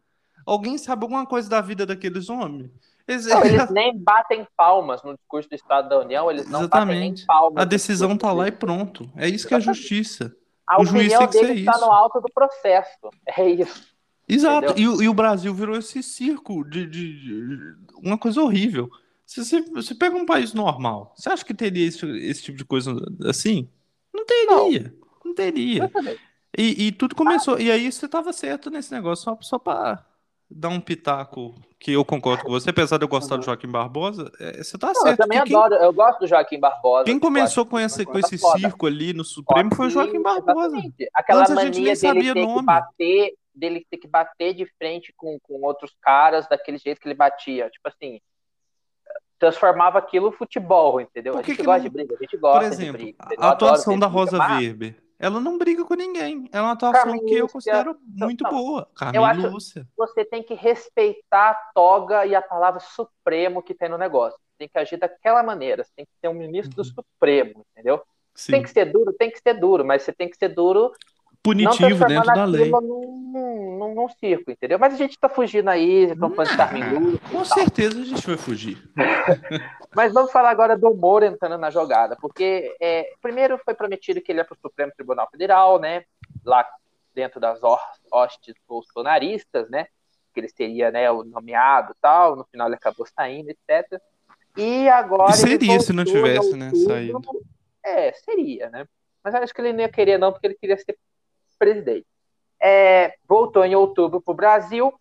Alguém 0.48 0.78
sabe 0.78 1.04
alguma 1.04 1.26
coisa 1.26 1.48
da 1.48 1.61
vida 1.61 1.84
daqueles 1.84 2.30
homens? 2.30 2.70
Eles, 3.06 3.26
não, 3.26 3.44
eles 3.44 3.70
nem 3.70 3.96
batem 3.98 4.46
palmas 4.56 5.02
no 5.02 5.14
discurso 5.14 5.46
do 5.46 5.54
Estado 5.54 5.90
da 5.90 5.98
União, 5.98 6.30
eles 6.30 6.48
não 6.48 6.61
Exatamente. 6.61 6.88
batem 6.88 7.00
nem 7.00 7.26
palmas. 7.26 7.62
A 7.62 7.64
decisão 7.66 8.16
tá 8.16 8.32
lá 8.32 8.48
e 8.48 8.52
pronto. 8.52 9.11
É 9.14 9.28
isso 9.28 9.46
que 9.46 9.54
é 9.54 9.61
justiça. 9.61 10.34
A 10.66 10.80
o 10.80 10.87
juiz 10.87 11.12
tem 11.12 11.26
que 11.26 11.32
ser 11.38 11.54
isso. 11.54 11.70
está 11.70 11.78
no 11.78 11.92
alto 11.92 12.18
do 12.20 12.32
processo. 12.32 13.11
É 13.26 13.46
isso. 13.50 13.94
Exato. 14.26 14.72
E, 14.78 14.82
e, 14.82 15.08
o 15.08 15.12
Brasil 15.14 15.52
virou 15.54 15.76
esse 15.76 16.02
circo 16.02 16.64
de, 16.64 16.87
de, 16.87 17.12
de 17.12 17.76
uma 18.02 18.16
coisa 18.16 18.40
horrível. 18.40 18.90
Se 19.26 19.44
você, 19.44 19.61
você, 19.61 19.94
pega 19.94 20.16
um 20.16 20.24
país 20.24 20.54
normal, 20.54 21.12
você 21.14 21.28
acha 21.28 21.44
que 21.44 21.52
teria 21.52 21.87
esse, 21.87 22.06
esse 22.06 22.42
tipo 22.42 22.56
de 22.56 22.64
coisa 22.64 22.94
assim? 23.26 23.68
Não 24.14 24.24
teria. 24.24 24.82
Não, 24.82 25.26
não 25.26 25.34
teria. 25.34 25.90
E, 26.56 26.87
e, 26.87 26.92
tudo 26.92 27.14
começou. 27.14 27.56
Ah. 27.56 27.61
E 27.61 27.70
aí 27.70 27.92
você 27.92 28.06
estava 28.06 28.32
certo 28.32 28.70
nesse 28.70 28.92
negócio, 28.92 29.24
só, 29.24 29.38
só 29.40 29.58
para 29.58 30.08
dar 30.50 30.68
um 30.68 30.80
pitaco 30.80 31.54
que 31.78 31.92
eu 31.92 32.04
concordo 32.04 32.42
com 32.44 32.50
você, 32.50 32.70
apesar 32.70 32.98
de 32.98 33.04
eu 33.04 33.08
gostar 33.08 33.34
uhum. 33.34 33.40
do 33.40 33.44
Joaquim 33.44 33.68
Barbosa, 33.68 34.30
é, 34.40 34.62
você 34.62 34.76
tá 34.76 34.88
não, 34.88 34.94
certo. 34.94 35.20
Eu 35.20 35.24
também 35.24 35.42
quem, 35.44 35.54
adoro, 35.54 35.74
eu 35.74 35.92
gosto 35.92 36.20
do 36.20 36.26
Joaquim 36.26 36.58
Barbosa. 36.58 37.04
Quem 37.04 37.18
começou 37.18 37.64
com 37.64 37.78
esse, 37.78 38.04
com 38.04 38.18
esse 38.18 38.38
circo 38.38 38.87
ali 38.87 39.12
no 39.12 39.24
Supremo 39.24 39.74
foi 39.74 39.87
o 39.87 39.90
Joaquim 39.90 40.20
Barbosa. 40.20 40.76
Exatamente. 40.76 41.11
Aquela 41.14 41.40
Antes 41.42 41.54
mania 41.54 41.94
dele 41.94 42.34
ter 42.34 42.46
nome. 42.46 42.58
que 42.58 42.64
bater, 42.64 43.34
dele 43.54 43.87
ter 43.88 43.96
que 43.98 44.08
bater 44.08 44.54
de 44.54 44.66
frente 44.78 45.12
com, 45.16 45.38
com 45.40 45.61
outros 45.62 45.94
caras 46.00 46.48
daquele 46.48 46.78
jeito 46.78 47.00
que 47.00 47.06
ele 47.06 47.14
batia. 47.14 47.70
Tipo 47.70 47.88
assim, 47.88 48.20
transformava 49.38 49.98
aquilo 49.98 50.32
futebol, 50.32 51.00
entendeu? 51.00 51.34
Que 51.34 51.38
a 51.38 51.42
gente 51.42 51.56
que 51.56 51.62
gosta 51.62 51.78
não... 51.78 51.84
de 51.84 51.90
briga, 51.90 52.14
a 52.16 52.18
gente 52.18 52.37
gosta 52.37 52.58
Por 52.58 52.66
exemplo, 52.66 52.98
de 52.98 53.04
briga. 53.04 53.18
A 53.38 53.50
atuação 53.50 53.98
da 53.98 54.06
Rosa 54.06 54.38
Weber 54.38 54.96
ela 55.18 55.40
não 55.40 55.59
briga 55.59 55.85
com 55.85 55.94
ninguém. 55.94 56.48
É 56.52 56.61
uma 56.61 56.72
atuação 56.72 57.02
Carmen 57.02 57.24
que 57.24 57.35
eu 57.35 57.48
considero 57.48 57.98
muito 58.07 58.44
não, 58.44 58.50
boa. 58.50 58.88
Carmen 58.94 59.20
eu 59.20 59.24
acho 59.24 59.48
Lúcia. 59.48 59.87
você 59.96 60.24
tem 60.24 60.42
que 60.42 60.54
respeitar 60.54 61.50
a 61.50 61.54
toga 61.74 62.24
e 62.24 62.35
a 62.35 62.42
palavra 62.42 62.78
supremo 62.81 63.62
que 63.62 63.74
tem 63.74 63.88
no 63.88 63.98
negócio. 63.98 64.38
Tem 64.57 64.68
que 64.68 64.78
agir 64.78 64.96
daquela 64.96 65.42
maneira. 65.42 65.83
Você 65.83 65.92
tem 65.96 66.07
que 66.07 66.12
ser 66.20 66.28
um 66.28 66.35
ministro 66.35 66.78
uhum. 66.78 66.85
supremo, 66.85 67.66
entendeu? 67.72 68.00
Sim. 68.35 68.52
Tem 68.52 68.62
que 68.62 68.70
ser 68.70 68.85
duro, 68.85 69.12
tem 69.12 69.31
que 69.31 69.40
ser 69.40 69.54
duro, 69.54 69.85
mas 69.85 70.02
você 70.02 70.12
tem 70.12 70.31
que 70.31 70.37
ser 70.37 70.48
duro 70.50 70.92
punitivo 71.42 72.07
dentro 72.07 72.35
da 72.35 72.44
lei. 72.44 72.70
Num, 72.70 73.79
num, 73.79 73.94
num, 73.94 74.09
circo, 74.09 74.51
entendeu? 74.51 74.79
Mas 74.79 74.94
a 74.94 74.96
gente 74.96 75.18
tá 75.18 75.29
fugindo 75.29 75.68
aí, 75.68 76.11
estão 76.11 76.31
falando 76.31 76.51
de 76.51 76.57
Carmen. 76.57 77.18
Com 77.31 77.44
certeza 77.44 78.01
a 78.01 78.05
gente 78.05 78.27
vai 78.27 78.37
fugir. 78.37 78.79
Mas 79.94 80.12
vamos 80.12 80.31
falar 80.31 80.51
agora 80.51 80.77
do 80.77 80.94
Moro 80.94 81.24
entrando 81.24 81.59
na 81.59 81.70
jogada, 81.70 82.16
porque 82.20 82.77
é, 82.81 83.11
primeiro 83.22 83.59
foi 83.64 83.74
prometido 83.74 84.20
que 84.20 84.31
ele 84.31 84.40
ia 84.40 84.44
para 84.44 84.55
o 84.55 84.61
Supremo 84.61 84.92
Tribunal 84.94 85.29
Federal, 85.31 85.79
né? 85.79 86.05
Lá 86.44 86.66
dentro 87.14 87.40
das 87.40 87.61
hostes 88.12 88.55
bolsonaristas, 88.68 89.68
né? 89.70 89.87
Que 90.35 90.40
ele 90.40 90.48
seria 90.48 90.90
né, 90.90 91.11
o 91.11 91.24
nomeado 91.24 91.94
tal, 92.01 92.37
no 92.37 92.44
final 92.44 92.68
ele 92.68 92.77
acabou 92.77 93.07
saindo, 93.07 93.51
etc. 93.51 94.01
E 94.57 94.88
agora. 94.88 95.33
E 95.33 95.37
seria 95.37 95.81
se 95.81 95.92
não 95.92 96.05
tivesse, 96.05 96.55
né? 96.57 96.70
Saído. 96.87 97.20
É, 97.85 98.12
seria, 98.12 98.68
né? 98.70 98.87
Mas 99.22 99.35
acho 99.35 99.55
que 99.55 99.61
ele 99.61 99.72
não 99.72 99.81
ia 99.81 99.88
querer, 99.88 100.18
não, 100.18 100.33
porque 100.33 100.46
ele 100.46 100.55
queria 100.55 100.77
ser 100.77 100.96
presidente. 101.59 102.07
É, 102.61 103.14
voltou 103.29 103.64
em 103.64 103.75
outubro 103.75 104.21
para 104.21 104.33
o 104.33 104.37
Brasil 104.37 104.92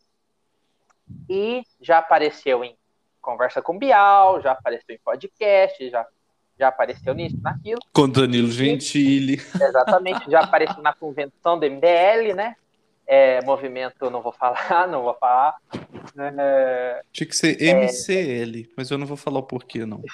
e 1.30 1.64
já 1.82 2.00
apareceu 2.00 2.64
em 2.64 2.76
conversa 3.22 3.62
com 3.62 3.78
Bial, 3.78 4.42
já 4.42 4.52
apareceu 4.52 4.96
em 4.96 5.00
podcast, 5.00 5.90
já, 5.90 6.06
já 6.58 6.68
apareceu 6.70 7.14
nisso, 7.14 7.38
naquilo. 7.42 7.80
Com 7.94 8.08
Danilo 8.08 8.50
Gentili. 8.50 9.34
Exatamente, 9.56 10.30
já 10.30 10.42
apareceu 10.42 10.82
na 10.82 10.94
convenção 10.94 11.60
do 11.60 11.66
MBL, 11.66 12.34
né? 12.36 12.56
É, 13.06 13.42
movimento, 13.44 14.10
não 14.10 14.22
vou 14.22 14.34
falar, 14.34 14.88
não 14.88 15.02
vou 15.02 15.14
falar. 15.16 15.56
É, 16.18 17.02
Tinha 17.12 17.28
que 17.28 17.36
ser 17.36 17.58
MCL, 17.62 18.64
é, 18.64 18.74
mas 18.76 18.92
eu 18.92 18.98
não 18.98 19.06
vou 19.06 19.18
falar 19.18 19.40
o 19.40 19.44
porquê, 19.44 19.86
não. 19.86 20.02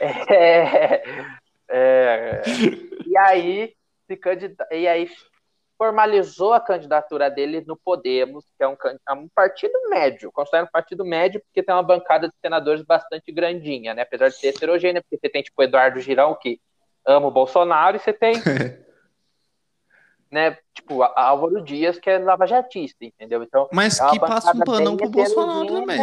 É, 0.00 1.02
é, 1.68 2.42
e 3.06 3.16
aí, 3.16 3.74
se 4.06 4.16
candida... 4.16 4.66
e 4.70 4.86
aí 4.86 5.08
formalizou 5.76 6.52
a 6.52 6.60
candidatura 6.60 7.30
dele 7.30 7.64
no 7.66 7.76
Podemos, 7.76 8.44
que 8.56 8.62
é 8.62 8.68
um, 8.68 8.76
é 9.08 9.12
um 9.12 9.28
partido 9.28 9.72
médio, 9.88 10.30
considero 10.32 10.66
um 10.66 10.70
partido 10.70 11.04
médio 11.04 11.40
porque 11.40 11.62
tem 11.62 11.74
uma 11.74 11.82
bancada 11.82 12.28
de 12.28 12.34
senadores 12.40 12.82
bastante 12.82 13.32
grandinha, 13.32 13.94
né? 13.94 14.02
Apesar 14.02 14.28
de 14.28 14.36
ser 14.36 14.48
heterogênea, 14.48 15.02
porque 15.02 15.18
você 15.18 15.28
tem 15.28 15.42
tipo 15.42 15.62
Eduardo 15.62 16.00
Girão, 16.00 16.36
que 16.40 16.60
ama 17.06 17.26
o 17.26 17.32
Bolsonaro, 17.32 17.96
e 17.96 18.00
você 18.00 18.12
tem 18.12 18.34
né, 20.30 20.58
tipo, 20.74 21.02
Álvaro 21.02 21.62
Dias, 21.62 21.98
que 21.98 22.10
é 22.10 22.18
lavajatista, 22.18 23.04
entendeu? 23.04 23.42
Então, 23.42 23.68
Mas 23.72 24.00
é 24.00 24.10
que 24.10 24.18
passa 24.18 24.56
um 24.56 24.60
panão 24.60 24.96
pro 24.96 25.08
Bolsonaro 25.08 25.66
também. 25.66 25.98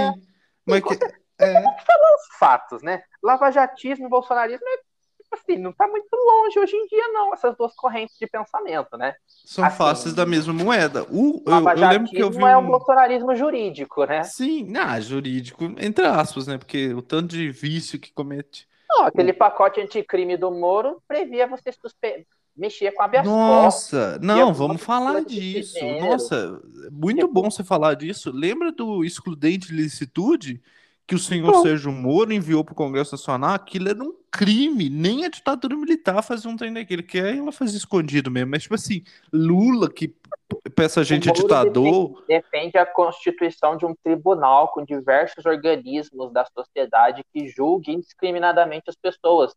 Mas 0.65 0.81
que, 0.83 0.93
é... 1.39 1.53
falar 1.61 2.15
os 2.15 2.37
fatos, 2.37 2.81
né? 2.81 3.03
Lavajatismo 3.21 4.05
e 4.05 4.09
bolsonarismo 4.09 4.65
é 4.67 4.90
assim, 5.31 5.57
não 5.57 5.71
está 5.71 5.87
muito 5.87 6.09
longe 6.13 6.59
hoje 6.59 6.75
em 6.75 6.85
dia, 6.87 7.07
não, 7.09 7.33
essas 7.33 7.55
duas 7.55 7.73
correntes 7.75 8.17
de 8.17 8.27
pensamento, 8.27 8.97
né? 8.97 9.15
São 9.27 9.63
assim, 9.63 9.77
faces 9.77 10.13
da 10.13 10.25
mesma 10.25 10.53
moeda. 10.53 11.03
O, 11.09 11.43
eu, 11.45 11.69
eu 11.69 11.89
lembro 11.89 12.09
que 12.09 12.19
eu 12.19 12.29
vi. 12.29 12.43
Um... 12.43 12.47
é 12.47 12.57
um 12.57 12.67
bolsonarismo 12.67 13.35
jurídico, 13.35 14.05
né? 14.05 14.23
Sim, 14.23 14.73
ah, 14.77 14.99
jurídico, 14.99 15.63
entre 15.77 16.05
aspas, 16.05 16.47
né? 16.47 16.57
Porque 16.57 16.93
o 16.93 17.01
tanto 17.01 17.35
de 17.35 17.49
vício 17.49 17.99
que 17.99 18.13
comete. 18.13 18.67
Não, 18.89 19.05
aquele 19.05 19.31
pacote 19.31 19.79
anticrime 19.79 20.35
do 20.35 20.51
Moro 20.51 21.01
previa 21.07 21.47
você 21.47 21.71
suspe... 21.71 22.27
mexer 22.55 22.91
com 22.91 23.01
a 23.01 23.05
habeas 23.05 23.25
Nossa, 23.25 24.19
não, 24.21 24.53
vamos 24.53 24.81
falar 24.81 25.21
disso. 25.21 25.79
Nossa, 26.01 26.61
muito 26.91 27.27
bom 27.27 27.49
você 27.49 27.63
falar 27.63 27.93
disso. 27.93 28.31
Lembra 28.33 28.71
do 28.71 29.05
excludente 29.05 29.67
de 29.69 29.73
licitude? 29.75 30.61
Que 31.11 31.15
o 31.15 31.19
senhor 31.19 31.51
Não. 31.51 31.61
Sérgio 31.61 31.91
Moro 31.91 32.31
enviou 32.31 32.63
para 32.63 32.71
o 32.71 32.75
Congresso 32.75 33.15
Nacional, 33.15 33.53
aquilo 33.53 33.89
era 33.89 34.01
um 34.01 34.15
crime. 34.31 34.89
Nem 34.89 35.25
a 35.25 35.29
ditadura 35.29 35.75
militar 35.75 36.23
fazia 36.23 36.49
um 36.49 36.55
trem 36.55 36.71
daquele, 36.71 37.03
que 37.03 37.19
aí 37.19 37.37
ela 37.37 37.51
fazia 37.51 37.77
escondido 37.77 38.31
mesmo. 38.31 38.51
Mas, 38.51 38.63
tipo 38.63 38.75
assim, 38.75 39.03
Lula, 39.33 39.91
que 39.91 40.15
peça 40.73 41.01
a 41.01 41.03
gente 41.03 41.27
é 41.27 41.33
ditador. 41.33 42.23
Defende, 42.25 42.43
defende 42.45 42.77
a 42.77 42.85
constituição 42.85 43.75
de 43.75 43.85
um 43.85 43.93
tribunal 43.93 44.69
com 44.69 44.85
diversos 44.85 45.45
organismos 45.45 46.31
da 46.31 46.45
sociedade 46.45 47.25
que 47.33 47.49
julguem 47.49 47.95
indiscriminadamente 47.95 48.85
as 48.87 48.95
pessoas. 48.95 49.53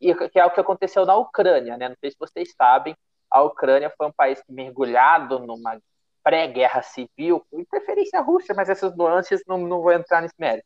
E 0.00 0.14
que 0.14 0.38
é 0.38 0.46
o 0.46 0.50
que 0.50 0.60
aconteceu 0.60 1.04
na 1.04 1.16
Ucrânia, 1.16 1.76
né? 1.76 1.90
Não 1.90 1.96
sei 2.00 2.12
se 2.12 2.16
vocês 2.18 2.54
sabem, 2.56 2.96
a 3.30 3.42
Ucrânia 3.42 3.92
foi 3.94 4.06
um 4.06 4.12
país 4.12 4.42
mergulhado 4.48 5.38
numa 5.40 5.78
pré-guerra 6.24 6.80
civil, 6.80 7.44
com 7.50 7.60
interferência 7.60 8.22
russa, 8.22 8.54
mas 8.54 8.70
essas 8.70 8.96
nuances 8.96 9.42
não, 9.46 9.58
não 9.58 9.82
vou 9.82 9.92
entrar 9.92 10.22
nesse 10.22 10.34
mérito 10.38 10.64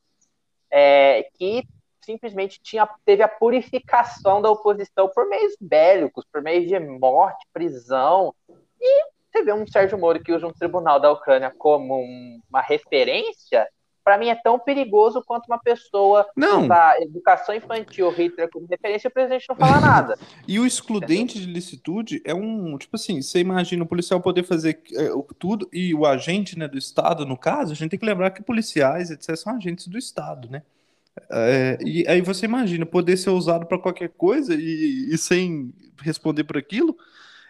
é, 0.73 1.29
que 1.35 1.65
simplesmente 2.05 2.61
tinha, 2.63 2.89
teve 3.05 3.23
a 3.23 3.29
purificação 3.29 4.43
da 4.43 4.51
oposição 4.51 5.09
por 5.09 5.29
meios 5.29 5.55
bélicos, 5.61 6.25
por 6.33 6.43
meios 6.43 6.67
de 6.67 6.79
morte, 6.81 7.47
prisão. 7.53 8.35
E 8.81 9.05
você 9.31 9.45
vê 9.45 9.53
um 9.53 9.67
Sérgio 9.67 9.99
Moro 9.99 10.23
que 10.23 10.33
usa 10.33 10.47
um 10.47 10.53
tribunal 10.53 10.99
da 10.99 11.13
Ucrânia 11.13 11.53
como 11.57 11.97
um, 12.01 12.41
uma 12.49 12.61
referência, 12.61 13.69
para 14.05 14.19
mim 14.19 14.29
é 14.29 14.35
tão 14.35 14.59
perigoso 14.59 15.23
quanto 15.25 15.47
uma 15.47 15.59
pessoa 15.59 16.27
não. 16.37 16.65
usar 16.65 17.01
educação 17.01 17.55
infantil 17.55 18.11
Hitler 18.11 18.51
como 18.51 18.67
referência 18.67 19.09
o 19.09 19.13
presidente 19.13 19.47
não 19.49 19.57
fala 19.57 19.81
nada. 19.81 20.19
e 20.47 20.59
o 20.59 20.67
excludente 20.67 21.39
de 21.39 21.47
licitude 21.47 22.21
é 22.25 22.35
um, 22.35 22.77
tipo 22.77 22.97
assim, 22.97 23.23
você 23.23 23.39
imagina 23.39 23.85
o 23.85 23.87
policial 23.87 24.21
poder 24.21 24.43
fazer 24.43 24.81
é, 24.93 25.09
tudo 25.39 25.69
e 25.73 25.95
o 25.95 26.05
agente 26.07 26.59
né, 26.59 26.67
do 26.67 26.79
Estado, 26.79 27.25
no 27.25 27.37
caso, 27.37 27.73
a 27.73 27.75
gente 27.75 27.91
tem 27.91 27.99
que 27.99 28.07
lembrar 28.07 28.31
que 28.31 28.43
policiais, 28.43 29.11
etc., 29.11 29.37
são 29.37 29.57
agentes 29.57 29.87
do 29.87 29.99
Estado, 29.99 30.49
né? 30.51 30.63
É, 31.31 31.79
e 31.85 32.07
aí 32.09 32.23
você 32.23 32.47
imagina 32.47 32.87
poder 32.87 33.17
ser 33.17 33.31
usado 33.31 33.67
para 33.67 33.79
qualquer 33.79 34.09
coisa 34.09 34.55
e, 34.55 35.11
e, 35.13 35.19
sem 35.19 35.73
responder 36.01 36.45
por 36.45 36.57
aquilo, 36.57 36.97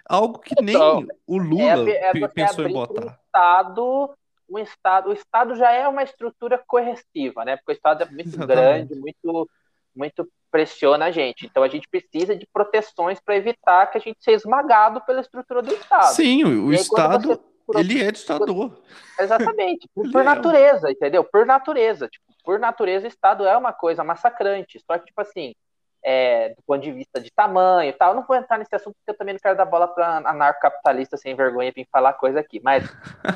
algo 0.04 0.40
que 0.40 0.60
nem 0.60 0.74
então, 0.74 1.06
o 1.26 1.38
Lula 1.38 1.88
é, 1.88 2.10
é 2.10 2.28
pensou 2.28 2.66
em 2.66 2.72
botar. 2.72 3.02
Um 3.02 3.06
estado 3.06 4.14
um 4.52 4.58
Estado, 4.58 5.10
o 5.10 5.12
Estado 5.12 5.54
já 5.54 5.70
é 5.70 5.88
uma 5.88 6.02
estrutura 6.02 6.62
coerciva, 6.66 7.44
né? 7.44 7.56
Porque 7.56 7.72
o 7.72 7.74
Estado 7.74 8.02
é 8.02 8.06
muito 8.06 8.28
Exatamente. 8.28 8.54
grande, 8.54 8.94
muito, 8.94 9.50
muito 9.94 10.28
pressiona 10.50 11.06
a 11.06 11.10
gente. 11.10 11.46
Então 11.46 11.62
a 11.62 11.68
gente 11.68 11.88
precisa 11.88 12.36
de 12.36 12.46
proteções 12.52 13.18
para 13.18 13.36
evitar 13.36 13.86
que 13.86 13.98
a 13.98 14.00
gente 14.00 14.18
seja 14.20 14.36
esmagado 14.36 15.00
pela 15.02 15.20
estrutura 15.20 15.62
do 15.62 15.72
Estado. 15.72 16.14
Sim, 16.14 16.44
o, 16.44 16.66
o 16.66 16.72
Estado, 16.72 17.40
você... 17.66 17.80
ele 17.80 18.02
é 18.02 18.12
ditador. 18.12 18.78
Exatamente, 19.18 19.88
por, 19.94 20.10
por 20.10 20.20
é 20.20 20.24
natureza, 20.24 20.90
entendeu? 20.90 21.24
Por 21.24 21.46
natureza. 21.46 22.08
Tipo, 22.08 22.24
por 22.44 22.58
natureza, 22.58 23.06
o 23.06 23.08
Estado 23.08 23.46
é 23.46 23.56
uma 23.56 23.72
coisa 23.72 24.04
massacrante. 24.04 24.82
Só 24.84 24.98
que, 24.98 25.06
tipo 25.06 25.20
assim, 25.20 25.54
é, 26.02 26.50
do 26.50 26.62
ponto 26.66 26.82
de 26.82 26.90
vista 26.90 27.20
de 27.20 27.30
tamanho 27.30 27.88
e 27.88 27.92
tal. 27.92 28.10
Eu 28.10 28.16
não 28.16 28.26
vou 28.26 28.36
entrar 28.36 28.58
nesse 28.58 28.74
assunto 28.74 28.94
porque 28.94 29.10
eu 29.10 29.16
também 29.16 29.34
não 29.34 29.40
quero 29.40 29.56
dar 29.56 29.64
bola 29.64 29.86
para 29.86 30.18
anarcocapitalista 30.18 31.16
sem 31.16 31.34
vergonha 31.34 31.72
vir 31.74 31.86
falar 31.90 32.14
coisa 32.14 32.40
aqui. 32.40 32.60
Mas 32.62 32.84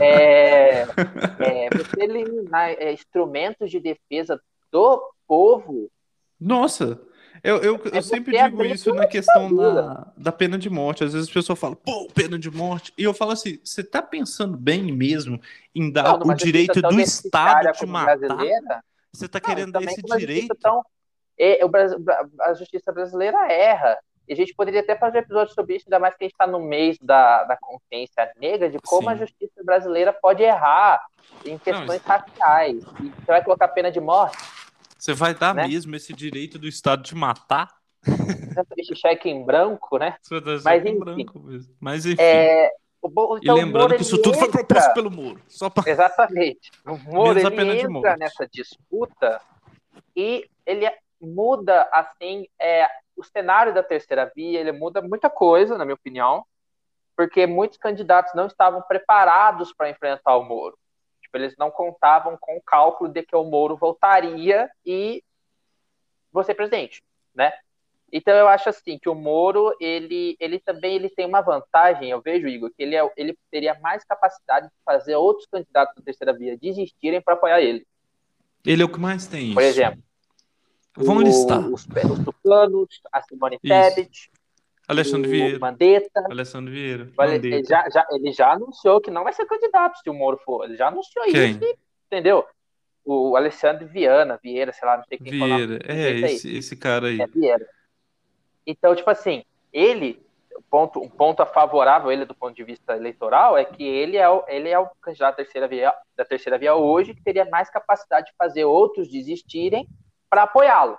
é, 0.00 0.82
é, 1.40 1.68
você 1.70 2.02
eliminar 2.02 2.70
é, 2.70 2.92
instrumentos 2.92 3.70
de 3.70 3.78
defesa 3.78 4.40
do 4.72 5.12
povo. 5.26 5.90
Nossa! 6.40 7.00
Eu, 7.44 7.58
eu, 7.58 7.80
eu 7.84 7.98
é 7.98 8.02
sempre 8.02 8.36
digo 8.36 8.64
isso 8.64 8.92
na 8.94 9.06
questão 9.06 9.54
da, 9.54 10.12
da 10.16 10.32
pena 10.32 10.58
de 10.58 10.68
morte. 10.68 11.04
Às 11.04 11.12
vezes 11.12 11.28
as 11.28 11.32
pessoas 11.32 11.58
falam, 11.58 11.76
pô, 11.76 12.08
pena 12.12 12.38
de 12.38 12.50
morte. 12.50 12.92
E 12.98 13.04
eu 13.04 13.14
falo 13.14 13.32
assim: 13.32 13.60
você 13.62 13.84
tá 13.84 14.02
pensando 14.02 14.56
bem 14.56 14.90
mesmo 14.90 15.40
em 15.74 15.92
dar 15.92 16.18
não, 16.18 16.26
o 16.26 16.34
direito 16.34 16.80
do 16.80 16.98
Estado 16.98 17.70
de 17.78 17.86
matar? 17.86 18.18
Brasileira? 18.18 18.82
Você 19.12 19.28
tá 19.28 19.38
querendo 19.38 19.72
dar 19.72 19.82
esse 19.82 20.02
direito? 20.02 20.54
Tão 20.56 20.82
e 21.38 21.64
o 21.64 21.70
a 22.42 22.54
justiça 22.54 22.92
brasileira 22.92 23.50
erra. 23.50 23.98
E 24.28 24.32
a 24.32 24.36
gente 24.36 24.54
poderia 24.54 24.80
até 24.80 24.96
fazer 24.96 25.18
um 25.18 25.20
episódio 25.20 25.54
sobre 25.54 25.76
isso, 25.76 25.84
ainda 25.86 26.00
mais 26.00 26.16
que 26.16 26.24
a 26.24 26.26
gente 26.26 26.34
está 26.34 26.46
no 26.46 26.60
mês 26.60 26.98
da, 27.00 27.44
da 27.44 27.56
consciência 27.56 28.32
negra, 28.36 28.68
de 28.68 28.78
como 28.80 29.08
Sim. 29.08 29.14
a 29.14 29.16
justiça 29.16 29.62
brasileira 29.64 30.12
pode 30.12 30.42
errar 30.42 31.00
em 31.44 31.56
questões 31.56 32.02
Não, 32.04 32.08
raciais. 32.08 32.82
E 33.00 33.08
você 33.08 33.26
vai 33.26 33.44
colocar 33.44 33.68
pena 33.68 33.90
de 33.90 34.00
morte? 34.00 34.36
Você 34.98 35.14
vai 35.14 35.32
dar 35.32 35.54
né? 35.54 35.68
mesmo 35.68 35.94
esse 35.94 36.12
direito 36.12 36.58
do 36.58 36.66
Estado 36.66 37.02
de 37.02 37.14
matar? 37.14 37.76
Esse 38.76 38.96
cheque 38.96 39.28
em 39.28 39.44
branco, 39.44 39.98
né? 39.98 40.16
Mas, 40.64 40.84
enfim, 40.84 40.98
branco 40.98 41.38
mesmo. 41.40 41.74
Mas 41.78 42.06
enfim. 42.06 42.22
É, 42.22 42.72
Então, 43.04 43.38
e 43.42 43.52
lembrando 43.52 43.94
que 43.94 44.02
isso 44.02 44.20
tudo 44.20 44.36
entra... 44.36 44.50
foi 44.50 44.64
proposto 44.64 44.94
pelo 44.94 45.10
Moro. 45.10 45.40
Só 45.46 45.70
pra... 45.70 45.88
Exatamente. 45.88 46.70
O 46.84 46.96
Moro 46.96 47.38
ele 47.38 47.80
entra 47.80 48.16
nessa 48.16 48.46
disputa 48.48 49.40
e 50.16 50.48
ele 50.64 50.86
muda, 51.20 51.88
assim, 51.92 52.46
é, 52.60 52.88
o 53.16 53.24
cenário 53.24 53.72
da 53.72 53.82
terceira 53.82 54.30
via, 54.34 54.60
ele 54.60 54.72
muda 54.72 55.00
muita 55.00 55.30
coisa, 55.30 55.78
na 55.78 55.84
minha 55.84 55.94
opinião, 55.94 56.44
porque 57.16 57.46
muitos 57.46 57.78
candidatos 57.78 58.34
não 58.34 58.46
estavam 58.46 58.82
preparados 58.82 59.72
para 59.72 59.88
enfrentar 59.88 60.36
o 60.36 60.44
Moro. 60.44 60.78
Tipo, 61.22 61.38
eles 61.38 61.56
não 61.56 61.70
contavam 61.70 62.36
com 62.38 62.56
o 62.56 62.62
cálculo 62.62 63.10
de 63.10 63.22
que 63.22 63.34
o 63.34 63.44
Moro 63.44 63.76
voltaria 63.76 64.70
e 64.84 65.24
você 66.30 66.54
presidente, 66.54 67.02
né? 67.34 67.52
Então 68.12 68.34
eu 68.34 68.46
acho 68.46 68.68
assim 68.68 68.98
que 68.98 69.08
o 69.08 69.14
Moro 69.14 69.74
ele, 69.80 70.36
ele 70.38 70.60
também 70.60 70.94
ele 70.94 71.08
tem 71.08 71.26
uma 71.26 71.40
vantagem, 71.40 72.10
eu 72.10 72.20
vejo 72.20 72.46
Igor, 72.46 72.70
que 72.70 72.82
ele, 72.82 72.94
é, 72.94 73.12
ele 73.16 73.36
teria 73.50 73.76
mais 73.80 74.04
capacidade 74.04 74.66
de 74.68 74.72
fazer 74.84 75.16
outros 75.16 75.46
candidatos 75.46 75.96
da 75.96 76.02
terceira 76.02 76.32
via 76.32 76.56
desistirem 76.56 77.20
para 77.20 77.34
apoiar 77.34 77.60
ele. 77.60 77.84
Ele 78.64 78.82
é 78.82 78.84
o 78.84 78.88
que 78.88 79.00
mais 79.00 79.26
tem. 79.26 79.54
Por 79.54 79.62
isso. 79.62 79.70
exemplo, 79.70 80.02
vamos 80.96 81.22
o, 81.22 81.26
listar 81.26 81.60
os, 81.60 81.86
os 81.86 82.24
tucanos, 82.24 83.00
a 83.12 83.22
Simone 83.22 83.58
Tebet, 83.58 84.30
Alexandre 84.88 85.28
Vieira, 85.28 85.58
Mandetta, 85.58 86.24
Alexandre 86.30 86.72
Vieira, 86.72 87.08
ele 87.32 87.64
já, 87.64 87.88
já, 87.90 88.06
ele 88.12 88.32
já 88.32 88.52
anunciou 88.52 89.00
que 89.00 89.10
não 89.10 89.24
vai 89.24 89.32
ser 89.32 89.44
candidato 89.46 89.98
se 89.98 90.08
o 90.08 90.14
Moro 90.14 90.38
for. 90.38 90.64
Ele 90.64 90.76
já 90.76 90.88
anunciou 90.88 91.24
quem? 91.24 91.50
isso, 91.50 91.76
entendeu? 92.06 92.44
O 93.04 93.36
Alexandre 93.36 93.84
Viana, 93.84 94.38
Vieira, 94.40 94.72
sei 94.72 94.86
lá, 94.86 94.96
não 94.96 95.04
sei 95.04 95.18
quem 95.18 95.32
Vieira, 95.32 95.78
é, 95.84 96.10
esse, 96.20 96.56
esse 96.56 96.76
cara 96.76 97.08
aí. 97.08 97.20
É 97.20 97.26
Vieira. 97.26 97.66
Então, 98.64 98.94
tipo 98.94 99.10
assim, 99.10 99.44
ele, 99.72 100.24
ponto, 100.70 101.00
um 101.00 101.08
ponto 101.08 101.44
favorável 101.46 102.12
ele 102.12 102.24
do 102.24 102.34
ponto 102.34 102.54
de 102.54 102.62
vista 102.62 102.96
eleitoral 102.96 103.58
é 103.58 103.64
que 103.64 103.82
ele 103.82 104.16
é 104.16 104.28
o, 104.28 104.44
ele 104.46 104.68
é 104.68 104.78
o 104.78 104.88
candidato 105.00 105.32
da 105.32 105.44
terceira, 105.44 105.66
via, 105.66 105.92
da 106.16 106.24
terceira 106.24 106.58
via 106.58 106.76
hoje 106.76 107.14
que 107.14 107.22
teria 107.22 107.44
mais 107.44 107.68
capacidade 107.70 108.26
de 108.26 108.36
fazer 108.36 108.64
outros 108.64 109.08
desistirem 109.08 109.88
para 110.28 110.44
apoiá-lo. 110.44 110.98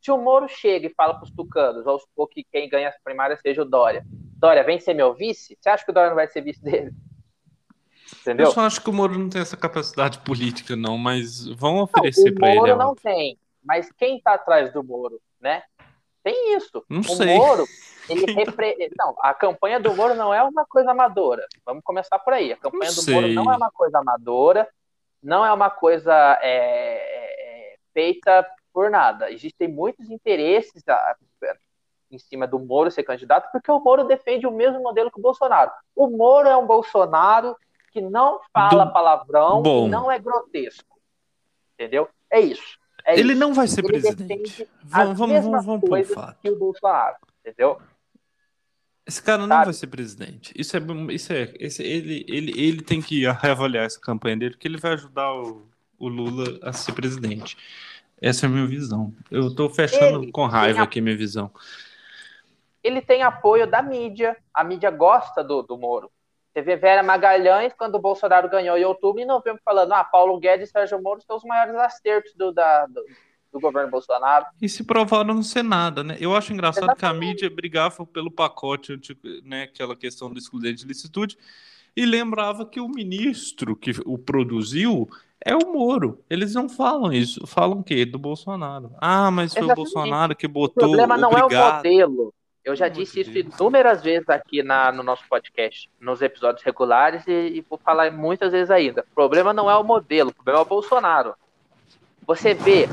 Se 0.00 0.10
o 0.10 0.18
Moro 0.18 0.46
chega 0.48 0.86
e 0.86 0.94
fala 0.94 1.14
para 1.14 1.24
os 1.24 1.30
tucanos, 1.30 1.86
ou, 1.86 1.98
ou 2.16 2.26
que 2.26 2.44
quem 2.44 2.68
ganha 2.68 2.88
as 2.88 3.02
primárias 3.02 3.40
seja 3.40 3.62
o 3.62 3.64
Dória, 3.64 4.04
Dória, 4.36 4.62
vem 4.62 4.78
ser 4.78 4.94
meu 4.94 5.14
vice, 5.14 5.56
você 5.58 5.68
acha 5.70 5.84
que 5.84 5.90
o 5.90 5.94
Dória 5.94 6.10
não 6.10 6.16
vai 6.16 6.28
ser 6.28 6.42
vice 6.42 6.62
dele? 6.62 6.92
Entendeu? 8.20 8.46
Eu 8.46 8.52
só 8.52 8.60
acho 8.60 8.82
que 8.82 8.90
o 8.90 8.92
Moro 8.92 9.18
não 9.18 9.28
tem 9.28 9.40
essa 9.40 9.56
capacidade 9.56 10.18
política, 10.18 10.76
não, 10.76 10.98
mas 10.98 11.46
vão 11.46 11.78
oferecer 11.78 12.32
para 12.32 12.50
ele. 12.50 12.58
O 12.58 12.60
Moro 12.60 12.76
não 12.76 12.94
tem, 12.94 13.38
mas 13.62 13.90
quem 13.92 14.18
está 14.18 14.34
atrás 14.34 14.72
do 14.72 14.84
Moro, 14.84 15.20
né? 15.40 15.62
Tem 16.22 16.56
isso. 16.56 16.84
Não 16.88 17.00
o 17.00 17.04
sei. 17.04 17.36
Moro, 17.36 17.64
ele 18.08 18.26
repre... 18.32 18.90
Não, 18.98 19.14
a 19.20 19.32
campanha 19.34 19.78
do 19.78 19.94
Moro 19.94 20.14
não 20.14 20.32
é 20.32 20.42
uma 20.42 20.64
coisa 20.66 20.90
amadora. 20.90 21.46
Vamos 21.64 21.82
começar 21.84 22.18
por 22.18 22.32
aí. 22.32 22.52
A 22.52 22.56
campanha 22.56 22.90
não 22.90 22.94
do 22.94 23.02
sei. 23.02 23.14
Moro 23.14 23.28
não 23.28 23.52
é 23.52 23.56
uma 23.56 23.70
coisa 23.70 23.98
amadora, 23.98 24.68
não 25.22 25.44
é 25.44 25.52
uma 25.52 25.70
coisa 25.70 26.38
é, 26.42 26.50
é, 26.50 27.33
feita 27.94 28.46
por 28.72 28.90
nada. 28.90 29.30
Existem 29.30 29.68
muitos 29.68 30.10
interesses 30.10 30.86
a, 30.88 31.16
em 32.10 32.18
cima 32.18 32.46
do 32.46 32.58
Moro 32.58 32.90
ser 32.90 33.04
candidato, 33.04 33.50
porque 33.50 33.70
o 33.70 33.80
Moro 33.80 34.04
defende 34.04 34.46
o 34.46 34.50
mesmo 34.50 34.82
modelo 34.82 35.10
que 35.10 35.18
o 35.18 35.22
Bolsonaro. 35.22 35.70
O 35.94 36.08
Moro 36.08 36.48
é 36.48 36.56
um 36.56 36.66
Bolsonaro 36.66 37.56
que 37.90 38.00
não 38.00 38.40
fala 38.52 38.84
do... 38.84 38.92
palavrão 38.92 39.62
Bom. 39.62 39.86
e 39.86 39.88
não 39.88 40.10
é 40.10 40.18
grotesco. 40.18 40.98
Entendeu? 41.74 42.08
É 42.30 42.40
isso. 42.40 42.78
É 43.06 43.18
ele 43.18 43.32
isso. 43.32 43.40
não 43.40 43.54
vai 43.54 43.68
ser 43.68 43.80
ele 43.80 43.88
presidente. 43.88 44.68
Vamos, 44.82 45.18
vamos, 45.18 45.44
vamos, 45.44 45.64
vamos 45.64 45.88
por 45.88 46.04
fato. 46.04 46.40
Que 46.40 46.50
o 46.50 46.58
Bolsonaro, 46.58 47.16
entendeu? 47.40 47.80
Esse 49.06 49.22
cara 49.22 49.42
não 49.42 49.48
Sabe? 49.48 49.64
vai 49.66 49.74
ser 49.74 49.86
presidente. 49.88 50.52
Isso 50.56 50.76
é, 50.76 50.80
isso 51.10 51.32
é, 51.32 51.52
esse, 51.60 51.82
ele, 51.82 52.24
ele, 52.26 52.52
ele 52.58 52.82
tem 52.82 53.02
que 53.02 53.30
reavaliar 53.30 53.84
essa 53.84 54.00
campanha 54.00 54.36
dele, 54.36 54.52
porque 54.52 54.66
ele 54.66 54.78
vai 54.78 54.94
ajudar 54.94 55.30
o, 55.34 55.68
o 55.98 56.08
Lula 56.08 56.58
a 56.62 56.72
ser 56.72 56.92
presidente. 56.92 57.56
Essa 58.20 58.46
é 58.46 58.48
a 58.48 58.50
minha 58.50 58.66
visão. 58.66 59.12
Eu 59.30 59.54
tô 59.54 59.68
fechando 59.68 60.22
ele 60.22 60.32
com 60.32 60.46
raiva 60.46 60.82
aqui 60.82 61.00
minha 61.00 61.16
visão. 61.16 61.50
Ele 62.82 63.00
tem 63.00 63.22
apoio 63.22 63.66
da 63.66 63.82
mídia. 63.82 64.36
A 64.52 64.62
mídia 64.62 64.90
gosta 64.90 65.42
do, 65.42 65.62
do 65.62 65.76
Moro. 65.76 66.10
Você 66.52 66.62
vê 66.62 66.76
Vera 66.76 67.02
Magalhães, 67.02 67.72
quando 67.76 67.96
o 67.96 68.00
Bolsonaro 68.00 68.48
ganhou 68.48 68.76
em 68.78 68.84
outubro, 68.84 69.20
e 69.20 69.24
novembro, 69.24 69.60
falando: 69.64 69.92
ah, 69.92 70.04
Paulo 70.04 70.38
Guedes 70.38 70.68
e 70.68 70.72
Sérgio 70.72 71.02
Moro 71.02 71.20
são 71.26 71.36
os 71.36 71.44
maiores 71.44 71.74
acertos 71.74 72.32
do, 72.34 72.52
da, 72.52 72.86
do, 72.86 73.04
do 73.52 73.60
governo 73.60 73.90
Bolsonaro. 73.90 74.46
E 74.62 74.68
se 74.68 74.84
provaram 74.84 75.34
não 75.34 75.42
ser 75.42 75.64
nada, 75.64 76.04
né? 76.04 76.16
Eu 76.20 76.36
acho 76.36 76.52
engraçado 76.52 76.84
Exatamente. 76.84 77.00
que 77.00 77.06
a 77.06 77.28
mídia 77.28 77.50
brigava 77.50 78.06
pelo 78.06 78.30
pacote, 78.30 79.00
né, 79.42 79.64
aquela 79.64 79.96
questão 79.96 80.30
do 80.30 80.38
excludente 80.38 80.82
de 80.82 80.86
licitude, 80.86 81.36
e 81.96 82.06
lembrava 82.06 82.64
que 82.66 82.80
o 82.80 82.88
ministro 82.88 83.76
que 83.76 83.92
o 84.04 84.16
produziu 84.16 85.08
é 85.44 85.54
o 85.54 85.72
Moro. 85.72 86.24
Eles 86.28 86.54
não 86.54 86.68
falam 86.68 87.12
isso. 87.12 87.46
Falam 87.46 87.80
o 87.80 87.84
quê? 87.84 88.04
Do 88.04 88.18
Bolsonaro. 88.18 88.90
Ah, 89.00 89.30
mas 89.30 89.52
foi 89.52 89.62
o 89.62 89.74
Bolsonaro 89.74 90.34
que 90.34 90.48
botou. 90.48 90.84
O 90.84 90.88
problema 90.88 91.16
não 91.16 91.30
obrigado. 91.30 91.84
é 91.86 92.04
o 92.04 92.08
modelo. 92.08 92.34
Eu 92.64 92.74
já 92.74 92.88
disse 92.88 93.20
isso 93.20 93.36
inúmeras 93.36 94.02
vezes 94.02 94.26
aqui 94.30 94.62
na, 94.62 94.90
no 94.90 95.02
nosso 95.02 95.22
podcast, 95.28 95.90
nos 96.00 96.22
episódios 96.22 96.64
regulares, 96.64 97.26
e, 97.26 97.58
e, 97.58 97.60
vou 97.60 97.78
falar 97.78 98.10
muitas 98.10 98.52
vezes 98.52 98.70
ainda. 98.70 99.04
O 99.12 99.14
problema 99.14 99.52
não 99.52 99.70
é 99.70 99.76
o 99.76 99.84
modelo, 99.84 100.30
o 100.30 100.34
problema 100.34 100.60
é 100.60 100.62
o 100.62 100.64
Bolsonaro. 100.64 101.34
Você 102.26 102.54
vê 102.54 102.88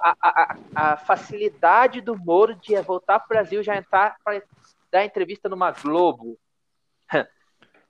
a, 0.00 0.16
a, 0.20 0.56
a 0.74 0.96
facilidade 0.96 2.00
do 2.00 2.18
Moro 2.18 2.56
de 2.56 2.74
voltar 2.80 3.20
para 3.20 3.26
o 3.26 3.28
Brasil 3.28 3.62
já 3.62 3.76
entrar 3.76 4.16
para 4.24 4.42
dar 4.90 5.04
entrevista 5.04 5.48
numa 5.48 5.70
Globo. 5.70 6.36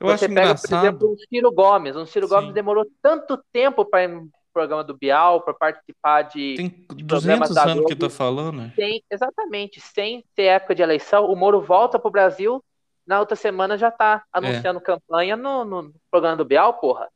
Eu 0.00 0.08
Você 0.08 0.28
pega, 0.28 0.40
engraçado. 0.42 0.68
por 0.68 0.86
exemplo, 0.86 1.12
um 1.12 1.16
Ciro 1.16 1.52
Gomes. 1.52 1.96
Um 1.96 2.06
Ciro 2.06 2.26
Sim. 2.28 2.34
Gomes 2.34 2.54
demorou 2.54 2.86
tanto 3.02 3.42
tempo 3.52 3.84
para 3.84 4.08
programa 4.54 4.84
do 4.84 4.96
Bial, 4.96 5.42
para 5.42 5.52
participar 5.52 6.22
de. 6.22 6.54
Tem 6.56 6.86
200 6.94 7.56
anos 7.56 7.74
Globo. 7.74 7.88
que 7.88 7.96
tá 7.96 8.08
falando. 8.08 8.72
Sem, 8.76 9.02
exatamente. 9.10 9.80
Sem 9.80 10.24
ter 10.34 10.44
época 10.44 10.76
de 10.76 10.82
eleição, 10.82 11.26
o 11.26 11.34
Moro 11.34 11.60
volta 11.60 11.98
pro 11.98 12.10
Brasil, 12.10 12.64
na 13.04 13.18
outra 13.18 13.34
semana 13.34 13.76
já 13.76 13.90
tá 13.90 14.22
anunciando 14.32 14.78
é. 14.78 14.82
campanha 14.82 15.36
no, 15.36 15.64
no, 15.64 15.92
programa 16.10 16.36
do 16.36 16.44
Bial, 16.44 16.74
porra. 16.74 17.08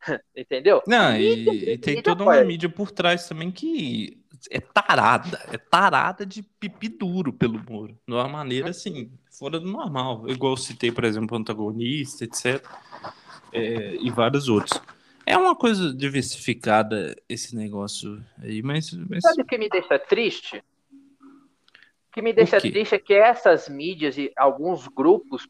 Entendeu? 0.36 0.82
Não, 0.86 1.16
e, 1.16 1.72
e 1.72 1.78
tem 1.78 2.02
toda 2.02 2.22
uma 2.22 2.44
mídia 2.44 2.68
por 2.68 2.90
trás 2.90 3.26
também 3.26 3.50
que 3.50 4.22
é 4.50 4.60
tarada, 4.60 5.40
é 5.52 5.58
tarada 5.58 6.26
de 6.26 6.42
pipi 6.42 6.88
duro 6.88 7.32
pelo 7.32 7.62
Moro, 7.68 7.98
de 8.06 8.14
uma 8.14 8.28
maneira 8.28 8.70
assim, 8.70 9.10
fora 9.30 9.60
do 9.60 9.70
normal. 9.70 10.28
Igual 10.28 10.52
eu 10.52 10.56
citei, 10.56 10.90
por 10.90 11.04
exemplo, 11.04 11.36
o 11.36 11.40
antagonista, 11.40 12.24
etc. 12.24 12.64
É, 13.52 13.96
e 13.96 14.10
vários 14.10 14.48
outros. 14.48 14.80
É 15.24 15.36
uma 15.36 15.56
coisa 15.56 15.92
diversificada 15.92 17.16
esse 17.28 17.56
negócio 17.56 18.22
aí, 18.38 18.62
mas. 18.62 18.92
mas... 19.08 19.22
Sabe 19.22 19.42
o 19.42 19.46
que 19.46 19.58
me 19.58 19.68
deixa 19.68 19.98
triste? 19.98 20.62
O 20.90 22.12
que 22.12 22.22
me 22.22 22.32
deixa 22.32 22.60
triste 22.60 22.94
é 22.94 22.98
que 22.98 23.12
essas 23.12 23.68
mídias 23.68 24.16
e 24.16 24.32
alguns 24.36 24.86
grupos 24.86 25.48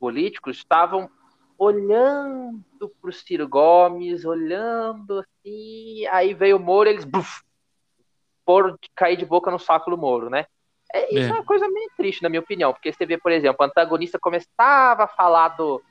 políticos 0.00 0.56
estavam 0.56 1.10
olhando 1.58 2.88
para 3.00 3.10
o 3.10 3.12
Ciro 3.12 3.48
Gomes, 3.48 4.24
olhando 4.24 5.18
assim, 5.18 6.06
aí 6.06 6.32
veio 6.32 6.56
o 6.56 6.60
Moro, 6.60 6.88
eles 6.88 7.04
buf, 7.04 7.42
foram 8.48 8.78
cair 8.96 9.18
de 9.18 9.26
boca 9.26 9.50
no 9.50 9.58
saco 9.58 9.90
do 9.90 9.98
Moro, 9.98 10.30
né? 10.30 10.46
É, 10.90 11.14
isso 11.14 11.26
é. 11.26 11.28
é 11.28 11.34
uma 11.34 11.44
coisa 11.44 11.68
meio 11.68 11.90
triste, 11.98 12.22
na 12.22 12.30
minha 12.30 12.40
opinião, 12.40 12.72
porque 12.72 12.90
você 12.90 13.04
vê, 13.04 13.18
por 13.18 13.30
exemplo, 13.30 13.58
o 13.60 13.64
antagonista 13.64 14.18
começava 14.18 15.04
a 15.04 15.06
falar 15.06 15.48
do, 15.48 15.82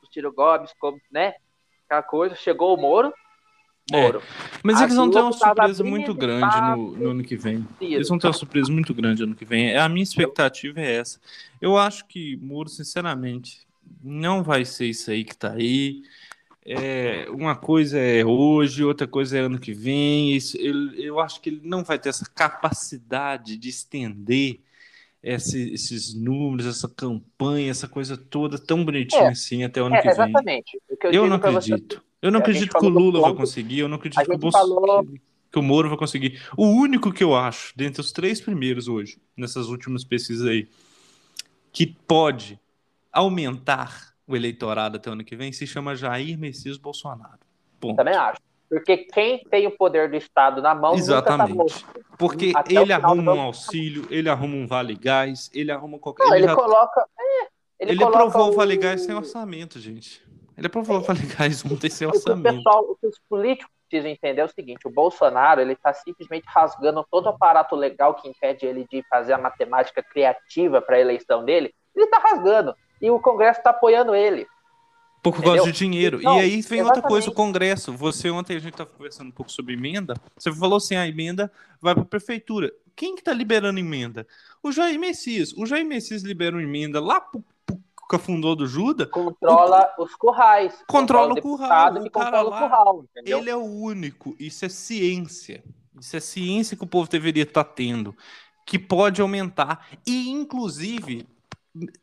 do 0.00 0.10
Ciro 0.10 0.32
Gomes, 0.32 0.72
como, 0.80 0.98
né? 1.12 1.34
aquela 1.84 2.02
coisa, 2.02 2.34
chegou 2.34 2.74
o 2.74 2.80
Moro. 2.80 3.12
É, 3.92 4.00
Moro. 4.00 4.20
É, 4.20 4.58
mas 4.62 4.80
eles 4.80 4.96
vão 4.96 5.10
ter 5.10 5.20
uma 5.20 5.30
surpresa 5.30 5.84
muito 5.84 6.14
grande 6.14 6.60
no, 6.62 6.92
no, 6.92 7.10
ano 7.10 7.22
que 7.22 7.36
vem. 7.36 7.68
Eles 7.82 8.08
vão 8.08 8.18
ter 8.18 8.28
uma 8.28 8.32
surpresa 8.32 8.72
muito 8.72 8.94
grande 8.94 9.22
ano 9.22 9.34
que 9.34 9.44
vem. 9.44 9.76
A 9.76 9.86
minha 9.86 10.02
expectativa 10.02 10.80
é 10.80 10.96
essa. 10.96 11.20
Eu 11.60 11.76
acho 11.76 12.06
que 12.06 12.38
Moro, 12.38 12.70
sinceramente, 12.70 13.66
não 14.02 14.42
vai 14.42 14.64
ser 14.64 14.86
isso 14.86 15.10
aí 15.10 15.22
que 15.22 15.36
tá 15.36 15.52
aí. 15.52 16.00
É, 16.68 17.28
uma 17.30 17.54
coisa 17.54 17.96
é 17.96 18.24
hoje, 18.24 18.82
outra 18.82 19.06
coisa 19.06 19.38
é 19.38 19.40
ano 19.40 19.58
que 19.58 19.72
vem. 19.72 20.34
Isso, 20.34 20.56
ele, 20.58 21.00
eu 21.00 21.20
acho 21.20 21.40
que 21.40 21.48
ele 21.48 21.60
não 21.62 21.84
vai 21.84 21.96
ter 21.96 22.08
essa 22.08 22.28
capacidade 22.28 23.56
de 23.56 23.68
estender 23.68 24.58
esse, 25.22 25.72
esses 25.72 26.12
números, 26.12 26.66
essa 26.66 26.88
campanha, 26.88 27.70
essa 27.70 27.86
coisa 27.86 28.16
toda 28.16 28.58
tão 28.58 28.84
bonitinha 28.84 29.22
é, 29.22 29.28
assim 29.28 29.62
até 29.62 29.80
o 29.80 29.86
ano 29.86 29.94
é, 29.94 29.98
que 29.98 30.08
vem. 30.08 30.12
Exatamente. 30.12 30.80
eu, 31.04 31.12
eu 31.12 31.26
não 31.28 31.36
acredito. 31.36 31.96
Você, 31.96 32.02
eu 32.22 32.30
não 32.32 32.40
acredito 32.40 32.76
que 32.76 32.84
o 32.84 32.88
Lula 32.88 33.20
vai 33.20 33.34
conseguir, 33.34 33.78
eu 33.78 33.88
não 33.88 33.96
acredito 33.96 34.24
que 34.24 34.32
o, 34.32 34.38
Bolsonaro, 34.38 35.14
que 35.52 35.58
o 35.58 35.62
Moro 35.62 35.88
vai 35.88 35.98
conseguir. 35.98 36.42
O 36.56 36.66
único 36.66 37.12
que 37.12 37.22
eu 37.22 37.34
acho, 37.34 37.72
dentre 37.76 38.00
os 38.00 38.10
três 38.10 38.40
primeiros 38.40 38.88
hoje, 38.88 39.18
nessas 39.36 39.68
últimas 39.68 40.02
pesquisas 40.02 40.46
aí, 40.48 40.68
que 41.72 41.86
pode 41.86 42.58
aumentar 43.12 44.15
o 44.26 44.34
eleitorado 44.34 44.96
até 44.96 45.08
o 45.08 45.12
ano 45.12 45.24
que 45.24 45.36
vem, 45.36 45.52
se 45.52 45.66
chama 45.66 45.94
Jair 45.94 46.38
Messias 46.38 46.76
Bolsonaro. 46.76 47.38
Ponto. 47.80 47.96
Também 47.96 48.14
acho. 48.14 48.40
Porque 48.68 48.96
quem 48.96 49.44
tem 49.44 49.66
o 49.66 49.70
poder 49.70 50.10
do 50.10 50.16
Estado 50.16 50.60
na 50.60 50.74
mão 50.74 50.94
Exatamente. 50.94 51.84
Tá 51.84 52.00
Porque 52.18 52.52
Até 52.54 52.74
ele 52.74 52.92
arruma 52.92 53.32
um 53.32 53.40
auxílio, 53.40 54.06
ele 54.10 54.28
arruma 54.28 54.56
um 54.56 54.66
vale 54.66 54.96
gás, 54.96 55.50
ele 55.54 55.70
arruma 55.70 55.98
qualquer. 55.98 56.24
Não, 56.24 56.34
ele, 56.34 56.44
ele 56.44 56.48
já... 56.48 56.54
coloca. 56.56 57.06
É, 57.18 57.46
Ele, 57.78 57.92
ele 57.92 58.04
aprovou 58.04 58.48
o 58.48 58.52
Vale 58.52 58.76
Gás 58.76 59.02
sem 59.02 59.14
orçamento, 59.14 59.78
gente. 59.78 60.24
Ele 60.56 60.66
aprovou 60.66 60.96
o 60.96 61.00
Vale 61.00 61.26
Gás 61.26 61.64
ontem 61.64 61.90
sem 61.90 62.08
orçamento. 62.08 62.54
O, 62.54 62.56
pessoal, 62.56 62.82
o 62.90 62.96
que 62.96 63.06
os 63.06 63.20
políticos 63.28 63.70
precisam 63.88 64.10
entender 64.10 64.40
é 64.40 64.44
o 64.44 64.48
seguinte: 64.48 64.86
o 64.86 64.90
Bolsonaro 64.90 65.60
ele 65.60 65.74
está 65.74 65.92
simplesmente 65.92 66.46
rasgando 66.48 67.06
todo 67.10 67.26
o 67.26 67.28
aparato 67.28 67.76
legal 67.76 68.14
que 68.14 68.28
impede 68.28 68.66
ele 68.66 68.84
de 68.90 69.02
fazer 69.08 69.32
a 69.32 69.38
matemática 69.38 70.02
criativa 70.02 70.82
para 70.82 70.96
a 70.96 71.00
eleição 71.00 71.44
dele. 71.44 71.72
Ele 71.94 72.04
está 72.04 72.18
rasgando. 72.18 72.74
E 73.00 73.10
o 73.10 73.20
Congresso 73.20 73.60
está 73.60 73.70
apoiando 73.70 74.14
ele. 74.14 74.46
Por 75.22 75.42
causa 75.42 75.64
de 75.64 75.72
dinheiro. 75.72 76.20
Não, 76.22 76.38
e 76.38 76.40
aí 76.40 76.48
vem 76.50 76.56
exatamente. 76.58 76.86
outra 76.86 77.02
coisa, 77.02 77.30
o 77.30 77.34
Congresso. 77.34 77.92
Você 77.92 78.30
ontem 78.30 78.56
a 78.56 78.60
gente 78.60 78.74
estava 78.74 78.90
conversando 78.90 79.28
um 79.28 79.32
pouco 79.32 79.50
sobre 79.50 79.74
emenda. 79.74 80.14
Você 80.36 80.52
falou 80.52 80.76
assim: 80.76 80.94
a 80.94 81.06
emenda 81.06 81.50
vai 81.80 81.94
para 81.94 82.04
a 82.04 82.06
prefeitura. 82.06 82.72
Quem 82.94 83.14
que 83.14 83.20
está 83.20 83.32
liberando 83.32 83.78
emenda? 83.78 84.26
O 84.62 84.70
Jair 84.70 84.98
Messias. 84.98 85.52
O 85.52 85.66
Jair 85.66 85.84
Messias 85.84 86.22
libera 86.22 86.54
uma 86.54 86.62
emenda 86.62 87.00
lá 87.00 87.20
para 87.20 87.40
cafundô 88.08 88.54
do 88.54 88.66
Juda. 88.66 89.06
Controla 89.06 89.92
o, 89.98 90.04
os 90.04 90.14
currais. 90.14 90.72
Controla, 90.86 91.34
o 91.34 91.42
curral. 91.42 91.92
O 91.92 91.94
lá, 91.94 92.42
o 92.42 92.50
curral, 92.50 93.04
ele 93.16 93.50
é 93.50 93.56
o 93.56 93.64
único. 93.64 94.36
Isso 94.38 94.64
é 94.64 94.68
ciência. 94.68 95.62
Isso 96.00 96.16
é 96.16 96.20
ciência 96.20 96.76
que 96.76 96.84
o 96.84 96.86
povo 96.86 97.08
deveria 97.08 97.42
estar 97.42 97.64
tá 97.64 97.70
tendo. 97.70 98.16
Que 98.64 98.78
pode 98.78 99.20
aumentar. 99.20 99.88
E, 100.06 100.30
inclusive, 100.30 101.26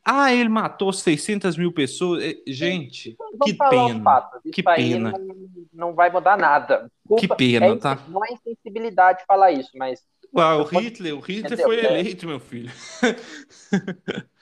ah, 0.04 0.32
ele 0.32 0.48
matou 0.48 0.92
600 0.92 1.56
mil 1.56 1.72
pessoas. 1.72 2.22
Gente, 2.46 3.16
que 3.44 3.54
pena. 3.54 4.30
Que 4.52 4.62
pena. 4.62 5.12
Não, 5.12 5.36
não, 5.72 5.94
vai 5.94 6.10
mudar 6.10 6.36
nada. 6.36 6.90
Desculpa, 7.00 7.20
que 7.20 7.28
pena, 7.36 7.66
é, 7.66 7.76
tá? 7.76 7.98
Não 8.08 8.24
é 8.24 8.32
insensibilidade 8.32 9.24
falar 9.26 9.52
isso, 9.52 9.70
mas. 9.74 10.00
Uau, 10.36 10.62
o 10.62 10.64
Hitler, 10.64 11.14
o 11.14 11.20
Hitler 11.20 11.62
foi 11.62 11.80
é. 11.80 11.84
eleito, 11.84 12.26
meu 12.26 12.40
filho. 12.40 12.70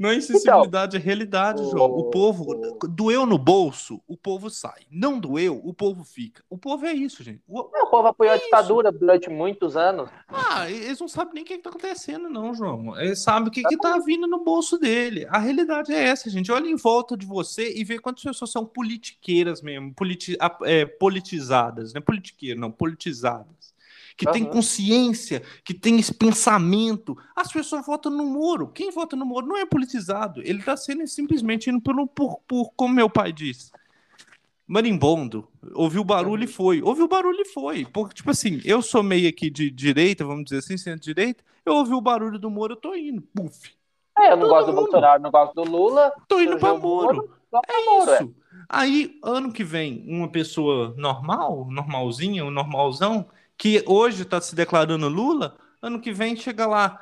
Não 0.00 0.08
é 0.08 0.14
insensibilidade, 0.14 0.96
então, 0.96 1.02
é 1.02 1.04
realidade, 1.04 1.62
João. 1.70 1.90
O 1.90 2.08
povo 2.08 2.78
doeu 2.88 3.26
no 3.26 3.36
bolso, 3.36 4.00
o 4.08 4.16
povo 4.16 4.48
sai. 4.48 4.80
Não 4.90 5.20
doeu, 5.20 5.60
o 5.62 5.74
povo 5.74 6.04
fica. 6.04 6.42
O 6.48 6.56
povo 6.56 6.86
é 6.86 6.94
isso, 6.94 7.22
gente. 7.22 7.42
O, 7.46 7.60
o 7.60 7.90
povo 7.90 8.08
apoiou 8.08 8.32
é 8.32 8.36
a 8.36 8.40
ditadura 8.40 8.88
isso. 8.88 8.98
durante 8.98 9.28
muitos 9.28 9.76
anos. 9.76 10.08
Ah, 10.26 10.70
eles 10.70 10.98
não 10.98 11.06
sabem 11.06 11.34
nem 11.34 11.42
o 11.42 11.46
que 11.46 11.52
está 11.52 11.68
acontecendo, 11.68 12.30
não, 12.30 12.54
João. 12.54 12.98
Eles 12.98 13.22
sabem 13.22 13.48
o 13.48 13.50
que 13.50 13.60
está 13.60 13.98
vindo 13.98 14.26
no 14.26 14.42
bolso 14.42 14.78
dele. 14.78 15.26
A 15.28 15.38
realidade 15.38 15.92
é 15.92 16.02
essa, 16.02 16.30
gente. 16.30 16.50
Olha 16.50 16.66
em 16.66 16.76
volta 16.76 17.14
de 17.14 17.26
você 17.26 17.70
e 17.76 17.84
vê 17.84 17.98
quantas 17.98 18.24
pessoas 18.24 18.50
são 18.50 18.64
politiqueiras 18.64 19.60
mesmo, 19.60 19.92
politi 19.92 20.34
é, 20.62 20.86
politizadas, 20.86 21.92
né? 21.92 22.00
Politiqueiras, 22.00 22.58
não, 22.58 22.70
politizadas 22.70 23.69
que 24.20 24.26
uhum. 24.26 24.32
tem 24.32 24.44
consciência, 24.44 25.42
que 25.64 25.72
tem 25.72 25.98
esse 25.98 26.12
pensamento. 26.12 27.16
As 27.34 27.50
pessoas 27.50 27.86
votam 27.86 28.12
no 28.12 28.26
Moro. 28.26 28.68
Quem 28.68 28.90
vota 28.90 29.16
no 29.16 29.24
Moro 29.24 29.46
não 29.46 29.56
é 29.56 29.64
politizado. 29.64 30.42
Ele 30.42 30.58
está 30.58 30.76
sendo 30.76 31.06
simplesmente 31.06 31.70
indo 31.70 31.80
pelo, 31.80 32.06
por, 32.06 32.38
por, 32.46 32.70
como 32.76 32.92
meu 32.92 33.08
pai 33.08 33.32
disse, 33.32 33.72
marimbondo. 34.66 35.48
Ouviu 35.72 36.04
barulho 36.04 36.42
uhum. 36.42 36.50
e 36.50 36.52
foi. 36.52 36.82
Ouviu 36.82 37.08
barulho 37.08 37.40
e 37.40 37.46
foi. 37.46 37.86
Porque, 37.86 38.16
tipo 38.16 38.30
assim, 38.30 38.60
eu 38.62 38.82
sou 38.82 39.02
meio 39.02 39.26
aqui 39.26 39.48
de 39.48 39.70
direita, 39.70 40.22
vamos 40.22 40.44
dizer 40.44 40.58
assim, 40.58 40.76
centro-direita. 40.76 41.42
Eu 41.64 41.76
ouvi 41.76 41.94
o 41.94 42.00
barulho 42.02 42.38
do 42.38 42.50
Moro, 42.50 42.74
eu 42.74 42.76
tô 42.76 42.94
indo. 42.94 43.22
Puf. 43.34 43.70
É, 44.18 44.32
eu 44.32 44.36
não 44.36 44.42
Todo 44.42 44.50
gosto 44.50 44.66
mundo. 44.66 44.76
do 44.76 44.82
Bolsonaro, 44.82 45.22
não 45.22 45.30
gosto 45.30 45.54
do 45.54 45.64
Lula. 45.64 46.12
Tô 46.28 46.38
indo 46.40 46.58
pra 46.58 46.74
Moro. 46.74 47.16
Moro 47.16 47.40
é 47.66 47.84
Moro, 47.86 48.12
isso. 48.12 48.24
É. 48.24 48.28
Aí, 48.68 49.18
ano 49.24 49.50
que 49.50 49.64
vem, 49.64 50.04
uma 50.06 50.28
pessoa 50.28 50.94
normal, 50.98 51.66
normalzinha, 51.70 52.44
um 52.44 52.50
normalzão, 52.50 53.26
que 53.60 53.84
hoje 53.86 54.22
está 54.22 54.40
se 54.40 54.54
declarando 54.54 55.06
Lula, 55.06 55.54
ano 55.82 56.00
que 56.00 56.10
vem 56.14 56.34
chega 56.34 56.66
lá 56.66 56.98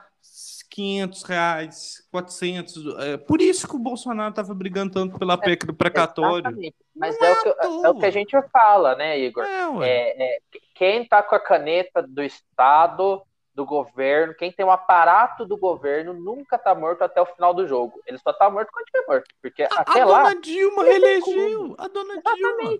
500 0.68 1.22
reais, 1.22 2.08
400. 2.10 2.98
É, 2.98 3.16
por 3.16 3.40
isso 3.40 3.68
que 3.68 3.76
o 3.76 3.78
Bolsonaro 3.78 4.30
estava 4.30 4.52
brigando 4.54 4.92
tanto 4.92 5.16
pela 5.20 5.34
é, 5.34 5.36
PEC 5.36 5.64
do 5.64 5.72
precatório. 5.72 6.48
Exatamente. 6.48 6.74
Mas 6.96 7.16
é 7.22 7.32
o, 7.32 7.42
que, 7.42 7.48
é 7.48 7.88
o, 7.90 7.94
que, 7.94 8.06
a 8.06 8.10
gente 8.10 8.36
fala, 8.52 8.96
né, 8.96 9.16
Igor? 9.20 9.44
É, 9.44 9.88
é, 9.88 10.22
é 10.24 10.38
quem 10.74 11.02
está 11.02 11.22
com 11.22 11.36
a 11.36 11.40
caneta 11.40 12.02
do 12.02 12.24
Estado, 12.24 13.22
do 13.54 13.64
governo, 13.64 14.34
quem 14.34 14.50
tem 14.50 14.66
o 14.66 14.70
aparato 14.72 15.46
do 15.46 15.56
governo, 15.56 16.12
nunca 16.12 16.56
está 16.56 16.74
morto 16.74 17.02
até 17.02 17.20
o 17.22 17.26
final 17.26 17.54
do 17.54 17.68
jogo. 17.68 18.00
Ele 18.04 18.18
só 18.18 18.30
está 18.30 18.50
morto 18.50 18.70
quando 18.72 18.84
estiver 18.84 19.06
morto. 19.06 19.28
Porque 19.40 19.62
a, 19.62 19.68
até 19.76 20.00
a 20.00 20.06
lá. 20.06 20.22
Dona 20.24 20.40
Dilma 20.40 20.82
reelegeu. 20.82 21.76
A 21.78 21.86
dona 21.86 22.14
Exatamente. 22.14 22.58
Dilma. 22.58 22.78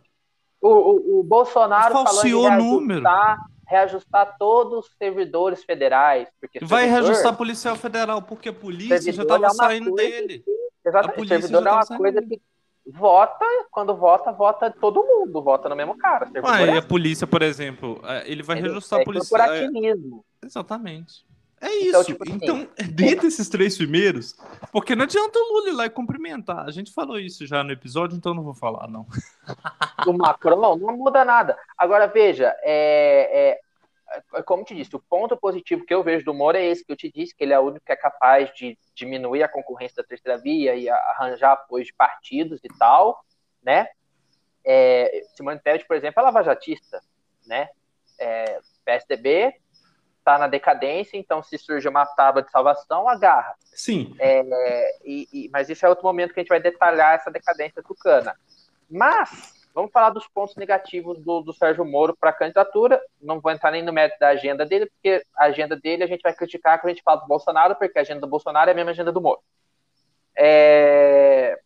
O, 0.61 0.69
o, 0.69 1.21
o 1.21 1.23
Bolsonaro 1.23 1.95
falou 1.95 2.27
em 2.27 2.59
número 2.59 3.05
reajustar 3.69 4.37
todos 4.39 4.87
os 4.87 4.97
servidores 4.97 5.63
federais. 5.63 6.29
Porque 6.41 6.59
Vai 6.65 6.85
servidor, 6.85 7.05
reajustar 7.05 7.37
policial 7.37 7.77
federal, 7.77 8.23
porque 8.23 8.49
a 8.49 8.53
polícia 8.53 9.13
já 9.13 9.23
estava 9.23 9.47
é 9.47 9.51
saindo 9.51 9.95
dele. 9.95 10.39
Que, 10.39 10.89
exatamente, 10.89 11.21
o 11.21 11.29
servidor 11.29 11.67
é 11.67 11.73
uma 11.73 11.87
coisa 11.87 12.23
que 12.23 12.41
vota, 12.87 13.45
quando 13.71 13.95
vota, 13.95 14.33
vota 14.33 14.71
todo 14.71 15.05
mundo, 15.05 15.43
vota 15.43 15.69
no 15.69 15.77
mesmo 15.77 15.97
cara. 15.99 16.31
Ah, 16.43 16.63
e 16.63 16.79
a 16.79 16.83
polícia, 16.83 17.27
por 17.27 17.43
exemplo, 17.43 18.01
é, 18.05 18.31
ele 18.31 18.43
vai 18.43 18.57
ele, 18.57 18.69
reajustar 18.69 19.01
é 19.01 19.03
a 19.03 19.05
polícia. 19.05 19.37
É, 19.37 20.47
exatamente. 20.47 21.28
É 21.61 21.67
então, 21.67 21.79
isso. 21.79 21.89
Então, 21.89 22.05
tipo, 22.05 22.25
então 22.31 22.57
assim, 22.79 22.93
dentre 22.93 23.27
esses 23.27 23.49
três 23.49 23.77
primeiros, 23.77 24.37
porque 24.71 24.95
não 24.95 25.05
adianta 25.05 25.39
o 25.39 25.53
Lula 25.55 25.69
ir 25.69 25.73
lá 25.73 25.87
e 25.87 25.91
cumprimentar. 25.91 26.67
A 26.67 26.71
gente 26.71 26.93
falou 26.93 27.19
isso 27.19 27.47
já 27.47 27.65
no 27.65 27.73
episódio, 27.73 28.17
então 28.17 28.35
não 28.35 28.43
vou 28.43 28.55
falar, 28.55 28.89
não. 28.89 29.07
O 30.07 30.13
Macron 30.13 30.77
não 30.77 30.97
muda 30.97 31.25
nada. 31.25 31.59
Agora, 31.77 32.07
veja, 32.07 32.55
é, 32.63 33.59
é, 34.13 34.21
é, 34.35 34.43
como 34.43 34.65
te 34.65 34.75
disse, 34.75 34.95
o 34.95 35.01
ponto 35.01 35.37
positivo 35.37 35.85
que 35.85 35.93
eu 35.93 36.05
vejo 36.05 36.25
do 36.25 36.33
Moro 36.33 36.57
é 36.57 36.65
esse 36.65 36.85
que 36.85 36.93
eu 36.93 36.97
te 36.97 37.11
disse, 37.11 37.35
que 37.35 37.43
ele 37.43 37.53
é 37.53 37.59
o 37.59 37.65
único 37.65 37.85
que 37.85 37.93
é 37.93 37.97
capaz 37.97 38.53
de 38.55 38.79
diminuir 38.95 39.43
a 39.43 39.49
concorrência 39.49 39.97
da 39.97 40.09
terceira 40.09 40.39
via 40.39 40.75
e 40.77 40.89
arranjar 40.89 41.53
apoio 41.53 41.85
de 41.85 41.93
partidos 41.93 42.61
e 42.63 42.69
tal, 42.79 43.25
né? 43.63 43.89
É, 44.65 45.23
Simone 45.35 45.59
Tebet, 45.59 45.87
por 45.87 45.97
exemplo, 45.97 46.21
é 46.21 46.23
lavajatista, 46.23 47.01
né? 47.47 47.69
É, 48.19 48.61
PSDB 48.85 49.55
está 50.29 50.39
na 50.39 50.47
decadência, 50.47 51.17
então 51.17 51.43
se 51.43 51.57
surge 51.57 51.89
uma 51.89 52.05
tábua 52.05 52.43
de 52.43 52.51
salvação, 52.51 53.09
agarra. 53.09 53.55
Sim. 53.65 54.15
É, 54.19 54.99
e, 55.03 55.29
e, 55.33 55.49
mas 55.51 55.71
isso 55.71 55.87
é 55.87 55.89
outro 55.89 56.05
momento 56.05 56.35
que 56.35 56.41
a 56.41 56.43
gente 56.43 56.51
vai 56.51 56.61
detalhar 56.61 57.15
essa 57.15 57.31
decadência 57.31 57.83
tucana. 57.83 58.37
Mas, 58.91 59.67
vamos 59.75 59.91
falar 59.91 60.11
dos 60.11 60.27
pontos 60.29 60.55
negativos 60.57 61.19
do, 61.21 61.41
do 61.41 61.55
Sérgio 61.55 61.85
Moro 61.85 62.15
para 62.15 62.31
a 62.31 62.35
candidatura. 62.35 63.01
Não 63.23 63.41
vou 63.41 63.51
entrar 63.51 63.71
nem 63.71 63.83
no 63.83 63.93
mérito 63.93 64.19
da 64.21 64.29
agenda 64.29 64.67
dele, 64.67 64.87
porque 64.87 65.23
a 65.35 65.45
agenda 65.45 65.75
dele 65.75 66.05
a 66.05 66.07
gente 66.07 66.23
vai 66.23 66.35
criticar 66.35 66.79
quando 66.79 66.91
a 66.91 66.95
gente 66.95 67.03
fala 67.03 67.21
do 67.21 67.27
Bolsonaro, 67.27 67.75
porque 67.77 67.99
a 67.99 68.03
agenda 68.03 68.21
do 68.21 68.29
Bolsonaro 68.29 68.69
é 68.69 68.73
a 68.73 68.77
mesma 68.77 68.91
agenda 68.91 69.11
do 69.11 69.23
Moro. 69.23 69.41
É, 70.37 71.59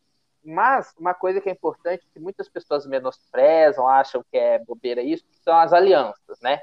mas 0.45 0.95
uma 0.99 1.15
coisa 1.15 1.41
que 1.41 1.49
é 1.49 1.53
importante, 1.53 2.07
que 2.13 2.21
muitas 2.21 2.49
pessoas 2.49 2.87
menosprezam, 2.87 3.89
acham 3.89 4.25
que 4.31 4.39
é 4.39 4.61
bobeira 4.61 5.03
isso, 5.03 5.25
são 5.45 5.57
as 5.57 5.73
alianças, 5.73 6.41
né? 6.41 6.63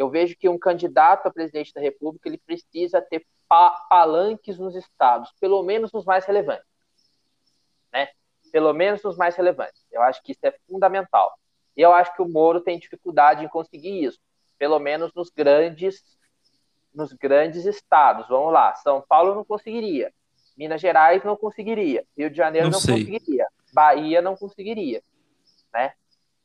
Eu 0.00 0.08
vejo 0.08 0.34
que 0.34 0.48
um 0.48 0.58
candidato 0.58 1.26
a 1.26 1.30
presidente 1.30 1.74
da 1.74 1.80
República 1.80 2.26
ele 2.26 2.38
precisa 2.38 3.02
ter 3.02 3.26
pa 3.46 3.70
palanques 3.86 4.58
nos 4.58 4.74
estados, 4.74 5.30
pelo 5.38 5.62
menos 5.62 5.92
nos 5.92 6.06
mais 6.06 6.24
relevantes, 6.24 6.64
né? 7.92 8.08
Pelo 8.50 8.72
menos 8.72 9.02
nos 9.02 9.18
mais 9.18 9.36
relevantes. 9.36 9.84
Eu 9.92 10.00
acho 10.00 10.22
que 10.22 10.32
isso 10.32 10.40
é 10.44 10.56
fundamental. 10.66 11.38
E 11.76 11.82
eu 11.82 11.92
acho 11.92 12.14
que 12.16 12.22
o 12.22 12.28
Moro 12.28 12.62
tem 12.62 12.78
dificuldade 12.78 13.44
em 13.44 13.48
conseguir 13.48 14.02
isso, 14.02 14.18
pelo 14.58 14.78
menos 14.78 15.12
nos 15.12 15.28
grandes 15.28 16.02
nos 16.94 17.12
grandes 17.12 17.66
estados. 17.66 18.26
Vamos 18.26 18.54
lá, 18.54 18.74
São 18.76 19.04
Paulo 19.06 19.34
não 19.34 19.44
conseguiria, 19.44 20.10
Minas 20.56 20.80
Gerais 20.80 21.22
não 21.22 21.36
conseguiria, 21.36 22.06
Rio 22.16 22.30
de 22.30 22.38
Janeiro 22.38 22.70
não, 22.70 22.80
não 22.80 22.86
conseguiria, 22.86 23.46
Bahia 23.70 24.22
não 24.22 24.34
conseguiria, 24.34 25.02
né? 25.74 25.92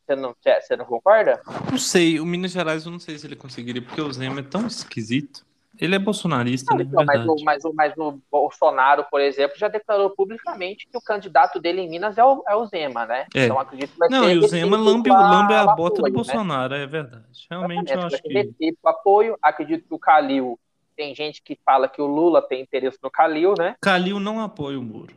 Você 0.05 0.15
não, 0.15 0.35
você 0.43 0.75
não 0.75 0.85
concorda? 0.85 1.41
Não 1.71 1.77
sei, 1.79 2.19
o 2.19 2.25
Minas 2.25 2.51
Gerais 2.51 2.85
eu 2.85 2.91
não 2.91 2.99
sei 2.99 3.17
se 3.17 3.25
ele 3.25 3.35
conseguiria, 3.35 3.81
porque 3.81 3.99
o 3.99 4.13
Zema 4.13 4.39
é 4.39 4.43
tão 4.43 4.67
esquisito. 4.67 5.45
Ele 5.79 5.95
é 5.95 5.99
bolsonarista, 5.99 6.73
não, 6.73 6.77
né? 6.77 6.85
Então, 6.87 7.05
mas, 7.05 7.25
o, 7.25 7.43
mas, 7.43 7.65
o, 7.65 7.73
mas 7.73 7.97
o 7.97 8.19
Bolsonaro, 8.31 9.05
por 9.09 9.19
exemplo, 9.19 9.57
já 9.57 9.67
declarou 9.67 10.09
publicamente 10.11 10.87
que 10.87 10.97
o 10.97 11.01
candidato 11.01 11.59
dele 11.59 11.81
em 11.81 11.89
Minas 11.89 12.17
é 12.17 12.23
o, 12.23 12.43
é 12.47 12.55
o 12.55 12.65
Zema, 12.65 13.05
né? 13.05 13.25
É. 13.35 13.45
Então 13.45 13.59
acredito 13.59 13.91
que 13.91 13.99
vai 13.99 14.09
Não, 14.09 14.29
e 14.29 14.37
o 14.37 14.47
Zema 14.47 14.77
lambe, 14.77 15.09
lambe 15.09 15.53
a 15.53 15.65
bota 15.65 15.99
apoio, 15.99 16.03
do 16.03 16.03
né? 16.03 16.11
Bolsonaro, 16.11 16.75
é 16.75 16.87
verdade. 16.87 17.47
Realmente 17.49 17.91
eu 17.91 18.01
acho 18.01 18.21
que. 18.21 18.75
o 18.81 18.89
apoio, 18.89 19.37
acredito 19.41 19.87
que 19.87 19.93
o 19.93 19.99
Calil. 19.99 20.59
Tem 20.95 21.13
gente 21.13 21.41
que 21.41 21.59
fala 21.65 21.89
que 21.89 22.01
o 22.01 22.05
Lula 22.05 22.41
tem 22.41 22.61
interesse 22.61 22.97
no 23.03 23.11
Calil, 23.11 23.53
né? 23.57 23.75
Calil 23.81 24.17
não 24.17 24.39
apoia 24.39 24.79
o 24.79 24.83
Moro. 24.83 25.13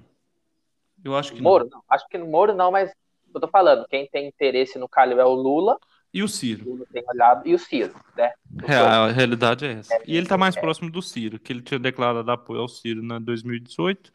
Eu 1.04 1.16
acho 1.16 1.32
que 1.32 1.40
Moro, 1.40 1.68
não. 1.70 1.78
não. 1.78 1.84
Acho 1.88 2.08
que 2.08 2.18
no 2.18 2.26
Moro 2.26 2.52
não, 2.52 2.72
mas 2.72 2.92
eu 3.34 3.40
tô 3.40 3.48
falando, 3.48 3.86
quem 3.88 4.08
tem 4.08 4.26
interesse 4.26 4.78
no 4.78 4.88
Calil 4.88 5.20
é 5.20 5.24
o 5.24 5.34
Lula. 5.34 5.78
E 6.12 6.22
o 6.22 6.28
Ciro. 6.28 6.64
O 6.66 6.70
Lula 6.72 6.86
tem 6.92 7.04
olhado, 7.06 7.46
e 7.46 7.54
o 7.54 7.58
Ciro, 7.58 7.94
né? 8.16 8.32
É, 8.66 8.74
a 8.76 9.08
realidade 9.08 9.66
é 9.66 9.72
essa. 9.72 9.94
É, 9.94 10.02
e 10.06 10.16
ele 10.16 10.26
tá 10.26 10.38
mais 10.38 10.56
é. 10.56 10.60
próximo 10.60 10.90
do 10.90 11.02
Ciro, 11.02 11.38
que 11.38 11.52
ele 11.52 11.62
tinha 11.62 11.78
declarado 11.78 12.30
apoio 12.30 12.60
ao 12.60 12.68
Ciro 12.68 13.02
na 13.02 13.18
2018. 13.18 14.10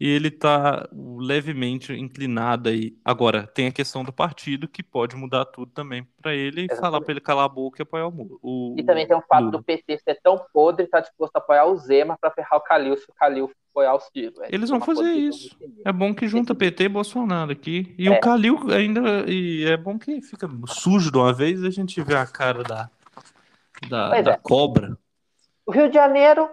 E 0.00 0.08
ele 0.08 0.28
está 0.28 0.88
levemente 0.92 1.92
inclinado 1.92 2.68
aí. 2.68 2.96
Agora, 3.04 3.46
tem 3.46 3.66
a 3.66 3.72
questão 3.72 4.04
do 4.04 4.12
partido 4.12 4.68
que 4.68 4.82
pode 4.82 5.16
mudar 5.16 5.44
tudo 5.46 5.72
também 5.72 6.06
para 6.22 6.34
ele 6.34 6.66
e 6.70 6.76
falar 6.76 7.00
para 7.00 7.10
ele 7.10 7.20
calar 7.20 7.46
a 7.46 7.48
boca 7.48 7.80
e 7.80 7.82
apoiar 7.82 8.06
o, 8.06 8.38
o 8.40 8.74
E 8.78 8.84
também 8.84 9.06
tem 9.06 9.16
o 9.16 9.22
fato 9.22 9.50
do 9.50 9.62
PT 9.62 9.98
ser 9.98 10.20
tão 10.22 10.40
podre 10.52 10.84
e 10.84 10.86
estar 10.86 10.98
tá 10.98 11.08
disposto 11.08 11.34
a 11.34 11.38
apoiar 11.40 11.66
o 11.66 11.76
Zema 11.76 12.16
para 12.20 12.30
ferrar 12.30 12.58
o 12.58 12.60
Calil 12.60 12.96
se 12.96 13.10
o 13.10 13.14
Calil 13.14 13.50
apoiar 13.72 13.94
o 13.94 14.00
Ciro. 14.00 14.34
É 14.42 14.54
Eles 14.54 14.70
vão 14.70 14.80
fazer 14.80 15.10
isso. 15.12 15.56
É 15.84 15.92
bom 15.92 16.14
que 16.14 16.28
junta 16.28 16.54
PT 16.54 16.84
e 16.84 16.88
Bolsonaro 16.88 17.50
aqui. 17.50 17.94
E 17.98 18.06
é. 18.06 18.10
o 18.10 18.20
Calil 18.20 18.58
ainda. 18.70 19.24
E 19.28 19.64
é 19.64 19.76
bom 19.76 19.98
que 19.98 20.20
fica 20.22 20.48
sujo 20.66 21.10
de 21.10 21.18
uma 21.18 21.32
vez 21.32 21.62
e 21.62 21.66
a 21.66 21.70
gente 21.70 22.00
vê 22.02 22.14
a 22.14 22.26
cara 22.26 22.62
da, 22.62 22.88
da, 23.88 24.20
da 24.22 24.32
é. 24.32 24.40
cobra. 24.40 24.96
O 25.66 25.72
Rio 25.72 25.88
de 25.88 25.94
Janeiro 25.94 26.50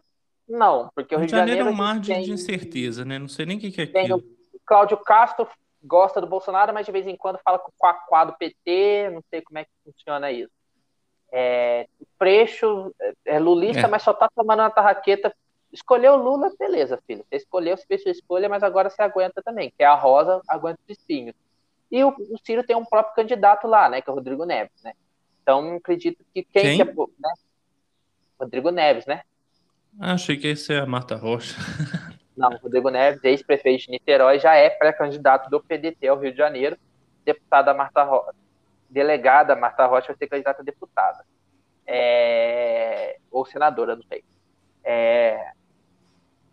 não, 0.48 0.89
porque 0.93 1.16
o 1.16 1.18
Rio, 1.18 1.28
de 1.28 1.32
Janeiro, 1.32 1.60
Janeiro 1.60 1.70
é 1.70 1.72
um 1.72 1.76
mar 1.76 2.00
de, 2.00 2.14
tem... 2.14 2.24
de, 2.24 2.32
incerteza, 2.32 3.04
né? 3.04 3.18
Não 3.18 3.28
sei 3.28 3.46
nem 3.46 3.58
o 3.58 3.60
que, 3.60 3.72
que 3.72 3.82
é 3.82 3.84
aquilo. 3.84 4.24
O 4.54 4.60
Cláudio 4.66 4.98
Castro 4.98 5.48
gosta 5.84 6.22
do 6.22 6.28
Bolsonaro, 6.28 6.74
mas 6.74 6.86
de 6.86 6.91
vez 6.91 7.08
em 7.08 7.16
quando 7.16 7.39
fala 7.39 7.60
com 7.60 7.70
o 7.70 7.74
Quaquá 7.78 8.26
do 8.26 8.34
PT, 8.34 9.10
não 9.12 9.24
sei 9.30 9.41
como 9.41 9.60
é 9.60 9.66
que 9.66 9.72
funciona 9.84 10.32
isso. 10.32 10.52
É, 11.32 11.88
o 12.00 12.06
Freixo 12.18 12.93
é 13.26 13.39
lulista, 13.39 13.86
é. 13.86 13.88
mas 13.88 14.04
só 14.04 14.14
tá 14.14 14.30
tomando 14.36 14.60
uma 14.60 14.70
tarraqueta. 14.70 15.36
Escolheu 15.72 16.16
Lula, 16.16 16.52
beleza, 16.58 17.02
filho. 17.06 17.26
Você 17.28 17.36
escolheu, 17.36 17.76
você 17.76 17.86
fez 17.86 18.04
sua 18.04 18.12
escolha, 18.12 18.48
mas 18.48 18.64
agora 18.64 18.89
você 18.89 19.02
aguenta 19.02 19.41
também, 19.43 19.74
que 19.76 19.84
é 19.84 19.86
a 19.86 19.96
Rosa 19.96 20.41
aguenta 20.48 20.80
os 20.88 20.98
espinhos. 20.98 21.36
E 21.91 22.04
o, 22.04 22.10
o 22.10 22.38
Ciro 22.43 22.64
tem 22.64 22.76
um 22.76 22.86
próprio 22.86 23.16
candidato 23.16 23.68
lá, 23.68 23.89
né, 23.89 24.02
que 24.02 24.10
é 24.10 24.14
o 24.14 24.16
Rodrigo 24.16 24.46
Neves, 24.46 24.82
né? 24.84 24.93
Então, 25.41 25.76
acredito 25.76 26.24
que 26.34 26.43
quem, 26.43 26.64
quem? 26.64 26.78
Que 26.78 26.82
é, 26.82 26.86
né? 26.86 27.34
Rodrigo 28.39 28.72
Neves, 28.72 29.06
né? 29.06 29.22
Ah, 30.00 30.14
achei 30.14 30.38
que 30.38 30.48
esse 30.48 30.74
é 30.74 30.80
a 30.80 30.86
Marta 30.86 31.16
Rocha. 31.16 31.56
Não, 32.36 32.50
Rodrigo 32.58 32.89
Neves, 32.89 33.24
ex-prefeito 33.24 33.86
de 33.86 33.91
Niterói, 33.91 34.39
já 34.39 34.56
é 34.56 34.70
pré-candidato 34.70 35.50
do 35.50 35.62
PDT 35.62 36.08
ao 36.08 36.20
Rio 36.20 36.32
de 36.32 36.38
Janeiro. 36.38 36.78
Deputada 37.24 37.74
Marta 37.74 38.04
Rocha, 38.04 38.34
delegada 38.89 39.56
Marta 39.56 39.86
Rocha 39.86 40.08
vai 40.08 40.18
ser 40.18 40.28
candidata 40.28 40.62
a 40.62 40.66
deputada. 40.66 41.26
É... 41.88 43.18
Ou 43.32 43.46
senadora, 43.46 43.96
não 43.96 44.04
sei. 44.04 44.24
É... 44.84 45.52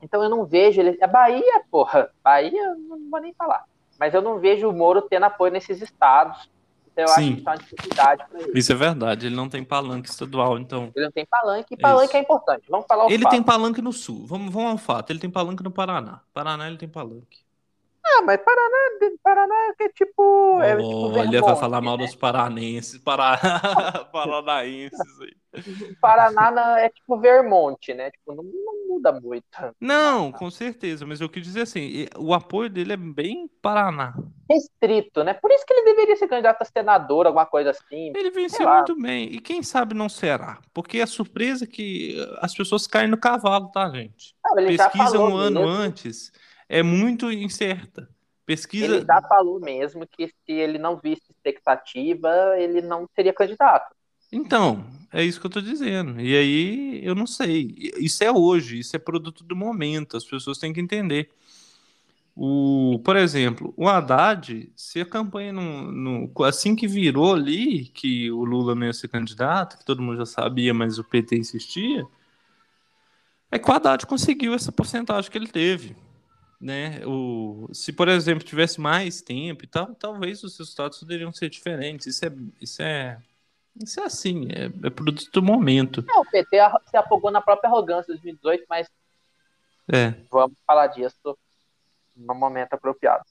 Então 0.01 0.23
eu 0.23 0.29
não 0.29 0.45
vejo 0.45 0.81
ele. 0.81 0.99
A 1.03 1.07
Bahia, 1.07 1.63
porra, 1.71 2.11
Bahia, 2.23 2.75
não 2.77 3.11
vou 3.11 3.21
nem 3.21 3.35
falar. 3.35 3.65
Mas 3.99 4.15
eu 4.15 4.23
não 4.23 4.39
vejo 4.39 4.69
o 4.69 4.73
Moro 4.73 5.03
tendo 5.03 5.25
apoio 5.25 5.53
nesses 5.53 5.83
estados 5.83 6.51
então 6.93 7.05
eu 7.05 7.09
Sim. 7.09 7.21
acho 7.21 7.33
que 7.33 7.39
está 7.41 7.51
uma 7.53 7.59
dificuldade 7.59 8.25
para 8.29 8.41
ele. 8.43 8.53
Isso 8.55 8.73
é 8.73 8.75
verdade, 8.75 9.27
ele 9.27 9.35
não 9.37 9.49
tem 9.49 9.65
palanque 9.65 10.09
estadual, 10.09 10.59
então. 10.59 10.93
Ele 10.95 11.05
não 11.07 11.13
tem 11.13 11.27
palanque, 11.27 11.75
e 11.75 11.77
palanque 11.77 12.07
Isso. 12.09 12.17
é 12.17 12.21
importante. 12.21 12.65
Vamos 12.69 12.87
falar 12.87 13.07
o 13.07 13.11
Ele 13.11 13.25
fato. 13.25 13.33
tem 13.33 13.43
palanque 13.43 13.83
no 13.83 13.93
sul, 13.93 14.27
vamos, 14.27 14.53
vamos 14.53 14.73
ao 14.73 14.79
fato, 14.79 15.11
ele 15.11 15.19
tem 15.21 15.31
palanque 15.31 15.63
no 15.63 15.71
Paraná. 15.71 16.23
Paraná 16.33 16.69
ele 16.69 16.79
tem 16.79 16.89
palanque. 16.89 17.42
Ah, 18.15 18.23
mas 18.23 18.41
Paraná, 18.43 19.13
Paraná 19.23 19.55
é 19.81 19.89
tipo. 19.89 20.61
É, 20.61 20.77
tipo 20.77 21.19
Olha, 21.19 21.41
vai 21.41 21.57
falar 21.57 21.81
mal 21.81 21.97
né? 21.97 22.05
dos 22.05 22.15
paranenses, 22.15 22.99
para... 22.99 23.39
paranaenses 24.13 25.21
aí. 25.21 25.43
Paraná 26.01 26.81
é 26.81 26.89
tipo 26.89 27.19
Vermont, 27.19 27.93
né? 27.95 28.11
Tipo, 28.11 28.35
não, 28.35 28.45
não, 28.45 28.89
muda 28.89 29.13
muito. 29.13 29.47
Não, 29.81 30.33
com 30.33 30.51
certeza, 30.51 31.07
mas 31.07 31.21
eu 31.21 31.29
quis 31.29 31.43
dizer 31.43 31.63
assim, 31.63 32.07
o 32.17 32.33
apoio 32.33 32.71
dele 32.71 32.95
é 32.95 32.97
bem 32.97 33.51
Paraná. 33.61 34.15
Restrito, 34.51 35.23
né? 35.23 35.35
Por 35.35 35.51
isso 35.51 35.65
que 35.67 35.73
ele 35.73 35.85
deveria 35.85 36.17
ser 36.17 36.29
candidato 36.29 36.63
a 36.63 36.65
senador, 36.65 37.27
alguma 37.27 37.47
coisa 37.47 37.71
assim. 37.71 38.13
Ele 38.15 38.31
venceu 38.31 38.69
muito 38.69 38.97
bem, 39.01 39.25
e 39.33 39.41
quem 39.41 39.63
sabe 39.63 39.95
não 39.95 40.09
será, 40.09 40.59
porque 40.73 41.01
a 41.01 41.07
surpresa 41.07 41.65
é 41.65 41.69
que 41.69 42.17
as 42.41 42.55
pessoas 42.55 42.87
caem 42.87 43.09
no 43.09 43.19
cavalo, 43.19 43.71
tá, 43.71 43.89
gente? 43.91 44.35
Não, 44.45 44.55
Pesquisa 44.67 45.19
um 45.19 45.37
ano 45.37 45.67
antes 45.67 46.33
é 46.73 46.83
muito 46.83 47.31
incerta. 47.31 48.09
Pesquisa. 48.47 48.97
Ele 48.97 49.05
já 49.05 49.21
falou 49.21 49.61
mesmo 49.61 50.07
que 50.07 50.27
se 50.27 50.53
ele 50.53 50.79
não 50.79 50.97
visse 50.97 51.31
expectativa, 51.31 52.31
ele 52.59 52.81
não 52.81 53.07
seria 53.15 53.33
candidato. 53.33 53.95
Então, 54.33 54.83
é 55.13 55.23
isso 55.23 55.39
que 55.39 55.45
eu 55.45 55.51
estou 55.51 55.63
dizendo. 55.63 56.19
E 56.19 56.35
aí, 56.35 57.05
eu 57.05 57.15
não 57.15 57.27
sei. 57.27 57.75
Isso 57.99 58.25
é 58.25 58.33
hoje, 58.33 58.79
isso 58.79 58.97
é 58.97 58.99
produto 58.99 59.45
do 59.45 59.55
momento. 59.55 60.17
As 60.17 60.25
pessoas 60.25 60.57
têm 60.57 60.73
que 60.73 60.81
entender. 60.81 61.29
O, 62.35 62.99
por 63.05 63.17
exemplo, 63.17 63.75
o 63.77 63.87
Haddad, 63.87 64.73
se 64.75 64.99
a 65.03 65.05
campanha 65.05 65.53
não, 65.53 65.93
não, 65.93 66.33
assim 66.47 66.75
que 66.75 66.89
virou 66.89 67.35
ali, 67.35 67.85
que 67.89 68.31
o 68.33 68.45
Lula 68.45 68.75
não 68.75 68.87
ia 68.87 68.95
ser 68.95 69.09
candidato, 69.09 69.77
que 69.77 69.85
todo 69.85 70.01
mundo 70.01 70.17
já 70.17 70.25
sabia, 70.25 70.73
mas 70.73 70.99
o 70.99 71.05
PT 71.05 71.37
insistia, 71.37 72.07
é 73.51 73.59
que 73.59 73.71
o 73.71 73.75
Haddad 73.75 74.07
conseguiu 74.07 74.55
essa 74.55 74.73
porcentagem 74.73 75.31
que 75.31 75.37
ele 75.37 75.49
teve 75.49 75.95
né? 76.63 77.05
O, 77.05 77.69
se, 77.73 77.93
por 77.93 78.09
exemplo, 78.09 78.45
tivesse 78.45 78.81
mais 78.81 79.21
tempo 79.21 79.65
e 79.65 79.67
tal, 79.67 79.95
talvez 79.97 80.45
os 80.45 80.57
resultados 80.57 81.01
poderiam 81.01 81.33
ser 81.33 81.51
diferentes. 81.51 82.07
Isso 82.07 82.25
é, 82.25 82.33
isso 82.61 82.83
é, 82.83 83.19
isso 83.77 84.01
é 84.01 84.05
assim, 84.05 84.47
é, 84.53 84.87
é 84.87 84.91
produto 84.91 85.29
do 85.33 85.43
momento. 85.43 86.05
É, 86.09 86.19
o 86.19 86.25
PT 86.25 86.57
se 86.87 86.97
afogou 86.97 87.33
na 87.33 87.41
própria 87.41 87.69
arrogância 87.69 88.13
em 88.13 88.15
2018, 88.15 88.65
mas 88.71 88.89
é. 89.93 90.15
vamos 90.31 90.57
falar 90.65 90.87
disso 90.87 91.37
no 92.17 92.35
momento 92.35 92.75
apropriado. 92.75 93.25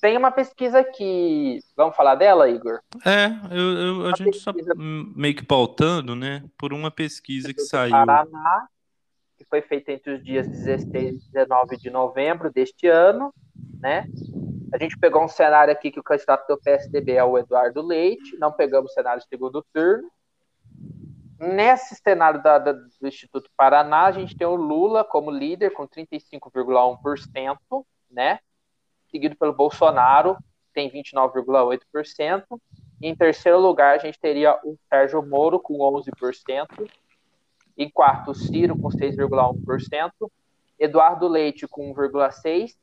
Tem 0.00 0.16
uma 0.16 0.30
pesquisa 0.30 0.84
que. 0.84 1.58
Vamos 1.74 1.96
falar 1.96 2.14
dela, 2.14 2.48
Igor? 2.48 2.80
É, 3.04 3.26
eu, 3.50 3.78
eu 3.78 4.06
a 4.06 4.10
gente 4.10 4.30
pesquisa... 4.30 4.74
só 4.74 4.74
meio 4.76 5.34
que 5.34 5.44
pautando, 5.44 6.14
né? 6.14 6.44
Por 6.56 6.72
uma 6.72 6.90
pesquisa 6.90 7.52
que 7.52 7.62
saiu. 7.62 7.90
Paraná, 7.90 8.68
que 9.38 9.44
foi 9.44 9.62
feita 9.62 9.92
entre 9.92 10.14
os 10.14 10.24
dias 10.24 10.48
16 10.48 11.24
e 11.26 11.32
19 11.32 11.76
de 11.76 11.90
novembro 11.90 12.52
deste 12.52 12.88
ano, 12.88 13.32
né? 13.80 14.04
A 14.72 14.78
gente 14.78 14.98
pegou 14.98 15.24
um 15.24 15.28
cenário 15.28 15.72
aqui 15.72 15.90
que 15.90 16.00
o 16.00 16.02
candidato 16.02 16.46
do 16.48 16.60
PSDB 16.60 17.12
é 17.12 17.24
o 17.24 17.38
Eduardo 17.38 17.80
Leite, 17.80 18.36
não 18.36 18.52
pegamos 18.52 18.92
cenário 18.92 19.22
de 19.22 19.28
segundo 19.28 19.64
turno. 19.72 20.10
Nesse 21.38 21.94
cenário 21.94 22.42
da, 22.42 22.58
da, 22.58 22.72
do 22.72 23.06
Instituto 23.06 23.48
Paraná, 23.56 24.06
a 24.06 24.12
gente 24.12 24.36
tem 24.36 24.46
o 24.46 24.56
Lula 24.56 25.04
como 25.04 25.30
líder, 25.30 25.70
com 25.70 25.86
35,1%, 25.86 27.56
né? 28.10 28.40
Seguido 29.08 29.36
pelo 29.36 29.52
Bolsonaro, 29.54 30.36
tem 30.74 30.90
29,8%. 30.90 32.44
Em 33.00 33.14
terceiro 33.14 33.58
lugar, 33.58 33.94
a 33.94 33.98
gente 33.98 34.18
teria 34.18 34.58
o 34.64 34.76
Sérgio 34.88 35.22
Moro, 35.22 35.60
com 35.60 35.78
11%. 35.78 36.66
Em 37.78 37.88
quarto, 37.88 38.34
Ciro 38.34 38.76
com 38.76 38.88
6,1%, 38.88 40.10
Eduardo 40.76 41.28
Leite 41.28 41.68
com 41.68 41.94
1,6%, 41.94 42.74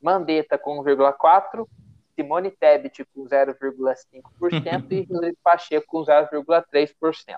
Mandetta 0.00 0.58
com 0.58 0.84
1,4%, 0.84 1.66
Simone 2.14 2.50
Tebet 2.50 3.04
com 3.06 3.24
0,5% 3.24 4.92
e 4.92 5.06
Rodrigo 5.10 5.38
Pacheco 5.42 5.86
com 5.86 6.04
0,3%. 6.04 7.36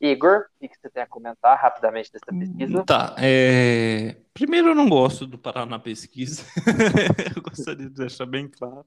Igor, 0.00 0.46
o 0.60 0.68
que 0.68 0.76
você 0.76 0.90
tem 0.90 1.02
a 1.02 1.06
comentar 1.06 1.58
rapidamente 1.58 2.12
dessa 2.12 2.26
pesquisa? 2.26 2.84
Tá. 2.84 3.14
É... 3.18 4.16
Primeiro, 4.34 4.68
eu 4.68 4.74
não 4.74 4.88
gosto 4.88 5.26
do 5.26 5.38
Paraná 5.38 5.78
Pesquisa. 5.78 6.42
eu 7.34 7.40
gostaria 7.40 7.88
de 7.88 7.94
deixar 7.94 8.26
bem 8.26 8.46
claro. 8.46 8.84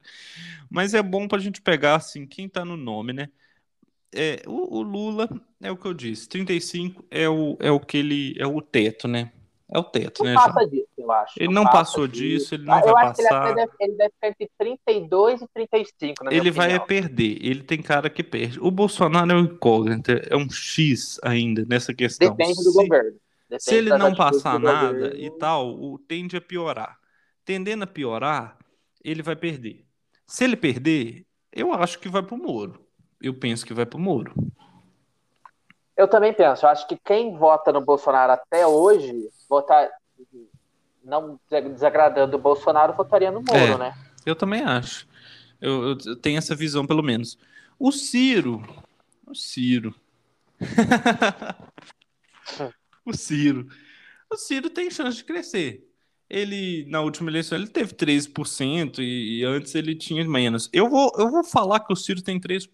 Mas 0.70 0.94
é 0.94 1.02
bom 1.02 1.28
para 1.28 1.40
a 1.40 1.42
gente 1.42 1.62
pegar 1.62 1.96
assim, 1.96 2.28
quem 2.28 2.46
está 2.46 2.64
no 2.64 2.78
nome, 2.78 3.14
né? 3.14 3.30
É, 4.14 4.42
o, 4.48 4.78
o, 4.78 4.82
Lula 4.82 5.30
é 5.62 5.72
o 5.72 5.78
que 5.78 5.86
eu 5.86 5.94
disse, 5.94 6.28
35 6.28 7.06
é 7.12 7.30
o, 7.30 7.58
é 7.60 7.72
o 7.72 7.80
que 7.80 7.98
ele 7.98 8.36
é 8.40 8.48
o 8.48 8.62
teto, 8.62 9.08
né? 9.08 9.32
É 9.72 9.78
o 9.78 9.84
teto, 9.84 10.24
não 10.24 10.32
né? 10.32 10.36
Passa 10.36 10.68
disso, 10.68 10.88
eu 10.98 11.12
acho. 11.12 11.34
Ele 11.38 11.54
não, 11.54 11.64
não 11.64 11.72
passou 11.72 12.08
disso, 12.08 12.56
ele 12.56 12.66
não 12.66 12.80
eu 12.80 12.92
vai 12.92 13.06
passar. 13.06 13.52
Ele, 13.52 13.70
ele 13.80 13.94
deve, 13.94 14.14
ficar 14.16 14.28
entre 14.30 14.52
32 14.58 15.42
e 15.44 15.48
35, 15.54 16.24
na 16.24 16.34
Ele 16.34 16.50
vai 16.50 16.84
perder, 16.84 17.38
ele 17.40 17.62
tem 17.62 17.80
cara 17.80 18.10
que 18.10 18.24
perde. 18.24 18.60
O 18.60 18.72
Bolsonaro 18.72 19.32
é 19.32 19.36
um 19.36 19.42
incógnito, 19.42 20.12
é 20.12 20.36
um 20.36 20.50
X 20.50 21.20
ainda 21.24 21.64
nessa 21.70 21.94
questão. 21.94 22.36
Depende 22.36 22.64
do 22.64 22.72
se, 22.72 22.82
governo. 22.82 23.12
Depende 23.48 23.64
se 23.64 23.76
ele 23.76 23.96
não 23.96 24.16
passar 24.16 24.60
nada 24.60 24.92
governo. 24.92 25.24
e 25.24 25.38
tal, 25.38 25.70
o 25.70 26.00
tende 26.00 26.36
a 26.36 26.42
piorar. 26.42 26.98
Tendendo 27.46 27.84
a 27.84 27.88
piorar, 27.88 28.58
ele 29.04 29.22
vai 29.22 29.36
perder. 29.36 29.86
Se 30.26 30.46
ele 30.46 30.56
perder, 30.56 31.28
eu 31.54 31.72
acho 31.74 32.00
que 32.00 32.10
vai 32.10 32.24
pro 32.24 32.38
Moro 32.38 32.89
eu 33.22 33.34
penso 33.34 33.66
que 33.66 33.74
vai 33.74 33.86
para 33.86 33.98
o 33.98 34.02
Moro. 34.02 34.34
Eu 35.96 36.08
também 36.08 36.34
penso. 36.34 36.66
Eu 36.66 36.70
acho 36.70 36.88
que 36.88 36.98
quem 36.98 37.38
vota 37.38 37.72
no 37.72 37.82
Bolsonaro 37.82 38.32
até 38.32 38.66
hoje, 38.66 39.30
votar 39.50 39.90
não 41.04 41.40
desagradando 41.50 42.38
o 42.38 42.40
Bolsonaro, 42.40 42.94
votaria 42.94 43.32
no 43.32 43.42
Moro, 43.42 43.58
é, 43.58 43.78
né? 43.78 43.94
Eu 44.26 44.36
também 44.36 44.64
acho. 44.64 45.08
Eu, 45.60 45.98
eu, 46.06 46.16
tenho 46.16 46.38
essa 46.38 46.56
visão, 46.56 46.86
pelo 46.86 47.04
menos. 47.04 47.38
O 47.78 47.92
Ciro. 47.92 48.64
O 49.26 49.36
Ciro. 49.36 49.94
o 53.06 53.14
Ciro. 53.14 53.68
O 54.32 54.38
Ciro 54.38 54.70
tem 54.70 54.92
chance 54.92 55.18
de 55.18 55.24
crescer 55.24 55.89
ele 56.30 56.86
na 56.88 57.02
última 57.02 57.30
eleição 57.30 57.58
ele 57.58 57.68
teve 57.68 57.94
13% 57.94 59.00
e, 59.00 59.40
e 59.40 59.44
antes 59.46 59.74
ele 59.74 59.96
tinha 59.96 60.24
menos. 60.28 60.70
Eu 60.72 60.90
vou, 60.90 61.12
eu 61.18 61.30
vou 61.30 61.44
falar 61.44 61.80
que 61.80 61.92
o 61.92 61.96
Ciro 61.96 62.22
tem 62.22 62.40
3%, 62.40 62.70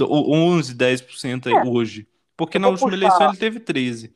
11, 0.00 0.74
10% 0.74 1.46
é. 1.46 1.68
hoje. 1.68 2.06
Porque 2.36 2.58
na 2.58 2.68
última 2.68 2.90
puxar, 2.90 3.04
eleição 3.04 3.28
ele 3.28 3.38
teve 3.38 3.60
13%. 3.60 4.12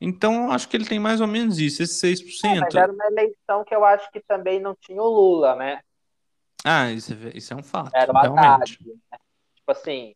Então, 0.00 0.52
acho 0.52 0.68
que 0.68 0.76
ele 0.76 0.84
tem 0.84 1.00
mais 1.00 1.20
ou 1.20 1.26
menos 1.26 1.58
isso, 1.58 1.82
esses 1.82 2.00
6%. 2.00 2.44
É, 2.44 2.60
mas 2.60 2.74
era 2.74 2.92
uma 2.92 3.06
eleição 3.06 3.64
que 3.64 3.74
eu 3.74 3.84
acho 3.84 4.10
que 4.12 4.20
também 4.20 4.60
não 4.60 4.76
tinha 4.78 5.02
o 5.02 5.08
Lula, 5.08 5.56
né? 5.56 5.80
Ah, 6.64 6.90
isso, 6.90 7.14
é, 7.14 7.36
isso 7.36 7.52
é 7.54 7.56
um 7.56 7.62
fato. 7.62 7.90
Era 7.94 8.12
uma 8.12 8.20
realmente. 8.20 8.46
Tarde, 8.46 8.78
né? 8.84 9.18
Tipo 9.56 9.72
assim, 9.72 10.14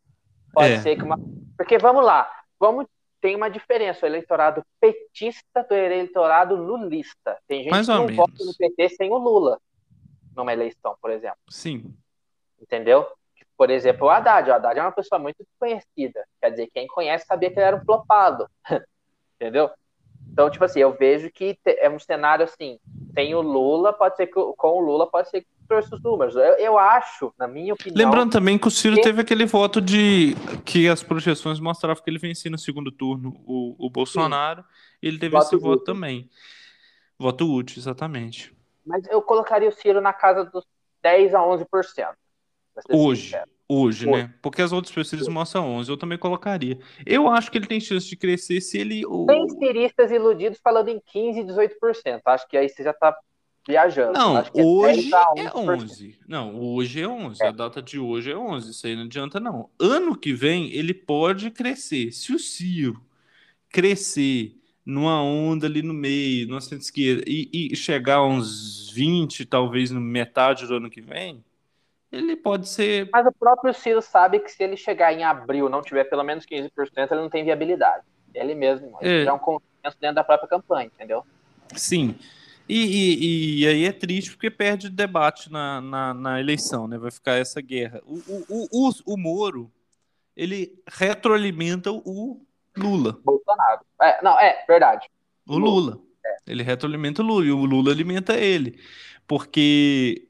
pode 0.53 0.72
é. 0.72 0.81
ser 0.81 0.97
que 0.97 1.03
uma. 1.03 1.18
Porque 1.57 1.79
vamos 1.79 2.05
lá, 2.05 2.31
vamos 2.61 2.87
tem 3.25 3.35
uma 3.35 3.49
diferença 3.49 4.05
o 4.05 4.07
eleitorado 4.07 4.62
petista 4.79 5.62
do 5.62 5.75
eleitorado 5.75 6.55
lulista. 6.55 7.39
Tem 7.49 7.62
gente 7.62 7.70
Mais 7.70 7.87
que 7.87 7.93
não 7.95 8.05
menos. 8.05 8.16
vota 8.16 8.45
no 8.45 8.55
PT 8.55 8.91
sem 8.91 9.11
o 9.11 9.16
Lula 9.16 9.59
numa 10.37 10.53
eleição, 10.53 10.95
por 11.01 11.11
exemplo. 11.11 11.39
Sim. 11.49 11.97
Entendeu? 12.61 13.07
Por 13.57 13.70
exemplo, 13.70 14.09
o 14.09 14.11
Haddad. 14.11 14.51
O 14.51 14.53
Haddad 14.53 14.79
é 14.79 14.83
uma 14.83 14.93
pessoa 14.93 15.18
muito 15.18 15.43
desconhecida. 15.43 16.22
Quer 16.39 16.51
dizer, 16.51 16.66
quem 16.66 16.87
conhece 16.87 17.25
sabia 17.25 17.51
que 17.51 17.59
ele 17.59 17.64
era 17.64 17.77
um 17.77 17.85
flopado. 17.87 18.47
Entendeu? 19.41 19.70
Então, 20.33 20.51
tipo 20.51 20.64
assim, 20.64 20.81
eu 20.81 20.93
vejo 20.93 21.31
que 21.31 21.57
é 21.66 21.89
um 21.89 21.99
cenário 21.99 22.45
assim, 22.45 22.79
tem 23.14 23.35
o 23.35 23.41
Lula, 23.41 23.93
pode 23.93 24.16
ser 24.16 24.27
que 24.27 24.35
com 24.35 24.68
o 24.68 24.81
Lula 24.81 25.09
pode 25.09 25.31
ser 25.31 25.43
que 25.43 25.47
trouxe 25.68 25.95
os 25.95 26.03
números. 26.03 26.35
Eu, 26.35 26.55
eu 26.57 26.79
acho, 26.79 27.33
na 27.39 27.47
minha 27.47 27.75
opinião. 27.75 27.97
Lembrando 27.97 28.33
também 28.33 28.59
que 28.59 28.66
o 28.66 28.70
Ciro 28.70 28.97
que... 28.97 29.03
teve 29.03 29.20
aquele 29.20 29.47
voto 29.47 29.81
de 29.81 30.35
que 30.64 30.89
as 30.89 31.03
projeções 31.03 31.61
mostravam 31.61 32.03
que 32.03 32.11
ele 32.11 32.18
vencia 32.18 32.51
no 32.51 32.59
segundo 32.59 32.91
turno 32.91 33.35
o, 33.47 33.87
o 33.87 33.91
Bolsonaro. 33.91 34.62
Sim. 34.62 34.68
Ele 35.03 35.18
teve 35.18 35.33
voto 35.33 35.47
esse 35.47 35.57
útil. 35.57 35.68
voto 35.68 35.85
também. 35.85 36.29
Voto 37.18 37.53
útil, 37.53 37.79
exatamente. 37.79 38.55
Mas 38.85 39.07
eu 39.09 39.22
colocaria 39.22 39.68
o 39.68 39.72
Ciro 39.72 40.01
na 40.01 40.12
casa 40.12 40.45
dos 40.45 40.64
10 41.03 41.35
a 41.35 41.41
11%. 41.41 41.66
Hoje. 42.91 43.25
Sincero. 43.25 43.55
Hoje, 43.66 44.07
né? 44.07 44.33
Porque 44.43 44.61
as 44.61 44.72
outras 44.72 44.95
pesquisas 44.95 45.27
mostram 45.27 45.66
11, 45.77 45.91
eu 45.91 45.97
também 45.97 46.18
colocaria. 46.18 46.79
Eu 47.07 47.29
acho 47.29 47.51
que 47.51 47.57
ele 47.57 47.66
tem 47.66 47.81
chance 47.81 48.07
de 48.07 48.14
crescer 48.14 48.61
se 48.61 48.79
ele. 48.79 49.03
Tem 49.27 49.49
ciristas 49.49 50.11
iludidos 50.11 50.61
falando 50.62 50.89
em 50.89 51.01
15, 51.01 51.45
18%. 51.45 52.20
Acho 52.27 52.47
que 52.47 52.59
aí 52.59 52.68
você 52.68 52.83
já 52.83 52.93
tá 52.93 53.16
viajando. 53.66 54.12
Não, 54.12 54.45
hoje 54.53 55.11
é, 55.37 55.45
é 55.45 55.51
11. 55.57 56.18
Não, 56.29 56.61
hoje 56.61 57.01
é 57.01 57.09
11. 57.09 57.43
É. 57.43 57.47
A 57.47 57.51
data 57.51 57.81
de 57.81 57.99
hoje 57.99 58.31
é 58.31 58.37
11. 58.37 58.70
Isso 58.70 58.87
aí 58.87 58.95
não 58.95 59.05
adianta, 59.05 59.41
não. 59.41 59.70
Ano 59.81 60.14
que 60.14 60.35
vem, 60.35 60.70
ele 60.70 60.93
pode 60.93 61.51
crescer. 61.51 62.12
Se 62.12 62.35
o 62.35 62.39
Ciro 62.39 63.01
crescer 63.70 64.61
numa 64.85 65.22
onda 65.22 65.66
ali 65.66 65.81
no 65.81 65.95
meio, 65.95 66.47
numa 66.47 66.61
centro 66.61 66.85
esquerda, 66.85 67.25
e, 67.27 67.49
e 67.51 67.75
chegar 67.75 68.16
a 68.16 68.27
uns 68.27 68.91
20, 68.91 69.47
talvez 69.47 69.91
no 69.91 70.03
metade 70.03 70.66
do 70.66 70.75
ano 70.75 70.91
que 70.91 71.01
vem 71.01 71.43
ele 72.15 72.37
pode 72.37 72.69
ser. 72.69 73.09
Mas 73.12 73.27
o 73.27 73.33
próprio 73.33 73.75
Ciro 73.75 74.01
sabe 74.01 74.39
que 74.39 74.51
se 74.51 74.62
ele 74.62 74.77
chegar 74.77 75.12
em 75.12 75.25
abril 75.25 75.69
não 75.69 75.83
tiver 75.83 76.05
pelo 76.05 76.23
menos 76.23 76.47
15%, 76.47 76.71
ele 77.11 77.21
não 77.21 77.31
tem 77.31 77.45
viabilidade. 77.45 78.05
Ele 78.33 78.55
mesmo. 78.55 78.97
Ele 79.01 79.25
é. 79.25 79.27
é 79.27 79.33
um 79.33 79.39
consenso 79.39 79.97
dentro 80.01 80.17
da 80.17 80.25
própria 80.25 80.49
campanha, 80.49 80.87
entendeu? 80.87 81.25
Sim. 81.75 82.17
E, 82.69 82.79
e, 82.79 83.61
e, 83.61 83.67
aí 83.67 83.85
é 83.85 83.93
triste 83.93 84.31
porque 84.31 84.51
perde 84.51 84.89
debate 84.89 85.53
na, 85.53 85.81
na, 85.83 86.15
na, 86.15 86.41
eleição, 86.41 86.89
né? 86.89 86.97
Vai 86.97 87.11
ficar 87.11 87.33
essa 87.33 87.61
guerra. 87.61 88.01
O, 88.07 88.15
o, 88.49 88.69
o, 88.73 88.91
o, 89.07 89.17
Moro, 89.19 89.71
ele 90.35 90.73
retroalimenta 90.89 91.93
o 91.93 92.41
Lula. 92.75 93.19
Bolsonaro. 93.23 93.83
É, 94.01 94.23
não, 94.23 94.39
é, 94.41 94.65
verdade. 94.67 95.11
O 95.47 95.59
Lula. 95.59 95.71
Lula. 95.71 96.01
É. 96.25 96.37
Ele 96.47 96.62
retroalimenta 96.62 97.23
o 97.23 97.25
Lula 97.27 97.45
e 97.45 97.51
o 97.51 97.65
Lula 97.67 97.93
alimenta 97.93 98.35
ele. 98.35 98.81
Porque 99.27 100.27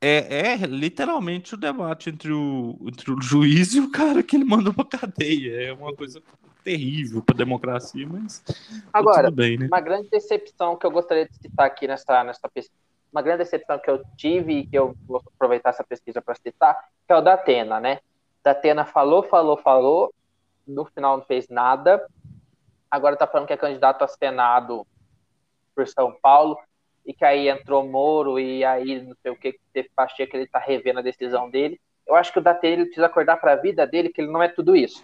é, 0.00 0.52
é 0.52 0.56
literalmente 0.56 1.54
o 1.54 1.56
debate 1.56 2.10
entre 2.10 2.32
o, 2.32 2.78
entre 2.82 3.10
o 3.10 3.20
juiz 3.20 3.74
e 3.74 3.80
o 3.80 3.90
cara 3.90 4.22
que 4.22 4.36
ele 4.36 4.44
mandou 4.44 4.72
pra 4.72 4.84
cadeia. 4.84 5.68
É 5.68 5.72
uma 5.72 5.94
coisa 5.94 6.22
terrível 6.62 7.22
para 7.22 7.34
a 7.34 7.38
democracia, 7.38 8.06
mas 8.06 8.44
agora 8.92 9.30
bem, 9.30 9.56
né? 9.56 9.66
uma 9.66 9.80
grande 9.80 10.10
decepção 10.10 10.76
que 10.76 10.84
eu 10.84 10.90
gostaria 10.90 11.26
de 11.26 11.34
citar 11.34 11.66
aqui 11.66 11.86
nessa 11.86 12.22
nessa 12.22 12.48
pesquisa, 12.48 12.78
uma 13.10 13.22
grande 13.22 13.38
decepção 13.38 13.78
que 13.78 13.88
eu 13.88 14.02
tive 14.16 14.52
e 14.52 14.66
que 14.66 14.76
eu 14.76 14.94
vou 15.06 15.22
aproveitar 15.34 15.70
essa 15.70 15.82
pesquisa 15.82 16.20
para 16.20 16.34
citar, 16.34 16.76
que 17.06 17.12
é 17.12 17.16
o 17.16 17.20
da 17.20 17.34
Atena, 17.34 17.80
né? 17.80 18.00
Da 18.44 18.50
Atena 18.50 18.84
falou, 18.84 19.22
falou, 19.22 19.56
falou, 19.56 20.14
no 20.66 20.84
final 20.84 21.16
não 21.16 21.24
fez 21.24 21.48
nada. 21.48 22.06
Agora 22.90 23.14
está 23.14 23.26
falando 23.26 23.46
que 23.46 23.52
é 23.52 23.56
candidato 23.56 24.02
a 24.02 24.08
Senado 24.08 24.86
por 25.74 25.86
São 25.88 26.14
Paulo 26.20 26.58
e 27.08 27.14
que 27.14 27.24
aí 27.24 27.48
entrou 27.48 27.88
Moro 27.88 28.38
e 28.38 28.62
aí 28.62 29.00
não 29.00 29.16
sei 29.22 29.32
o 29.32 29.36
que, 29.36 29.58
teve 29.72 29.88
Pacheco, 29.96 30.36
ele 30.36 30.44
está 30.44 30.58
revendo 30.58 30.98
a 30.98 31.02
decisão 31.02 31.48
dele. 31.48 31.80
Eu 32.06 32.14
acho 32.14 32.30
que 32.30 32.38
o 32.38 32.42
Datena 32.42 32.74
ele 32.74 32.84
precisa 32.84 33.06
acordar 33.06 33.38
para 33.38 33.52
a 33.52 33.56
vida 33.56 33.86
dele 33.86 34.10
que 34.10 34.20
ele 34.20 34.30
não 34.30 34.42
é 34.42 34.48
tudo 34.48 34.76
isso. 34.76 35.02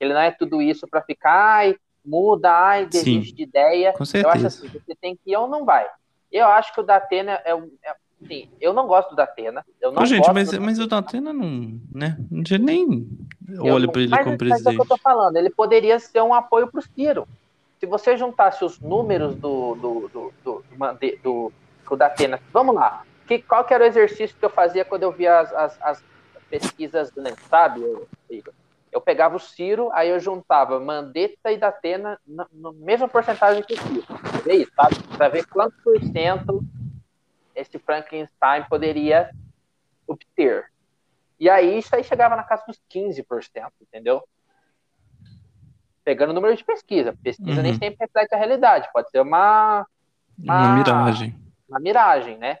Ele 0.00 0.14
não 0.14 0.20
é 0.22 0.30
tudo 0.30 0.62
isso 0.62 0.88
para 0.88 1.02
ficar, 1.02 1.56
ai, 1.56 1.76
muda, 2.02 2.50
ai, 2.50 2.86
desiste 2.86 3.28
Sim, 3.28 3.34
de 3.34 3.42
ideia. 3.42 3.92
Com 3.92 4.06
certeza. 4.06 4.26
Eu 4.26 4.32
acho 4.32 4.46
assim, 4.46 4.68
você 4.68 4.94
tem 4.98 5.14
que 5.14 5.32
ir 5.32 5.36
ou 5.36 5.46
não 5.46 5.66
vai. 5.66 5.86
Eu 6.32 6.46
acho 6.46 6.72
que 6.72 6.80
o 6.80 6.84
Datena 6.84 7.32
é, 7.44 7.52
é 7.52 7.94
Sim, 8.26 8.48
eu 8.58 8.72
não 8.72 8.86
gosto 8.86 9.10
do 9.10 9.16
Datena. 9.16 9.62
Eu 9.82 9.92
não 9.92 10.06
gente, 10.06 10.32
mas, 10.32 10.50
mas 10.58 10.78
o 10.78 10.86
Datena 10.86 11.30
não, 11.30 11.78
né? 11.92 12.16
Não 12.30 12.42
nem 12.58 13.06
olha 13.60 13.86
para 13.86 14.00
ele 14.00 14.10
mas, 14.10 14.24
como 14.24 14.38
presidente. 14.38 14.64
Mas 14.64 14.66
é 14.66 14.70
o 14.70 14.86
que 14.86 14.92
eu 14.92 14.96
tô 14.96 15.02
falando. 15.02 15.36
Ele 15.36 15.50
poderia 15.50 15.98
ser 15.98 16.22
um 16.22 16.32
apoio 16.32 16.70
para 16.70 16.78
o 16.80 16.82
Ciro 16.82 17.28
se 17.84 17.86
você 17.86 18.16
juntasse 18.16 18.64
os 18.64 18.80
números 18.80 19.36
do, 19.36 19.74
do, 19.74 20.08
do, 20.08 20.32
do, 20.42 20.64
do, 21.22 21.52
do 21.90 21.96
da 21.96 22.06
Atena, 22.06 22.40
vamos 22.50 22.74
lá, 22.74 23.04
que, 23.26 23.42
qual 23.42 23.62
que 23.62 23.74
era 23.74 23.84
o 23.84 23.86
exercício 23.86 24.34
que 24.34 24.44
eu 24.44 24.48
fazia 24.48 24.86
quando 24.86 25.02
eu 25.02 25.12
via 25.12 25.38
as, 25.38 25.52
as, 25.52 25.82
as 25.82 26.04
pesquisas 26.48 27.12
antes, 27.18 27.44
sabe, 27.46 27.80
Igor? 28.30 28.54
Eu 28.90 29.02
pegava 29.02 29.36
o 29.36 29.40
Ciro, 29.40 29.90
aí 29.92 30.08
eu 30.08 30.18
juntava 30.18 30.80
Mandetta 30.80 31.52
e 31.52 31.58
Datena 31.58 32.18
na, 32.26 32.46
na 32.50 32.72
mesma 32.72 33.06
porcentagem 33.06 33.62
que 33.62 33.74
o 33.74 33.76
Ciro. 33.76 34.06
É 34.48 34.54
isso, 34.54 34.72
sabe? 34.74 34.94
Para 35.16 35.28
ver 35.28 35.46
quanto 35.46 35.76
por 35.82 36.00
cento 36.00 36.64
esse 37.54 37.78
Frankenstein 37.78 38.64
poderia 38.64 39.30
obter. 40.06 40.70
E 41.38 41.50
aí 41.50 41.78
isso 41.78 41.94
aí 41.94 42.02
chegava 42.02 42.34
na 42.34 42.44
casa 42.44 42.64
dos 42.66 42.80
15%, 42.90 43.24
entendeu? 43.82 44.22
Pegando 46.04 46.30
o 46.30 46.34
número 46.34 46.54
de 46.54 46.64
pesquisa. 46.64 47.16
Pesquisa 47.22 47.56
uhum. 47.56 47.62
nem 47.62 47.72
sempre 47.74 47.96
reflete 48.00 48.34
a 48.34 48.38
realidade, 48.38 48.88
pode 48.92 49.10
ser 49.10 49.20
uma, 49.20 49.86
uma, 50.38 50.66
uma 50.66 50.76
miragem. 50.76 51.34
Uma 51.68 51.80
miragem, 51.80 52.38
né? 52.38 52.58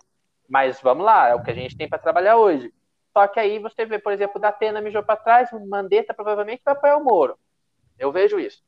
Mas 0.48 0.80
vamos 0.80 1.04
lá, 1.04 1.28
é 1.28 1.34
o 1.34 1.42
que 1.42 1.50
a 1.50 1.54
gente 1.54 1.76
tem 1.76 1.88
para 1.88 1.98
trabalhar 1.98 2.36
hoje. 2.36 2.72
Só 3.12 3.28
que 3.28 3.38
aí 3.38 3.58
você 3.58 3.86
vê, 3.86 3.98
por 3.98 4.12
exemplo, 4.12 4.40
da 4.40 4.48
Atena 4.48 4.80
mijou 4.80 5.02
para 5.02 5.16
trás, 5.16 5.52
o 5.52 5.66
Mandetta 5.66 6.12
provavelmente 6.12 6.62
vai 6.64 6.74
apoiar 6.74 6.96
o 6.96 7.04
Moro. 7.04 7.38
Eu 7.98 8.10
vejo 8.10 8.40
isso. 8.40 8.60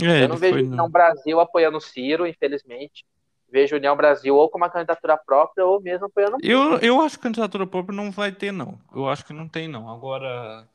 É, 0.00 0.24
eu 0.24 0.28
não 0.28 0.36
vejo 0.36 0.58
União 0.58 0.88
Brasil 0.88 1.40
apoiando 1.40 1.78
o 1.78 1.80
Ciro, 1.80 2.26
infelizmente. 2.26 3.04
Vejo 3.50 3.76
União 3.76 3.96
Brasil 3.96 4.36
ou 4.36 4.48
com 4.48 4.56
uma 4.56 4.70
candidatura 4.70 5.16
própria 5.16 5.66
ou 5.66 5.80
mesmo 5.80 6.06
apoiando 6.06 6.36
o 6.36 6.40
Eu, 6.40 6.78
eu 6.78 7.00
acho 7.02 7.16
que 7.16 7.24
candidatura 7.24 7.66
própria 7.66 7.94
não 7.94 8.10
vai 8.10 8.30
ter, 8.30 8.52
não. 8.52 8.78
Eu 8.94 9.08
acho 9.08 9.24
que 9.26 9.32
não 9.32 9.48
tem, 9.48 9.66
não. 9.66 9.90
Agora, 9.90 10.66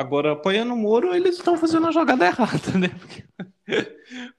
Agora, 0.00 0.32
apoiando 0.32 0.72
o 0.72 0.76
Moro, 0.76 1.14
eles 1.14 1.36
estão 1.36 1.58
fazendo 1.58 1.86
a 1.86 1.90
jogada 1.90 2.24
errada, 2.24 2.78
né? 2.78 2.88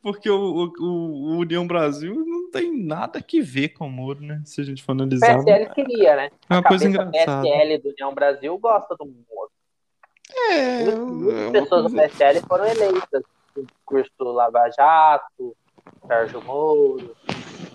Porque, 0.01 0.27
o, 0.27 0.35
o, 0.35 0.73
o, 0.79 1.37
União 1.37 1.67
Brasil 1.67 2.15
não 2.15 2.49
tem 2.49 2.75
nada 2.75 3.21
que 3.21 3.43
ver 3.43 3.69
com 3.69 3.85
o 3.85 3.91
Moro, 3.91 4.21
né? 4.21 4.41
Se 4.43 4.59
a 4.59 4.63
gente 4.63 4.81
for 4.81 4.93
analisar. 4.93 5.37
O 5.37 5.45
PSL 5.45 5.69
queria, 5.75 6.15
né? 6.15 6.31
É 6.49 6.53
uma 6.55 6.63
coisa 6.63 6.87
engraçada. 6.87 7.41
O 7.41 7.43
PSL 7.43 7.77
do 7.77 7.89
União 7.89 8.11
Brasil 8.11 8.57
gosta 8.57 8.95
do 8.95 9.05
Moro. 9.05 9.51
É. 10.49 10.95
Muitas 10.95 11.45
é 11.45 11.51
pessoas 11.51 11.83
do 11.83 11.95
PSL 11.95 12.41
foram 12.47 12.65
eleitas. 12.65 13.23
O 13.55 13.65
curso 13.85 14.11
Lava 14.19 14.67
Jato, 14.75 15.55
Sérgio 16.07 16.41
Moro. 16.41 17.15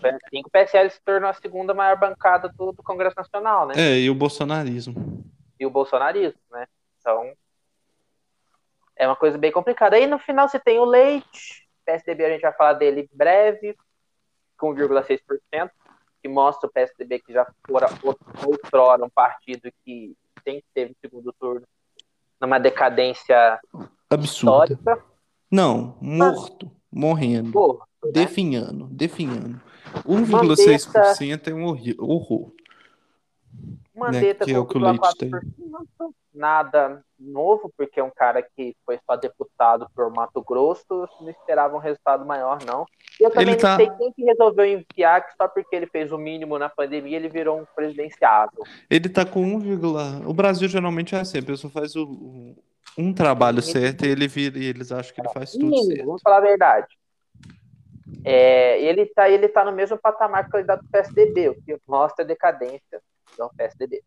Assim 0.02 0.42
o 0.44 0.50
PSL 0.50 0.90
se 0.90 1.00
tornou 1.04 1.30
a 1.30 1.34
segunda 1.34 1.72
maior 1.72 1.96
bancada 1.96 2.48
do, 2.48 2.72
do 2.72 2.82
Congresso 2.82 3.14
Nacional, 3.16 3.68
né? 3.68 3.74
É, 3.76 4.00
e 4.00 4.10
o 4.10 4.14
bolsonarismo. 4.14 5.24
E 5.60 5.64
o 5.64 5.70
bolsonarismo, 5.70 6.40
né? 6.50 6.66
Então, 6.98 7.32
é 8.96 9.06
uma 9.06 9.16
coisa 9.16 9.36
bem 9.36 9.52
complicada. 9.52 9.96
Aí 9.96 10.06
no 10.06 10.18
final 10.18 10.48
você 10.48 10.58
tem 10.58 10.78
o 10.78 10.84
Leite, 10.84 11.66
PSDB 11.84 12.24
a 12.24 12.30
gente 12.30 12.42
vai 12.42 12.52
falar 12.52 12.72
dele 12.74 13.08
breve, 13.12 13.76
com 14.58 14.74
1,6%, 14.74 15.70
que 16.22 16.28
mostra 16.28 16.68
o 16.68 16.72
PSDB 16.72 17.20
que 17.20 17.32
já 17.32 17.46
fora 17.66 17.88
outrora 18.44 19.04
um 19.04 19.10
partido 19.10 19.70
que 19.84 20.16
sempre 20.42 20.64
teve 20.74 20.96
segundo 21.00 21.32
turno 21.38 21.66
numa 22.40 22.58
decadência 22.58 23.60
absurda. 24.10 24.74
Histórica. 24.74 25.04
Não, 25.50 25.96
morto, 26.00 26.70
morrendo, 26.90 27.50
morto, 27.50 27.86
né? 28.04 28.12
definhando, 28.12 28.86
definhando. 28.86 29.60
1,6% 30.04 31.48
é 31.48 31.54
um 31.54 31.66
horror. 32.04 32.52
Mandetta 33.94 34.44
né, 34.44 34.52
que 34.52 34.52
é 34.52 34.58
o 34.58 34.66
que 34.66 34.76
o 34.76 34.80
Leite 34.80 35.16
tem. 35.16 35.30
Nada 36.36 37.02
novo, 37.18 37.72
porque 37.76 37.98
é 37.98 38.04
um 38.04 38.10
cara 38.10 38.42
que 38.42 38.76
foi 38.84 38.98
só 39.06 39.16
deputado 39.16 39.88
por 39.94 40.10
Mato 40.10 40.42
Grosso, 40.42 41.08
não 41.20 41.30
esperava 41.30 41.74
um 41.74 41.80
resultado 41.80 42.26
maior, 42.26 42.58
não. 42.64 42.84
E 43.18 43.24
eu 43.24 43.30
também 43.30 43.54
ele 43.54 43.56
tá... 43.56 43.70
não 43.70 43.76
sei 43.76 43.90
quem 43.96 44.12
que 44.12 44.24
resolveu 44.24 44.66
enfiar, 44.66 45.26
que 45.26 45.34
só 45.34 45.48
porque 45.48 45.74
ele 45.74 45.86
fez 45.86 46.12
o 46.12 46.18
mínimo 46.18 46.58
na 46.58 46.68
pandemia, 46.68 47.16
ele 47.16 47.30
virou 47.30 47.58
um 47.58 47.64
presidenciável. 47.74 48.62
Ele 48.90 49.08
tá 49.08 49.24
com 49.24 49.40
1, 49.40 50.28
o 50.28 50.34
Brasil 50.34 50.68
geralmente 50.68 51.14
é 51.14 51.20
assim, 51.20 51.38
a 51.38 51.42
pessoa 51.42 51.70
faz 51.70 51.96
o, 51.96 52.54
um 52.98 53.14
trabalho 53.14 53.62
certo 53.62 54.04
e 54.04 54.08
ele 54.08 54.28
vira 54.28 54.58
e 54.58 54.66
eles 54.66 54.92
acham 54.92 55.14
que 55.14 55.20
ele 55.20 55.32
faz 55.32 55.52
tudo 55.52 55.66
mínimo, 55.66 55.86
certo. 55.86 56.06
Vamos 56.06 56.22
falar 56.22 56.38
a 56.38 56.40
verdade. 56.40 56.86
É, 58.24 58.80
ele 58.82 59.02
está 59.02 59.28
ele 59.28 59.48
tá 59.48 59.64
no 59.64 59.72
mesmo 59.72 59.98
patamar 59.98 60.44
que 60.44 60.50
o 60.50 60.52
candidato 60.52 60.82
do 60.82 60.90
PSDB, 60.90 61.48
o 61.48 61.62
que 61.62 61.76
mostra 61.88 62.24
a 62.24 62.28
decadência 62.28 63.00
do 63.36 63.50
PSDB. 63.56 64.02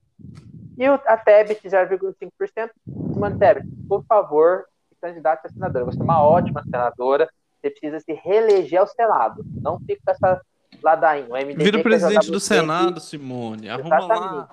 E 0.80 0.86
a 0.86 1.18
Tebet, 1.18 1.68
0,5%. 1.68 2.70
Mano, 3.18 3.38
Tebet, 3.38 3.68
por 3.86 4.02
favor, 4.06 4.64
candidato 5.02 5.46
a 5.46 5.50
senadora. 5.50 5.84
Você 5.84 6.00
é 6.00 6.04
uma 6.04 6.24
ótima 6.24 6.64
senadora. 6.64 7.30
Você 7.60 7.70
precisa 7.70 8.00
se 8.00 8.14
reeleger 8.14 8.80
ao 8.80 8.88
Senado. 8.88 9.44
Não 9.62 9.78
fica 9.82 10.02
com 10.06 10.12
essa 10.12 10.42
ladainha. 10.82 11.28
Vira 11.58 11.84
presidente 11.84 12.32
do 12.32 12.40
Senado, 12.40 13.02
Simone. 13.02 13.70
Arruma 13.70 13.98
Exatamente. 13.98 14.34
lá. 14.34 14.50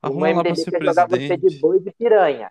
Arruma 0.00 0.28
o 0.28 0.30
MDB 0.30 0.48
lá 0.48 0.54
quer 0.54 0.78
presidente. 0.78 0.94
jogar 0.94 1.06
você 1.08 1.36
de 1.36 1.60
boi 1.60 1.80
de 1.80 1.92
piranha. 1.92 2.50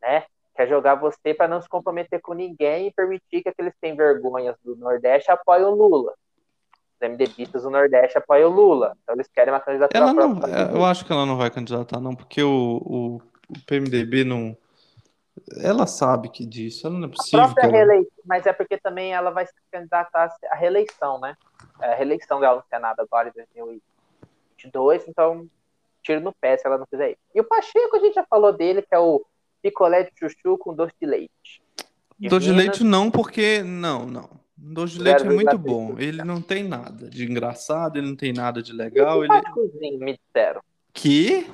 Né? 0.00 0.24
Quer 0.54 0.68
jogar 0.68 0.94
você 0.94 1.34
para 1.34 1.48
não 1.48 1.60
se 1.60 1.68
comprometer 1.68 2.20
com 2.20 2.34
ninguém 2.34 2.86
e 2.86 2.92
permitir 2.92 3.42
que 3.42 3.48
aqueles 3.48 3.72
que 3.72 3.80
têm 3.80 3.96
vergonhas 3.96 4.54
do 4.62 4.76
Nordeste 4.76 5.32
apoiem 5.32 5.64
o 5.64 5.74
Lula. 5.74 6.14
Os 7.02 7.08
MDBistas 7.08 7.62
do 7.64 7.70
Nordeste 7.70 8.18
apoiam 8.18 8.50
o 8.50 8.54
Lula. 8.54 8.96
Então 9.02 9.14
eles 9.14 9.28
querem 9.28 9.52
uma 9.52 9.60
candidatura 9.60 9.98
ela 9.98 10.12
não, 10.12 10.40
é, 10.44 10.72
Eu 10.72 10.84
acho 10.84 11.04
que 11.04 11.12
ela 11.12 11.26
não 11.26 11.36
vai 11.36 11.50
candidatar, 11.50 12.00
não, 12.00 12.14
porque 12.14 12.42
o, 12.42 12.80
o, 12.84 13.22
o 13.48 13.60
PMDB 13.66 14.24
não. 14.24 14.56
Ela 15.62 15.86
sabe 15.86 16.28
que 16.28 16.46
disso, 16.46 16.86
ela 16.86 16.98
não 16.98 17.08
é 17.08 17.10
possível. 17.10 17.40
A 17.40 17.54
ela... 17.56 17.72
reeleição, 17.72 18.12
mas 18.24 18.46
é 18.46 18.52
porque 18.52 18.78
também 18.78 19.12
ela 19.12 19.30
vai 19.30 19.46
se 19.46 19.52
candidatar 19.70 20.30
à 20.50 20.54
reeleição, 20.54 21.18
né? 21.18 21.36
É 21.80 21.92
a 21.92 21.94
reeleição 21.96 22.38
dela 22.38 22.56
no 22.56 22.64
Senado 22.68 23.00
agora 23.00 23.28
em 23.28 23.32
2022, 23.32 25.08
então 25.08 25.48
tiro 26.02 26.20
no 26.20 26.32
pé 26.32 26.56
se 26.56 26.66
ela 26.66 26.78
não 26.78 26.86
fizer 26.86 27.10
isso. 27.10 27.20
E 27.34 27.40
o 27.40 27.44
Pacheco, 27.44 27.96
a 27.96 28.00
gente 28.00 28.14
já 28.14 28.24
falou 28.24 28.52
dele, 28.52 28.82
que 28.82 28.94
é 28.94 28.98
o 28.98 29.24
picolé 29.62 30.04
de 30.04 30.10
chuchu 30.18 30.58
com 30.58 30.74
doce 30.74 30.94
de 31.00 31.06
leite. 31.06 31.62
doce 32.18 32.46
de 32.46 32.52
leite 32.52 32.84
não, 32.84 33.10
porque. 33.10 33.62
Não, 33.62 34.06
não. 34.06 34.41
Doce 34.56 34.94
de 34.94 35.02
leite 35.02 35.22
é 35.22 35.30
muito 35.30 35.58
bom. 35.58 35.96
Ele 35.98 36.22
não 36.22 36.40
tem 36.40 36.62
nada 36.62 37.08
de 37.08 37.24
engraçado, 37.24 37.96
ele 37.98 38.08
não 38.08 38.16
tem 38.16 38.32
nada 38.32 38.62
de 38.62 38.72
legal. 38.72 39.24
Ele... 39.24 39.98
me 39.98 40.18
disseram. 40.18 40.60
Que? 40.92 41.46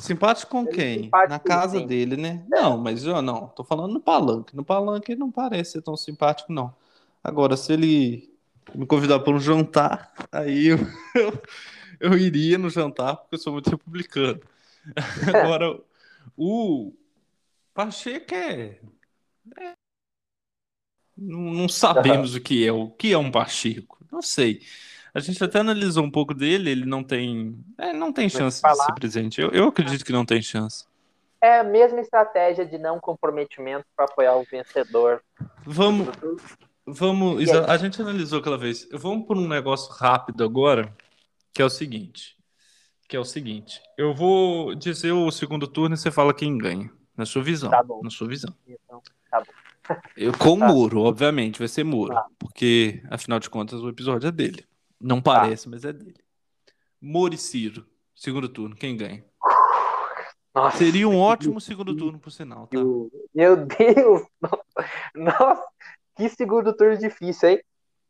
Simpático 0.00 0.50
com 0.50 0.66
quem? 0.66 1.10
Na 1.28 1.38
casa 1.38 1.80
dele, 1.80 2.16
né? 2.16 2.44
Não, 2.48 2.78
mas 2.78 3.04
eu 3.04 3.20
não. 3.22 3.48
Tô 3.48 3.62
falando 3.62 3.92
no 3.92 4.00
palanque. 4.00 4.56
No 4.56 4.64
palanque 4.64 5.12
ele 5.12 5.20
não 5.20 5.30
parece 5.30 5.72
ser 5.72 5.82
tão 5.82 5.96
simpático, 5.96 6.52
não. 6.52 6.74
Agora, 7.22 7.56
se 7.56 7.72
ele 7.72 8.32
me 8.74 8.86
convidar 8.86 9.20
para 9.20 9.32
um 9.32 9.40
jantar, 9.40 10.12
aí 10.30 10.68
eu, 10.68 10.78
eu, 11.14 11.42
eu, 12.00 12.18
iria 12.18 12.58
no 12.58 12.70
jantar, 12.70 13.16
porque 13.16 13.34
eu 13.34 13.38
sou 13.38 13.52
muito 13.52 13.70
republicano. 13.70 14.40
Agora, 15.28 15.78
o, 16.36 16.92
Pacheco 17.74 18.34
é. 18.34 18.78
é... 19.58 19.81
Não, 21.22 21.68
sabemos 21.70 22.34
o 22.34 22.40
que 22.40 22.66
é. 22.66 22.72
O 22.72 22.90
que 22.90 23.12
é 23.12 23.18
um 23.18 23.30
Pacheco? 23.30 23.98
Não 24.10 24.22
sei. 24.22 24.60
A 25.14 25.20
gente 25.20 25.42
até 25.44 25.60
analisou 25.60 26.04
um 26.04 26.10
pouco 26.10 26.32
dele, 26.32 26.70
ele 26.70 26.86
não 26.86 27.04
tem. 27.04 27.62
É, 27.78 27.92
não 27.92 28.12
tem 28.12 28.28
chance 28.28 28.62
de 28.62 28.74
ser 28.74 28.94
presidente. 28.94 29.40
Eu, 29.40 29.50
eu 29.50 29.68
acredito 29.68 30.04
que 30.04 30.12
não 30.12 30.24
tem 30.24 30.40
chance. 30.40 30.86
É 31.40 31.58
a 31.58 31.64
mesma 31.64 32.00
estratégia 32.00 32.64
de 32.64 32.78
não 32.78 32.98
comprometimento 32.98 33.84
para 33.96 34.06
apoiar 34.06 34.36
o 34.36 34.44
vencedor. 34.44 35.22
Vamos. 35.64 36.08
Vamos. 36.86 37.50
A 37.68 37.76
gente 37.76 38.00
analisou 38.00 38.38
aquela 38.38 38.56
vez. 38.56 38.88
Vamos 38.92 39.26
por 39.26 39.36
um 39.36 39.46
negócio 39.46 39.92
rápido 39.92 40.44
agora, 40.44 40.94
que 41.52 41.60
é 41.60 41.64
o 41.64 41.70
seguinte. 41.70 42.36
Que 43.08 43.16
é 43.16 43.20
o 43.20 43.24
seguinte. 43.24 43.82
Eu 43.98 44.14
vou 44.14 44.74
dizer 44.74 45.12
o 45.12 45.30
segundo 45.30 45.66
turno 45.66 45.94
e 45.94 45.98
você 45.98 46.10
fala 46.10 46.32
quem 46.32 46.56
ganha. 46.56 46.90
Na 47.14 47.26
sua 47.26 47.42
visão. 47.42 47.70
Tá. 47.70 47.84
Na 48.02 48.08
sua 48.08 48.26
visão. 48.26 48.54
Então, 48.66 49.02
tá 49.30 49.40
bom. 49.40 49.61
Eu, 50.16 50.32
com 50.32 50.58
tá. 50.58 50.68
Muro, 50.68 51.00
obviamente, 51.02 51.58
vai 51.58 51.68
ser 51.68 51.84
Muro. 51.84 52.14
Tá. 52.14 52.26
Porque, 52.38 53.02
afinal 53.10 53.38
de 53.38 53.50
contas, 53.50 53.80
o 53.80 53.88
episódio 53.88 54.28
é 54.28 54.32
dele. 54.32 54.64
Não 55.00 55.20
tá. 55.20 55.40
parece, 55.40 55.68
mas 55.68 55.84
é 55.84 55.92
dele. 55.92 56.16
Moro 57.00 57.34
e 57.34 57.38
Ciro, 57.38 57.86
segundo 58.14 58.48
turno, 58.48 58.76
quem 58.76 58.96
ganha? 58.96 59.24
Nossa, 60.54 60.76
Seria 60.76 61.08
um 61.08 61.18
ótimo 61.18 61.60
segundo 61.60 61.96
turno, 61.96 62.18
por 62.18 62.30
sinal, 62.30 62.66
tá? 62.66 62.78
Meu 63.34 63.56
Deus! 63.56 64.22
Nossa, 65.14 65.64
que 66.14 66.28
segundo 66.28 66.74
turno 66.74 66.96
difícil, 66.98 67.48
hein? 67.48 67.60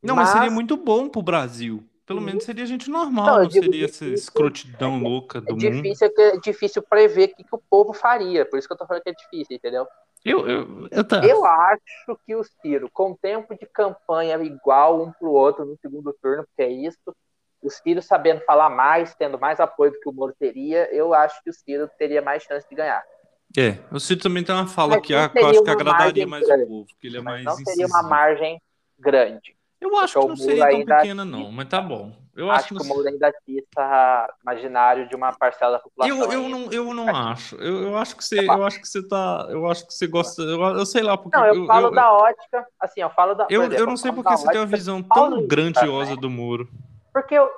Não, 0.02 0.16
mas, 0.16 0.28
mas 0.28 0.38
seria 0.38 0.50
muito 0.50 0.76
bom 0.76 1.08
pro 1.08 1.22
Brasil. 1.22 1.88
Pelo 2.04 2.20
menos 2.20 2.42
seria 2.42 2.66
gente 2.66 2.90
normal, 2.90 3.36
não, 3.36 3.42
não 3.44 3.50
seria 3.50 3.84
essa 3.84 4.04
escrotidão 4.04 4.96
é, 4.96 5.00
louca 5.00 5.40
do 5.40 5.52
é 5.52 5.56
difícil, 5.56 6.08
mundo. 6.08 6.20
É 6.20 6.38
difícil 6.38 6.82
prever 6.82 7.30
o 7.30 7.36
que, 7.36 7.44
que, 7.44 7.54
o 7.54 7.62
povo 7.70 7.92
faria, 7.92 8.44
por 8.44 8.58
isso 8.58 8.66
que 8.66 8.74
eu 8.74 8.78
tô 8.78 8.86
falando 8.86 9.02
que 9.02 9.10
é 9.10 9.14
difícil, 9.14 9.56
entendeu? 9.56 9.86
Eu, 10.24 10.48
eu, 10.48 10.88
eu, 10.90 11.04
tá. 11.04 11.24
eu 11.24 11.44
acho 11.44 12.18
que 12.24 12.34
o 12.34 12.44
Ciro, 12.44 12.88
com 12.92 13.14
tempo 13.14 13.54
de 13.56 13.66
campanha 13.66 14.36
igual 14.36 15.02
um 15.02 15.10
pro 15.12 15.32
outro 15.32 15.64
no 15.64 15.76
segundo 15.78 16.16
turno, 16.22 16.44
porque 16.44 16.62
é 16.62 16.70
isso, 16.70 17.14
o 17.60 17.68
Ciro 17.68 18.00
sabendo 18.00 18.40
falar 18.44 18.70
mais, 18.70 19.14
tendo 19.14 19.38
mais 19.38 19.58
apoio 19.58 19.92
do 19.92 20.00
que 20.00 20.08
o 20.08 20.12
Moro 20.12 20.34
teria, 20.38 20.88
eu 20.94 21.12
acho 21.12 21.42
que 21.42 21.50
o 21.50 21.52
Ciro 21.52 21.90
teria 21.98 22.22
mais 22.22 22.42
chance 22.42 22.68
de 22.68 22.74
ganhar. 22.74 23.02
É, 23.56 23.78
o 23.90 23.98
Ciro 23.98 24.20
também 24.20 24.44
tem 24.44 24.54
uma 24.54 24.66
fala 24.66 25.00
que, 25.00 25.12
eu 25.12 25.18
acho 25.18 25.62
que 25.62 25.70
agradaria 25.70 26.26
mais 26.26 26.46
grande, 26.46 26.64
o 26.64 26.68
povo, 26.68 26.86
que 27.00 27.06
ele 27.06 27.18
é 27.18 27.20
mais 27.20 27.44
Não 27.44 27.56
seria 27.56 27.86
uma 27.86 28.02
margem 28.02 28.60
grande. 28.98 29.56
Eu 29.82 29.96
acho 29.96 30.20
que 30.20 30.28
não 30.28 30.36
seria 30.36 30.70
tão 30.70 30.84
pequena, 30.84 31.24
não, 31.24 31.50
mas 31.50 31.68
tá 31.68 31.80
bom. 31.80 32.12
Eu 32.34 32.50
acho, 32.50 32.74
acho 32.74 32.74
que, 32.74 32.82
o 32.82 32.86
Moro 32.86 33.06
ainda 33.06 33.30
imaginário 34.42 35.06
de 35.06 35.14
uma 35.14 35.32
parcela 35.32 35.72
da 35.72 35.78
população. 35.80 36.16
Eu, 36.16 36.32
eu, 36.32 36.48
não, 36.48 36.72
eu 36.72 36.94
não 36.94 37.14
acho. 37.14 37.56
Eu, 37.56 37.82
eu 37.82 37.96
acho 37.96 38.16
que 38.16 38.24
você, 38.24 38.40
eu 38.46 38.64
acho 38.64 38.80
que 38.80 38.88
você 38.88 39.06
tá. 39.06 39.46
Eu 39.50 39.68
acho 39.68 39.86
que 39.86 39.92
você 39.92 40.06
gosta. 40.06 40.40
Eu, 40.40 40.62
eu 40.62 40.86
sei 40.86 41.02
lá 41.02 41.18
porque. 41.18 41.36
Não, 41.36 41.44
eu, 41.44 41.66
falo 41.66 41.90
da 41.90 42.10
ótica. 42.10 42.66
Assim, 42.80 43.00
eu 43.02 43.10
falo 43.10 43.34
da. 43.34 43.46
Eu, 43.50 43.62
exemplo, 43.64 43.78
eu 43.78 43.86
não 43.86 43.96
sei 43.96 44.12
porque 44.12 44.30
você 44.30 44.46
tem 44.48 44.60
uma 44.60 44.66
visão 44.66 45.02
tão 45.02 45.46
grandiosa 45.46 46.14
né? 46.14 46.20
do 46.20 46.30
muro. 46.30 46.70
Porque 47.12 47.34
eu 47.34 47.50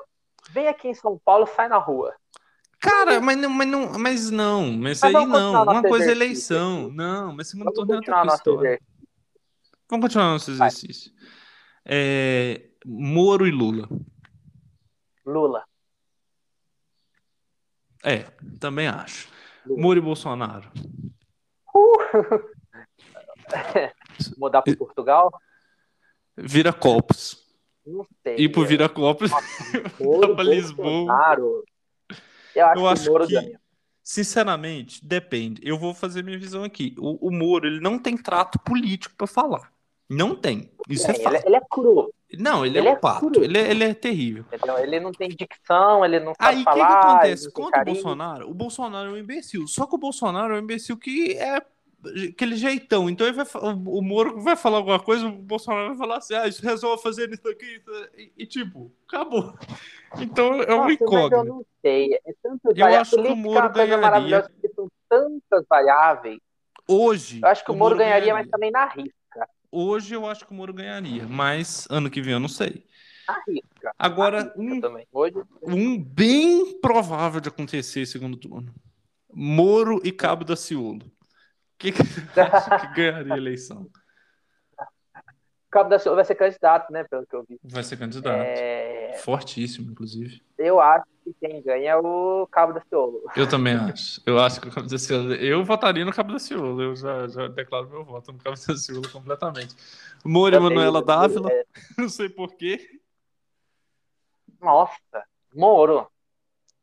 vem 0.50 0.66
aqui 0.66 0.88
em 0.88 0.94
São 0.94 1.20
Paulo, 1.24 1.46
sai 1.46 1.68
na 1.68 1.78
rua. 1.78 2.12
Cara, 2.80 3.20
mas 3.20 3.36
não, 3.38 3.50
mas 3.50 3.68
não, 3.68 3.98
mas 3.98 4.30
não, 4.30 4.72
mas, 4.72 5.00
mas 5.00 5.04
aí 5.04 5.12
não. 5.12 5.62
Uma 5.62 5.82
coisa 5.82 6.08
é 6.08 6.10
eleição. 6.10 6.90
Não, 6.90 7.32
mas 7.32 7.48
segundo 7.48 7.72
turno 7.72 7.92
é 7.92 7.96
outra 7.96 8.22
questão. 8.22 8.56
Vamos 9.88 10.06
continuar 10.06 10.32
nosso 10.32 10.50
exercício. 10.50 11.12
É, 11.84 12.70
Moro 12.84 13.46
e 13.46 13.50
Lula. 13.50 13.88
Lula. 15.24 15.64
É, 18.02 18.24
também 18.58 18.86
acho. 18.86 19.28
Lula. 19.66 19.82
Moro 19.82 19.98
e 19.98 20.02
Bolsonaro. 20.02 20.70
Uh! 21.74 22.54
Mudar 24.38 24.62
para 24.62 24.76
Portugal? 24.76 25.30
Vira 26.36 26.72
copos. 26.72 27.44
Não 27.86 28.06
sei. 28.22 28.36
Ir 28.36 28.48
pro 28.50 28.64
Vira 28.64 28.88
copos. 28.88 29.30
para 29.30 30.42
Lisboa. 30.44 31.06
Eu 32.54 32.66
acho, 32.66 32.80
Eu 32.80 32.88
acho 32.88 33.02
que 33.04 33.10
Moro 33.10 33.26
que... 33.26 33.34
ganha. 33.34 33.60
Sinceramente, 34.02 35.04
depende. 35.04 35.62
Eu 35.64 35.78
vou 35.78 35.94
fazer 35.94 36.22
minha 36.22 36.38
visão 36.38 36.62
aqui. 36.62 36.94
O, 36.98 37.28
o 37.28 37.30
Moro, 37.30 37.66
ele 37.66 37.80
não 37.80 37.98
tem 37.98 38.16
trato 38.16 38.58
político 38.58 39.14
para 39.16 39.26
falar. 39.26 39.72
Não 40.08 40.34
tem. 40.34 40.70
Isso 40.88 41.10
é, 41.10 41.14
é 41.14 41.26
ele, 41.26 41.42
ele, 41.46 41.56
é 41.56 41.60
cru. 41.70 42.12
Não, 42.38 42.64
ele, 42.64 42.78
ele 42.78 42.88
é 42.88 42.92
um 42.92 42.96
pato. 42.96 43.42
Ele 43.42 43.58
é, 43.58 43.70
ele 43.70 43.84
é 43.84 43.94
terrível. 43.94 44.44
Entendeu? 44.52 44.78
Ele 44.78 45.00
não 45.00 45.12
tem 45.12 45.28
dicção, 45.28 46.04
ele 46.04 46.20
não 46.20 46.34
sabe 46.34 46.58
Aí, 46.58 46.64
falar. 46.64 46.74
Aí, 46.74 46.82
o 46.82 46.86
que, 46.86 47.00
que 47.00 47.06
acontece? 47.06 47.52
Contra 47.52 47.82
o 47.82 47.84
Bolsonaro, 47.84 48.50
o 48.50 48.54
Bolsonaro 48.54 49.10
é 49.10 49.12
um 49.12 49.16
imbecil. 49.16 49.66
Só 49.66 49.86
que 49.86 49.94
o 49.94 49.98
Bolsonaro 49.98 50.54
é 50.54 50.56
um 50.56 50.62
imbecil 50.62 50.96
que 50.96 51.36
é 51.38 51.62
aquele 52.28 52.56
jeitão. 52.56 53.08
Então 53.08 53.26
ele 53.26 53.36
vai, 53.36 53.46
o 53.62 54.02
Moro 54.02 54.40
vai 54.40 54.56
falar 54.56 54.78
alguma 54.78 55.00
coisa, 55.00 55.26
o 55.26 55.32
Bolsonaro 55.32 55.88
vai 55.88 55.96
falar 55.96 56.18
assim, 56.18 56.34
ah, 56.34 56.46
isso 56.46 56.62
resolve 56.62 57.02
fazer 57.02 57.32
isso 57.32 57.48
aqui, 57.48 57.82
e, 58.16 58.32
e 58.38 58.46
tipo, 58.46 58.92
acabou. 59.08 59.54
Então 60.18 60.60
é 60.62 60.74
um 60.74 60.90
incógnito. 60.90 61.36
Eu 61.36 61.44
não 61.44 61.66
sei. 61.80 62.14
É 62.14 62.20
eu 62.76 62.86
acho 63.00 63.16
que 63.16 63.28
o 63.28 63.36
Moro 63.36 63.70
ganharia. 63.72 64.50
São 64.74 64.88
tantas 65.08 65.64
variáveis. 65.68 66.38
Hoje. 66.86 67.40
Eu 67.42 67.48
acho 67.48 67.64
que 67.64 67.70
o, 67.70 67.74
o 67.74 67.76
Moro, 67.76 67.94
Moro 67.94 68.04
ganharia, 68.04 68.32
ganharia, 68.32 68.34
mas 68.34 68.50
também 68.50 68.70
na 68.70 68.86
risca. 68.86 69.23
Hoje 69.76 70.14
eu 70.14 70.24
acho 70.24 70.46
que 70.46 70.52
o 70.52 70.54
Moro 70.54 70.72
ganharia, 70.72 71.26
mas 71.26 71.88
ano 71.90 72.08
que 72.08 72.22
vem 72.22 72.32
eu 72.32 72.38
não 72.38 72.46
sei. 72.46 72.86
Arrisca. 73.26 73.92
Agora, 73.98 74.42
Arrisca 74.42 74.60
um, 74.60 74.80
também. 74.80 75.08
Hoje... 75.12 75.34
um 75.64 76.00
bem 76.00 76.80
provável 76.80 77.40
de 77.40 77.48
acontecer 77.48 78.06
segundo 78.06 78.36
turno. 78.36 78.72
Moro 79.32 80.00
e 80.04 80.12
Cabo 80.12 80.44
da 80.44 80.54
Ciolo. 80.54 81.10
Quem 81.76 81.92
que 81.92 82.02
acha 82.40 82.78
que 82.78 82.86
ganharia 82.94 83.34
a 83.34 83.36
eleição? 83.36 83.90
Cabo 85.74 85.90
da 85.90 85.98
Ciolo 85.98 86.14
vai 86.14 86.24
ser 86.24 86.36
candidato, 86.36 86.92
né? 86.92 87.02
Pelo 87.02 87.26
que 87.26 87.34
eu 87.34 87.42
vi. 87.42 87.58
Vai 87.64 87.82
ser 87.82 87.96
candidato. 87.96 88.36
É... 88.36 89.18
Fortíssimo, 89.24 89.90
inclusive. 89.90 90.40
Eu 90.56 90.80
acho 90.80 91.04
que 91.24 91.34
quem 91.40 91.60
ganha 91.60 91.90
é 91.90 91.96
o 91.96 92.46
Cabo 92.46 92.72
da 92.72 92.80
Ciolo. 92.82 93.20
Eu 93.34 93.48
também 93.48 93.74
acho. 93.74 94.22
Eu 94.24 94.38
acho 94.38 94.60
que 94.60 94.68
o 94.68 94.70
Cabo 94.70 94.88
da 94.88 94.96
Ciolo. 94.96 95.34
Eu 95.34 95.64
votaria 95.64 96.04
no 96.04 96.12
Cabo 96.12 96.32
da 96.32 96.38
Ciolo. 96.38 96.80
Eu 96.80 96.94
já, 96.94 97.26
já 97.26 97.48
declaro 97.48 97.90
meu 97.90 98.04
voto 98.04 98.32
no 98.32 98.38
Cabo 98.38 98.56
da 98.56 98.76
Ciolo 98.76 99.10
completamente. 99.10 99.74
Moro 100.24 100.54
e 100.54 100.60
Manuela 100.60 101.02
Dávila. 101.02 101.50
É... 101.50 101.64
Não 101.98 102.08
sei 102.08 102.28
porquê. 102.28 103.00
Nossa, 104.60 105.24
Moro. 105.52 106.06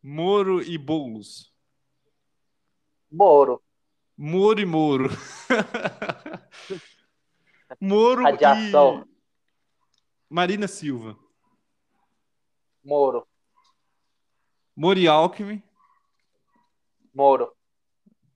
Moro 0.04 0.62
e 0.62 0.78
Boulos. 0.78 1.50
Moro. 3.10 3.64
Moro 4.18 4.60
e 4.60 4.66
Moro. 4.66 5.10
Moro 7.82 8.22
Radiação. 8.22 9.04
Marina 10.30 10.68
Silva. 10.68 11.18
Moro. 12.86 13.28
Mori 14.76 15.08
Alckmin. 15.08 15.64
Moro. 17.14 17.52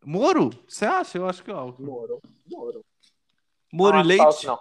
Moro? 0.03 0.49
Você 0.67 0.85
acha? 0.85 1.19
Eu 1.19 1.29
acho 1.29 1.43
que 1.43 1.51
é 1.51 1.53
o 1.53 1.57
Alckmin. 1.57 1.85
Moro. 1.85 2.21
Moro. 2.51 2.85
Moro 3.71 3.97
não, 3.97 4.03
e 4.03 4.07
Leite? 4.07 4.47
Não. 4.47 4.59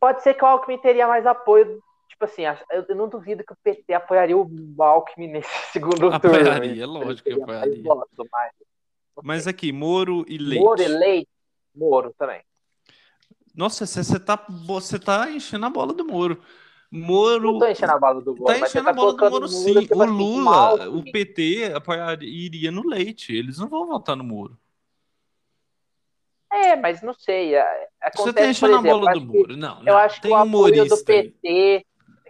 Pode 0.00 0.22
ser 0.22 0.32
que 0.34 0.42
o 0.42 0.46
Alckmin 0.46 0.78
teria 0.78 1.06
mais 1.06 1.26
apoio. 1.26 1.82
Tipo 2.08 2.24
assim, 2.24 2.42
eu 2.70 2.96
não 2.96 3.10
duvido 3.10 3.44
que 3.44 3.52
o 3.52 3.56
PT 3.62 3.92
apoiaria 3.92 4.36
o 4.36 4.82
Alckmin 4.82 5.28
nesse 5.28 5.50
segundo 5.70 6.10
apoiaria, 6.10 6.20
turno. 6.20 6.56
Apoiaria, 6.56 6.86
lógico 6.86 7.28
que 7.28 7.42
apoiaria. 7.42 7.82
Mas, 8.32 8.52
mas 9.22 9.46
aqui, 9.46 9.70
Moro 9.70 10.24
e 10.26 10.38
Leite. 10.38 10.64
Moro 10.64 10.82
e 10.82 10.88
Leite. 10.88 11.30
Moro 11.74 12.14
também. 12.16 12.42
Nossa, 13.56 13.86
você 13.86 14.20
tá, 14.20 14.44
você 14.66 14.98
tá 14.98 15.30
enchendo 15.30 15.64
a 15.64 15.70
bola 15.70 15.94
do 15.94 16.04
Moro. 16.04 16.42
Moro. 16.90 17.52
Não 17.52 17.58
tô 17.58 17.66
enchendo 17.66 17.92
a 17.92 17.98
bola 17.98 18.20
do 18.20 18.36
Moro. 18.36 18.44
Tá 18.44 18.58
enchendo 18.58 18.84
tá 18.84 18.90
a 18.90 18.94
bola 18.94 19.14
do 19.14 19.30
Moro, 19.30 19.48
sim. 19.48 19.88
O 19.90 20.04
Lula, 20.04 20.88
o 20.90 21.02
PT 21.02 21.72
apoiaria, 21.74 22.28
iria 22.28 22.70
no 22.70 22.86
leite. 22.86 23.34
Eles 23.34 23.58
não 23.58 23.68
vão 23.68 23.86
votar 23.86 24.14
no 24.14 24.22
Moro. 24.22 24.58
É, 26.52 26.76
mas 26.76 27.02
não 27.02 27.14
sei. 27.14 27.54
É, 27.54 27.88
acontece, 28.00 28.22
Você 28.22 28.32
tá 28.32 28.46
enchendo 28.46 28.72
exemplo, 28.74 28.90
a 28.90 28.98
bola 28.98 29.12
do 29.12 29.20
Moro. 29.20 29.56
Não, 29.56 29.82
não, 29.82 29.92
eu 29.92 29.96
acho 29.96 30.20
que 30.20 30.28
o 30.28 30.34
apoio 30.34 30.86
do 30.86 31.04
PT. 31.04 31.86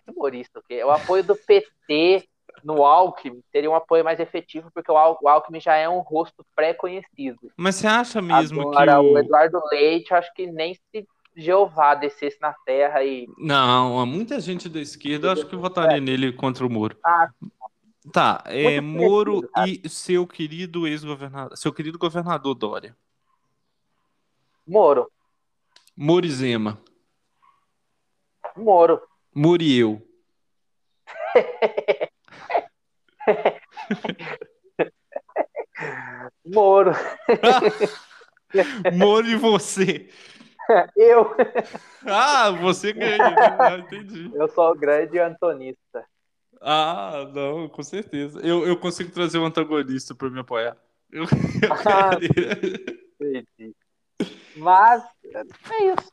É 0.06 0.10
humorista, 0.10 0.60
o 0.60 0.62
quê? 0.62 0.84
O 0.84 0.90
apoio 0.90 1.24
do 1.24 1.34
PT 1.34 2.28
no 2.62 2.84
Alckmin 2.84 3.42
seria 3.50 3.70
um 3.70 3.74
apoio 3.74 4.04
mais 4.04 4.18
efetivo, 4.20 4.70
porque 4.72 4.90
o, 4.90 4.96
Al 4.96 5.18
o 5.20 5.28
Alckmin 5.28 5.60
já 5.60 5.74
é 5.74 5.88
um 5.88 6.00
rosto 6.00 6.44
pré-conhecido. 6.54 7.52
Mas 7.56 7.76
você 7.76 7.86
acha 7.86 8.22
mesmo 8.22 8.60
Agora, 8.60 8.92
que. 8.94 8.98
O... 8.98 9.12
o 9.12 9.18
Eduardo 9.18 9.60
Leite, 9.70 10.14
acho 10.14 10.32
que 10.34 10.46
nem 10.46 10.74
se 10.74 11.06
Jeová 11.36 11.94
descesse 11.94 12.40
na 12.40 12.54
terra 12.64 13.04
e. 13.04 13.28
Não, 13.36 14.06
muita 14.06 14.40
gente 14.40 14.68
da 14.70 14.80
esquerda 14.80 15.32
acho 15.32 15.46
que 15.46 15.54
votaria 15.54 15.98
é. 15.98 16.00
nele 16.00 16.32
contra 16.32 16.66
o 16.66 16.70
Moro. 16.70 16.96
Ah, 17.04 17.28
tá, 18.10 18.42
é 18.46 18.80
Moro 18.80 19.46
e 19.66 19.86
seu 19.86 20.26
querido 20.26 20.86
ex-governador, 20.86 21.56
seu 21.56 21.72
querido 21.72 21.98
governador 21.98 22.54
Dória. 22.54 22.96
Moro. 24.66 25.10
Morizema. 25.94 26.78
Moro. 28.56 29.02
Muriel. 29.34 30.00
Moro. 36.44 36.92
Moro 38.94 39.28
e 39.28 39.36
você. 39.36 40.08
Eu. 40.96 41.34
Ah, 42.08 42.52
você 42.52 42.92
ganha. 42.92 43.18
Né? 43.18 43.78
entendi. 43.78 44.30
Eu 44.32 44.46
sou 44.46 44.70
o 44.70 44.76
grande 44.76 45.18
antonista. 45.18 46.04
Ah, 46.60 47.28
não, 47.34 47.68
com 47.68 47.82
certeza. 47.82 48.38
Eu, 48.46 48.64
eu 48.64 48.76
consigo 48.76 49.10
trazer 49.10 49.38
um 49.38 49.44
antagonista 49.44 50.14
para 50.14 50.30
me 50.30 50.38
apoiar. 50.38 50.76
Eu, 51.10 51.24
eu 51.24 51.72
ah, 51.84 52.16
entendi. 53.20 53.74
Mas 54.56 55.02
é 55.32 55.84
isso. 55.92 56.12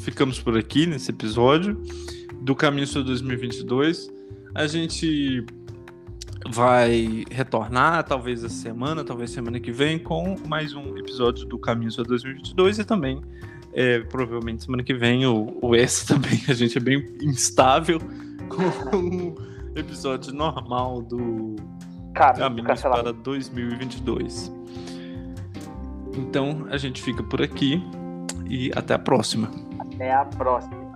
Ficamos 0.00 0.40
por 0.40 0.58
aqui 0.58 0.84
nesse 0.84 1.12
episódio 1.12 1.80
do 2.42 2.56
Caminho 2.56 2.86
Sobre 2.86 3.08
2022. 3.08 4.08
A 4.54 4.66
gente 4.66 5.44
vai 6.50 7.24
retornar, 7.30 8.04
talvez 8.04 8.42
essa 8.42 8.54
semana, 8.54 9.04
talvez 9.04 9.30
semana 9.30 9.60
que 9.60 9.70
vem, 9.70 9.98
com 9.98 10.36
mais 10.46 10.74
um 10.74 10.96
episódio 10.96 11.46
do 11.46 11.58
Caminho 11.58 11.90
Sobre 11.90 12.10
2022 12.10 12.78
e 12.78 12.84
também, 12.84 13.20
é, 13.72 14.00
provavelmente 14.00 14.64
semana 14.64 14.82
que 14.82 14.94
vem, 14.94 15.26
o, 15.26 15.58
o 15.60 15.74
S 15.74 16.06
também. 16.06 16.40
A 16.48 16.54
gente 16.54 16.78
é 16.78 16.80
bem 16.80 17.06
instável 17.22 18.00
com 18.48 18.96
um 18.96 19.34
episódio 19.74 20.32
normal 20.32 21.02
do 21.02 21.56
Caminho 22.14 22.64
para 22.64 23.12
2022. 23.12 24.52
Então 26.16 26.66
a 26.70 26.76
gente 26.76 27.02
fica 27.02 27.22
por 27.22 27.42
aqui 27.42 27.82
e 28.48 28.70
até 28.74 28.94
a 28.94 28.98
próxima. 28.98 29.50
Até 29.78 30.12
a 30.12 30.24
próxima. 30.24 30.87